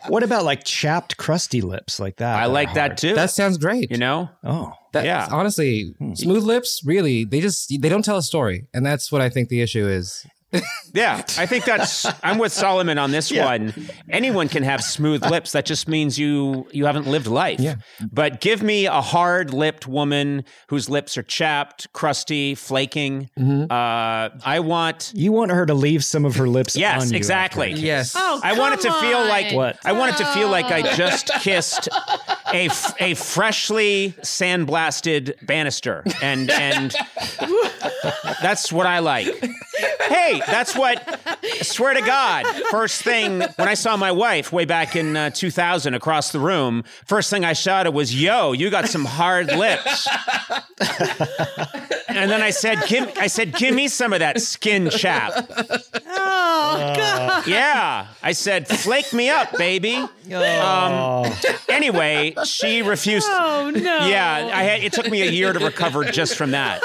What 0.08 0.24
about 0.24 0.44
like 0.44 0.64
chapped, 0.64 1.18
crusty 1.18 1.62
lips 1.62 2.00
like 2.00 2.18
that? 2.18 2.38
I 2.38 2.46
like 2.48 2.70
are 2.70 2.74
that 2.76 2.98
too. 2.98 3.14
that 3.16 3.32
sounds 3.32 3.58
great. 3.58 3.92
you 3.92 3.98
know. 3.98 4.30
Oh, 4.44 4.74
That, 4.94 5.06
Yeah. 5.06 5.28
honestly, 5.32 5.94
hmm. 6.00 6.14
smooth 6.16 6.44
lips 6.44 6.82
really 6.86 7.24
they 7.24 7.40
just 7.40 7.70
they 7.82 7.88
don't 7.90 8.04
tell 8.04 8.18
a 8.18 8.24
story, 8.24 8.68
and 8.74 8.86
that's 8.86 9.12
what 9.12 9.22
I 9.22 9.30
think 9.30 9.50
the 9.50 9.62
issue 9.62 9.88
is. 9.88 10.26
Yeah, 10.94 11.24
I 11.38 11.46
think 11.46 11.64
that's. 11.64 12.06
I'm 12.24 12.38
with 12.38 12.52
Solomon 12.52 12.98
on 12.98 13.12
this 13.12 13.32
one. 13.32 13.74
Anyone 14.10 14.50
can 14.50 14.64
have 14.64 14.84
smooth 14.84 15.26
lips. 15.26 15.54
That 15.54 15.66
just 15.66 15.88
means 15.88 16.20
you 16.20 16.68
you 16.74 16.86
haven't 16.86 17.08
lived 17.08 17.28
life. 17.28 17.62
Yeah. 17.62 17.76
But 18.12 18.42
give 18.42 18.62
me 18.62 18.88
a 18.88 19.00
hard-lipped 19.00 19.88
woman 19.88 20.44
whose 20.68 20.90
lips 20.90 21.18
are 21.18 21.24
chapped, 21.24 21.92
crusty, 21.94 22.56
flaking. 22.56 23.30
Mm-hmm. 23.40 23.72
Uh, 23.72 24.38
I 24.46 24.60
want. 24.60 25.14
you 25.16 25.32
want 25.32 25.52
her 25.52 25.66
to 25.66 25.74
leave 25.74 26.04
some 26.04 26.26
of 26.26 26.36
her 26.36 26.50
lips 26.50 26.76
on 26.76 26.82
Yes, 26.82 27.12
you 27.12 27.18
exactly. 27.18 27.68
after 27.68 27.76
a 27.78 27.80
kiss. 27.80 27.84
Yes. 27.86 28.16
Oh, 28.18 28.42
I 28.44 28.60
want 28.60 28.74
it 28.74 28.82
to 28.82 28.90
come 28.90 29.02
feel 29.02 29.20
like. 29.26 29.54
What? 29.54 29.78
I 29.86 29.94
want 29.94 30.14
it 30.16 30.18
to 30.18 30.26
feel 30.34 30.50
like 30.50 30.66
I 30.66 30.82
just 30.96 31.28
kissed 31.40 31.88
a, 32.54 32.66
f- 32.66 32.94
a 33.00 33.14
freshly 33.14 34.14
sandblasted 34.22 35.46
banister, 35.46 36.04
and 36.22 36.50
and 36.52 36.94
that's 38.42 38.72
what 38.72 38.86
I 38.86 39.00
like. 39.00 39.28
Hey, 40.08 40.41
that's 40.48 40.76
what. 40.76 41.02
I 41.44 41.64
swear 41.64 41.94
to 41.94 42.02
God, 42.02 42.46
first 42.70 43.04
thing 43.04 43.40
when 43.40 43.68
I 43.68 43.74
saw 43.74 43.98
my 43.98 44.12
wife 44.12 44.52
way 44.52 44.66
back 44.66 44.96
in 44.96 45.16
uh, 45.16 45.30
2000 45.30 45.94
across 45.94 46.32
the 46.32 46.40
room, 46.40 46.84
first 47.06 47.30
thing 47.30 47.46
I 47.46 47.54
shouted 47.54 47.92
was, 47.92 48.14
"Yo, 48.20 48.52
you 48.52 48.70
got 48.70 48.88
some 48.88 49.06
hard 49.06 49.48
lips." 49.48 50.08
and 52.08 52.30
then 52.32 52.42
I 52.42 52.50
said, 52.50 52.84
"Give," 52.88 53.12
I 53.18 53.28
said, 53.28 53.54
"Give 53.56 53.74
me 53.74 53.88
some 53.88 54.14
of 54.14 54.20
that 54.20 54.42
skin 54.42 54.90
chap." 54.90 55.34
Oh, 56.24 56.94
God. 56.96 57.48
Yeah, 57.48 58.08
I 58.24 58.32
said, 58.34 58.68
"Flake 58.68 59.14
me 59.14 59.30
up, 59.30 59.58
baby." 59.58 59.96
Um, 60.34 61.32
anyway, 61.70 62.34
she 62.46 62.82
refused. 62.82 63.28
Oh, 63.30 63.72
no. 63.74 64.08
Yeah, 64.08 64.52
I 64.54 64.64
had. 64.64 64.84
It 64.84 64.94
took 64.94 65.10
me 65.10 65.22
a 65.22 65.32
year 65.32 65.54
to 65.54 65.60
recover 65.60 66.04
just 66.06 66.36
from 66.36 66.52
that. 66.52 66.82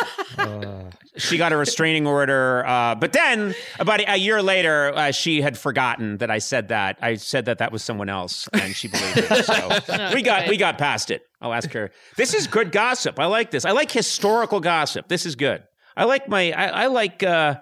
She 1.17 1.39
got 1.39 1.53
a 1.53 1.57
restraining 1.57 2.07
order, 2.07 2.65
uh, 2.67 2.95
but 2.95 3.13
then 3.13 3.55
about 3.79 4.01
a, 4.01 4.13
a 4.13 4.17
year 4.17 4.43
later, 4.43 4.93
uh, 4.95 5.13
she 5.13 5.41
had 5.41 5.57
forgotten 5.59 6.19
that 6.19 6.31
I 6.31 6.39
said 6.39 6.69
that. 6.69 6.99
I 7.01 7.15
said 7.17 7.47
that 7.47 7.59
that 7.59 7.73
was 7.73 7.83
someone 7.83 8.09
else, 8.09 8.49
and 8.53 8.75
she 8.75 8.89
believed 8.89 9.19
it. 9.19 9.45
So 9.45 10.11
we 10.15 10.23
got 10.23 10.49
we 10.49 10.57
got 10.57 10.79
past 10.79 11.11
it. 11.11 11.23
I'll 11.41 11.53
ask 11.53 11.73
her. 11.73 11.91
This 12.17 12.35
is 12.35 12.47
good 12.47 12.73
gossip. 12.73 13.19
I 13.19 13.27
like 13.27 13.51
this. 13.51 13.65
I 13.65 13.73
like 13.73 13.91
historical 13.91 14.61
gossip. 14.61 15.09
This 15.09 15.27
is 15.27 15.37
good. 15.37 15.63
I 15.97 16.05
like 16.05 16.29
my. 16.29 16.53
I, 16.53 16.67
I 16.67 16.87
like. 16.87 17.23
Uh, 17.23 17.57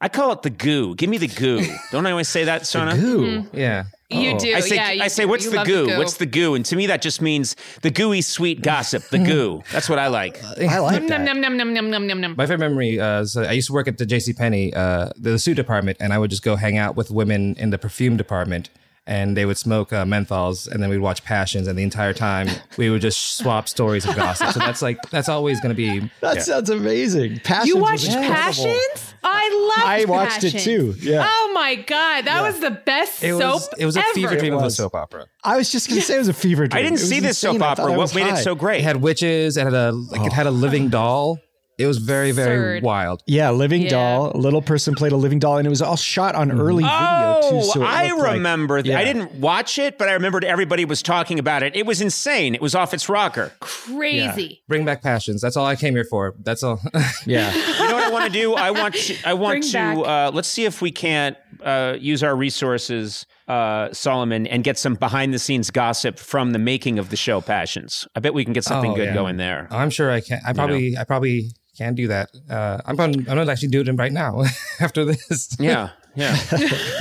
I 0.00 0.08
call 0.08 0.32
it 0.32 0.42
the 0.42 0.50
goo. 0.50 0.94
Give 0.94 1.08
me 1.08 1.18
the 1.18 1.28
goo. 1.28 1.64
Don't 1.90 2.04
I 2.06 2.10
always 2.10 2.28
say 2.28 2.44
that, 2.44 2.66
Sona? 2.66 2.94
Ooh. 2.96 3.46
Yeah. 3.52 3.84
You 4.20 4.38
do. 4.38 4.54
I 4.54 4.60
say, 4.60 4.74
yeah, 4.76 4.90
you 4.92 5.02
I 5.02 5.08
say, 5.08 5.24
do. 5.24 5.28
what's 5.28 5.44
You 5.44 5.50
the 5.50 5.56
love 5.58 5.66
goo? 5.66 5.98
What's 5.98 6.16
the 6.18 6.26
goo? 6.26 6.54
And 6.54 6.64
to 6.66 6.76
me, 6.76 6.86
that 6.86 7.02
just 7.02 7.20
means 7.20 7.56
the 7.82 7.90
gooey 7.90 8.20
sweet 8.22 8.62
gossip. 8.62 9.08
The 9.10 9.18
goo. 9.18 9.62
That's 9.72 9.88
what 9.88 9.98
I 9.98 10.06
like. 10.08 10.42
I 10.44 10.78
like 10.78 11.00
Num, 11.02 11.08
that. 11.08 11.20
num, 11.22 11.40
num, 11.40 11.56
num, 11.56 11.72
num, 11.74 11.90
num, 11.90 12.06
num, 12.06 12.20
num. 12.20 12.34
My 12.36 12.46
favorite 12.46 12.68
memory, 12.68 13.00
uh, 13.00 13.24
so 13.24 13.42
I 13.42 13.52
used 13.52 13.66
to 13.68 13.72
work 13.72 13.88
at 13.88 13.98
the 13.98 14.06
J.C. 14.06 14.32
Penney, 14.32 14.72
uh, 14.74 15.10
the 15.16 15.38
suit 15.38 15.54
department, 15.54 15.98
and 16.00 16.12
I 16.12 16.18
would 16.18 16.30
just 16.30 16.42
go 16.42 16.56
hang 16.56 16.78
out 16.78 16.96
with 16.96 17.10
women 17.10 17.54
in 17.58 17.70
the 17.70 17.78
perfume 17.78 18.16
department, 18.16 18.70
and 19.06 19.36
they 19.36 19.44
would 19.44 19.58
smoke 19.58 19.92
uh, 19.92 20.04
menthols, 20.04 20.66
and 20.70 20.82
then 20.82 20.88
we'd 20.88 20.98
watch 20.98 21.22
Passions, 21.24 21.66
and 21.68 21.78
the 21.78 21.82
entire 21.82 22.14
time 22.14 22.48
we 22.78 22.88
would 22.88 23.02
just 23.02 23.36
swap 23.36 23.68
stories 23.68 24.06
of 24.06 24.16
gossip. 24.16 24.52
So 24.52 24.60
that's 24.60 24.80
like 24.80 24.98
that's 25.10 25.28
always 25.28 25.60
going 25.60 25.74
to 25.74 25.76
be. 25.76 26.10
That 26.20 26.42
sounds 26.42 26.70
amazing. 26.70 27.40
Passions 27.40 27.68
You 27.68 27.76
watched 27.78 28.06
incredible. 28.06 28.34
Passions? 28.34 29.13
I 29.24 29.74
love. 29.76 29.86
I 29.88 30.04
watched 30.04 30.44
it 30.44 30.58
too. 30.58 30.94
Yeah. 31.00 31.26
Oh 31.28 31.50
my 31.54 31.76
god, 31.76 32.26
that 32.26 32.42
was 32.42 32.60
the 32.60 32.70
best 32.70 33.22
It 33.22 33.36
soap. 33.36 33.54
was 33.54 33.68
it 33.78 33.86
was 33.86 33.96
a 33.96 34.00
ever. 34.00 34.12
fever 34.14 34.36
dream 34.36 34.54
of 34.54 34.62
a 34.62 34.70
soap 34.70 34.94
opera. 34.94 35.26
I 35.42 35.56
was 35.56 35.72
just 35.72 35.88
going 35.88 36.00
to 36.00 36.06
say 36.06 36.16
it 36.16 36.18
was 36.18 36.28
a 36.28 36.34
fever 36.34 36.66
dream. 36.66 36.78
I 36.78 36.82
didn't 36.82 36.98
see 36.98 37.20
this 37.20 37.42
insane. 37.42 37.60
soap 37.60 37.62
opera. 37.62 37.84
I 37.86 37.88
What 37.90 37.98
was 37.98 38.14
made 38.14 38.26
it 38.26 38.36
so 38.38 38.54
great? 38.54 38.80
It 38.80 38.84
had 38.84 38.96
witches. 38.98 39.56
It 39.56 39.64
had 39.64 39.74
a 39.74 39.92
like 39.92 40.26
it 40.26 40.32
had 40.32 40.46
a 40.46 40.50
living 40.50 40.86
oh. 40.86 40.90
doll. 40.90 41.38
It 41.78 41.86
was 41.86 41.98
very 41.98 42.30
very 42.30 42.78
Absurd. 42.78 42.82
wild. 42.84 43.22
Yeah, 43.26 43.50
living 43.50 43.82
Yeah. 43.82 43.88
doll. 43.90 44.32
A 44.34 44.38
little 44.38 44.62
person 44.62 44.94
played 44.94 45.12
a 45.12 45.16
living 45.16 45.38
doll, 45.38 45.58
and 45.58 45.66
it 45.66 45.70
was 45.70 45.82
all 45.82 45.96
shot 45.96 46.34
on 46.34 46.52
early 46.52 46.82
video 46.84 47.38
too. 47.42 47.48
Oh, 47.56 47.62
So 47.74 47.82
it 47.82 47.86
I 47.86 48.08
looked 48.10 48.20
like- 48.22 48.32
remember. 48.34 48.82
th- 48.82 48.94
I 48.94 49.00
Yeah. 49.00 49.12
didn't 49.12 49.34
watch 49.34 49.78
it, 49.78 49.98
but 49.98 50.08
I 50.08 50.12
remembered 50.12 50.44
everybody 50.44 50.84
was 50.84 51.02
talking 51.02 51.38
about 51.38 51.62
it. 51.62 51.74
It 51.74 51.84
was 51.86 52.00
insane. 52.00 52.54
It 52.54 52.60
was 52.62 52.74
off 52.74 52.94
its 52.94 53.08
rocker. 53.08 53.52
Crazy. 53.60 54.62
Bring 54.68 54.84
back 54.84 55.02
passions. 55.02 55.40
That's 55.40 55.56
all 55.56 55.66
I 55.66 55.76
came 55.76 55.94
here 55.94 56.04
for. 56.08 56.34
That's 56.42 56.62
all. 56.62 56.80
yeah. 57.26 57.52
You 57.54 57.88
know 57.88 57.94
what 57.94 58.04
I 58.04 58.10
want 58.10 58.24
to 58.26 58.30
do? 58.30 58.54
I 58.54 58.70
want 58.70 58.94
to. 58.94 59.16
I 59.24 59.34
want 59.34 59.60
Bring 59.60 59.62
to. 59.72 60.00
Uh, 60.02 60.30
let's 60.32 60.48
see 60.48 60.64
if 60.64 60.80
we 60.80 60.90
can't 60.90 61.36
uh, 61.62 61.96
use 61.98 62.22
our 62.22 62.36
resources, 62.36 63.26
uh, 63.48 63.88
Solomon, 63.92 64.46
and 64.46 64.62
get 64.64 64.78
some 64.78 64.94
behind 64.94 65.32
the 65.32 65.38
scenes 65.38 65.70
gossip 65.70 66.18
from 66.18 66.52
the 66.52 66.58
making 66.58 66.98
of 66.98 67.10
the 67.10 67.16
show 67.16 67.40
Passions. 67.40 68.06
I 68.14 68.20
bet 68.20 68.34
we 68.34 68.44
can 68.44 68.52
get 68.52 68.64
something 68.64 68.92
Oh, 68.92 68.96
good 68.96 69.08
yeah. 69.08 69.14
going 69.14 69.36
there. 69.38 69.66
I'm 69.70 69.90
sure 69.90 70.10
I 70.10 70.20
can. 70.20 70.40
I 70.46 70.52
probably 70.52 70.96
I 70.96 71.04
probably 71.04 71.50
can 71.76 71.94
do 71.94 72.08
that. 72.08 72.30
Uh, 72.48 72.80
I'm 72.84 72.96
going. 72.96 73.14
I'm 73.18 73.24
going 73.24 73.46
to 73.46 73.52
actually 73.52 73.68
do 73.68 73.80
it 73.80 73.90
right 73.92 74.12
now 74.12 74.42
after 74.80 75.04
this. 75.04 75.56
Yeah, 75.58 75.90
yeah. 76.14 76.36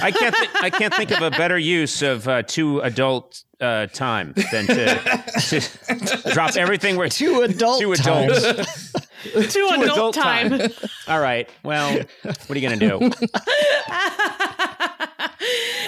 I 0.01 0.11
can't. 0.11 0.36
Th- 0.36 0.49
I 0.61 0.69
can't 0.69 0.93
think 0.93 1.11
of 1.11 1.21
a 1.21 1.32
better 1.32 1.57
use 1.57 2.01
of 2.01 2.28
uh, 2.28 2.41
two 2.43 2.80
adult 2.82 3.43
uh, 3.61 3.88
time 3.88 4.34
than 4.51 4.67
to, 4.67 4.95
to 5.49 6.32
drop 6.34 6.55
everything. 6.55 6.97
We're 6.97 7.09
Two 7.09 7.41
adult 7.41 7.80
two 7.82 7.93
times. 7.95 8.43
adults. 8.43 8.93
two 9.53 9.67
adult, 9.71 9.84
adult 9.84 10.15
time. 10.15 10.49
time. 10.59 10.71
All 11.07 11.19
right. 11.19 11.49
Well, 11.63 11.99
what 12.24 12.49
are 12.49 12.57
you 12.59 12.67
gonna 12.69 12.78
do? 12.78 13.11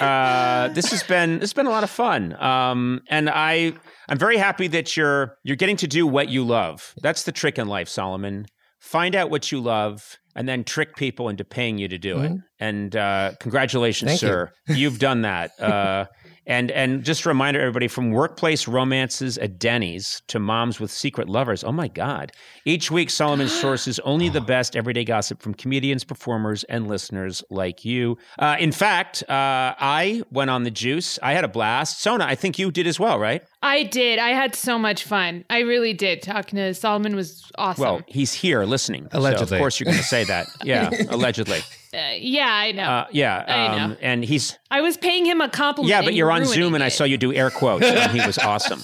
uh, 0.00 0.68
this 0.68 0.90
has 0.90 1.02
been 1.02 1.34
this 1.34 1.42
has 1.50 1.52
been 1.52 1.66
a 1.66 1.70
lot 1.70 1.84
of 1.84 1.90
fun, 1.90 2.34
um, 2.42 3.02
and 3.08 3.28
I 3.30 3.72
I'm 4.08 4.18
very 4.18 4.36
happy 4.36 4.68
that 4.68 4.96
you're 4.96 5.36
you're 5.42 5.56
getting 5.56 5.76
to 5.78 5.86
do 5.86 6.06
what 6.06 6.28
you 6.28 6.44
love. 6.44 6.94
That's 7.02 7.24
the 7.24 7.32
trick 7.32 7.58
in 7.58 7.66
life, 7.68 7.88
Solomon. 7.88 8.46
Find 8.86 9.16
out 9.16 9.30
what 9.30 9.50
you 9.50 9.60
love, 9.60 10.16
and 10.36 10.48
then 10.48 10.62
trick 10.62 10.94
people 10.94 11.28
into 11.28 11.44
paying 11.44 11.76
you 11.76 11.88
to 11.88 11.98
do 11.98 12.20
it. 12.20 12.32
And 12.60 12.94
uh, 12.94 13.32
congratulations, 13.40 14.10
Thank 14.12 14.22
you. 14.22 14.28
sir. 14.28 14.52
You've 14.68 15.00
done 15.00 15.22
that. 15.22 15.50
Uh, 15.60 16.04
and 16.48 16.70
and 16.70 17.02
just 17.02 17.24
a 17.24 17.28
reminder, 17.28 17.60
everybody, 17.60 17.88
from 17.88 18.12
workplace 18.12 18.68
romances 18.68 19.36
at 19.38 19.58
Denny's 19.58 20.22
to 20.28 20.38
moms 20.38 20.78
with 20.78 20.92
secret 20.92 21.28
lovers. 21.28 21.64
Oh 21.64 21.72
my 21.72 21.88
God! 21.88 22.30
Each 22.64 22.88
week, 22.88 23.10
Solomon 23.10 23.48
sources 23.64 23.98
only 24.00 24.28
the 24.28 24.40
best 24.40 24.76
everyday 24.76 25.04
gossip 25.04 25.42
from 25.42 25.54
comedians, 25.54 26.04
performers, 26.04 26.62
and 26.64 26.86
listeners 26.86 27.42
like 27.50 27.84
you. 27.84 28.16
Uh, 28.38 28.56
in 28.60 28.70
fact, 28.70 29.24
uh, 29.28 29.74
I 29.80 30.22
went 30.30 30.50
on 30.50 30.62
the 30.62 30.70
juice. 30.70 31.18
I 31.20 31.32
had 31.32 31.42
a 31.42 31.48
blast. 31.48 32.00
Sona, 32.00 32.24
I 32.24 32.36
think 32.36 32.60
you 32.60 32.70
did 32.70 32.86
as 32.86 33.00
well, 33.00 33.18
right? 33.18 33.42
I 33.66 33.82
did. 33.82 34.18
I 34.18 34.30
had 34.30 34.54
so 34.54 34.78
much 34.78 35.04
fun. 35.04 35.44
I 35.50 35.60
really 35.60 35.92
did. 35.92 36.22
Talking 36.22 36.56
to 36.56 36.72
Solomon 36.72 37.16
was 37.16 37.50
awesome. 37.58 37.82
Well, 37.82 38.00
he's 38.06 38.32
here 38.32 38.64
listening. 38.64 39.08
So 39.10 39.18
Allegedly. 39.18 39.56
of 39.56 39.60
course, 39.60 39.80
you're 39.80 39.86
going 39.86 39.98
to 39.98 40.04
say 40.04 40.24
that. 40.24 40.46
Yeah, 40.66 40.90
allegedly. 41.10 41.60
Uh, 41.94 42.14
yeah, 42.18 42.48
I 42.48 42.72
know. 42.72 42.82
Uh, 42.82 43.06
yeah. 43.12 43.44
I 43.46 43.66
um, 43.66 43.90
know. 43.90 43.96
And 44.00 44.24
he's 44.24 44.58
I 44.70 44.80
was 44.80 44.96
paying 44.96 45.24
him 45.24 45.40
a 45.40 45.48
compliment. 45.48 45.90
Yeah, 45.90 46.02
but 46.02 46.14
you're 46.14 46.30
on 46.30 46.40
ruining 46.40 46.54
Zoom 46.54 46.74
and 46.74 46.82
I 46.82 46.88
saw 46.88 47.04
you 47.04 47.16
do 47.16 47.32
air 47.32 47.50
quotes, 47.50 47.84
and 47.84 48.10
he 48.10 48.26
was 48.26 48.36
awesome. 48.52 48.82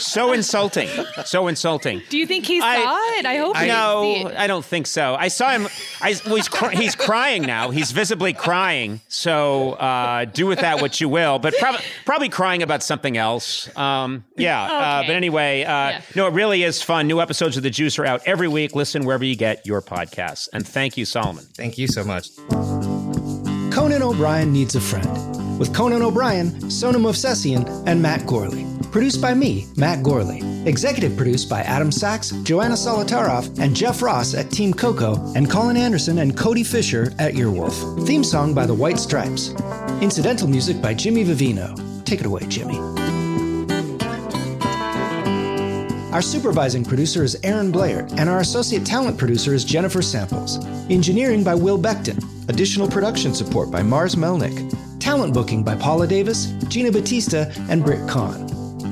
So 0.00 0.32
insulting. 0.32 0.88
So 1.24 1.46
insulting. 1.48 2.02
Do 2.08 2.16
you 2.18 2.26
think 2.26 2.46
he 2.46 2.60
saw 2.60 2.66
I- 2.66 3.16
it? 3.20 3.26
I 3.26 3.36
hope 3.36 3.56
he 3.56 3.66
no, 3.68 4.02
didn't 4.02 4.28
see 4.28 4.34
it. 4.34 4.38
I 4.40 4.46
don't 4.46 4.64
think 4.64 4.86
so. 4.86 5.14
I 5.14 5.28
saw 5.28 5.50
him. 5.50 5.68
I, 6.00 6.14
well, 6.26 6.36
he's, 6.36 6.48
cr- 6.48 6.70
he's 6.70 6.94
crying 6.94 7.42
now. 7.42 7.70
He's 7.70 7.92
visibly 7.92 8.32
crying. 8.32 9.00
So 9.08 9.72
uh, 9.72 10.24
do 10.24 10.46
with 10.46 10.60
that 10.60 10.80
what 10.80 11.00
you 11.00 11.08
will. 11.08 11.38
But 11.38 11.54
prob- 11.58 11.80
probably 12.04 12.28
crying 12.30 12.62
about 12.62 12.82
something 12.82 13.16
else. 13.16 13.74
Um, 13.76 14.24
yeah. 14.36 14.62
Uh, 14.62 15.02
but 15.06 15.14
anyway, 15.14 15.62
uh, 15.64 15.70
Yeah. 15.90 16.02
no, 16.16 16.26
it 16.26 16.32
really 16.32 16.62
is 16.62 16.82
fun. 16.82 17.06
New 17.06 17.20
episodes 17.20 17.56
of 17.56 17.62
The 17.62 17.70
Juice 17.70 17.98
are 17.98 18.06
out 18.06 18.22
every 18.26 18.48
week. 18.48 18.74
Listen 18.74 19.04
wherever 19.04 19.24
you 19.24 19.36
get 19.36 19.66
your 19.66 19.82
podcasts. 19.82 20.48
And 20.52 20.66
thank 20.66 20.96
you, 20.96 21.04
Solomon. 21.04 21.44
Thank 21.54 21.76
you 21.78 21.86
so 21.86 22.02
much. 22.04 22.28
Conan 23.72 24.02
O'Brien 24.02 24.52
Needs 24.52 24.74
a 24.74 24.80
Friend, 24.80 25.58
with 25.58 25.74
Conan 25.74 26.02
O'Brien, 26.02 26.70
Sona 26.70 26.98
Movsesian, 26.98 27.84
and 27.86 28.02
Matt 28.02 28.26
Gorley. 28.26 28.66
Produced 28.90 29.22
by 29.22 29.34
me, 29.34 29.66
Matt 29.76 30.02
Gorley. 30.02 30.42
Executive 30.66 31.16
produced 31.16 31.48
by 31.48 31.60
Adam 31.62 31.92
Sachs, 31.92 32.30
Joanna 32.42 32.74
Solotaroff, 32.74 33.60
and 33.60 33.74
Jeff 33.74 34.02
Ross 34.02 34.34
at 34.34 34.50
Team 34.50 34.74
Coco, 34.74 35.32
and 35.36 35.48
Colin 35.48 35.76
Anderson 35.76 36.18
and 36.18 36.36
Cody 36.36 36.64
Fisher 36.64 37.12
at 37.20 37.34
Earwolf. 37.34 38.04
Theme 38.06 38.24
song 38.24 38.52
by 38.52 38.66
the 38.66 38.74
White 38.74 38.98
Stripes. 38.98 39.54
Incidental 40.00 40.48
music 40.48 40.82
by 40.82 40.92
Jimmy 40.92 41.24
Vivino. 41.24 42.04
Take 42.04 42.18
it 42.18 42.26
away, 42.26 42.44
Jimmy. 42.48 42.78
Our 46.12 46.22
supervising 46.22 46.84
producer 46.84 47.22
is 47.22 47.38
Aaron 47.44 47.70
Blair, 47.70 48.08
and 48.16 48.28
our 48.28 48.40
associate 48.40 48.84
talent 48.84 49.16
producer 49.16 49.54
is 49.54 49.64
Jennifer 49.64 50.02
Samples. 50.02 50.58
Engineering 50.90 51.44
by 51.44 51.54
Will 51.54 51.78
Becton. 51.78 52.18
Additional 52.48 52.88
production 52.88 53.34
support 53.34 53.70
by 53.70 53.82
Mars 53.82 54.16
Melnick. 54.16 54.76
Talent 54.98 55.32
booking 55.32 55.62
by 55.62 55.76
Paula 55.76 56.08
Davis, 56.08 56.46
Gina 56.66 56.90
Batista, 56.90 57.52
and 57.68 57.84
Britt 57.84 58.08
Kahn. 58.08 58.59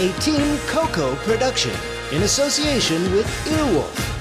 a 0.00 0.12
Team 0.18 0.58
Coco 0.66 1.14
production 1.16 1.72
in 2.10 2.24
association 2.24 3.00
with 3.12 3.26
Earwolf. 3.46 4.13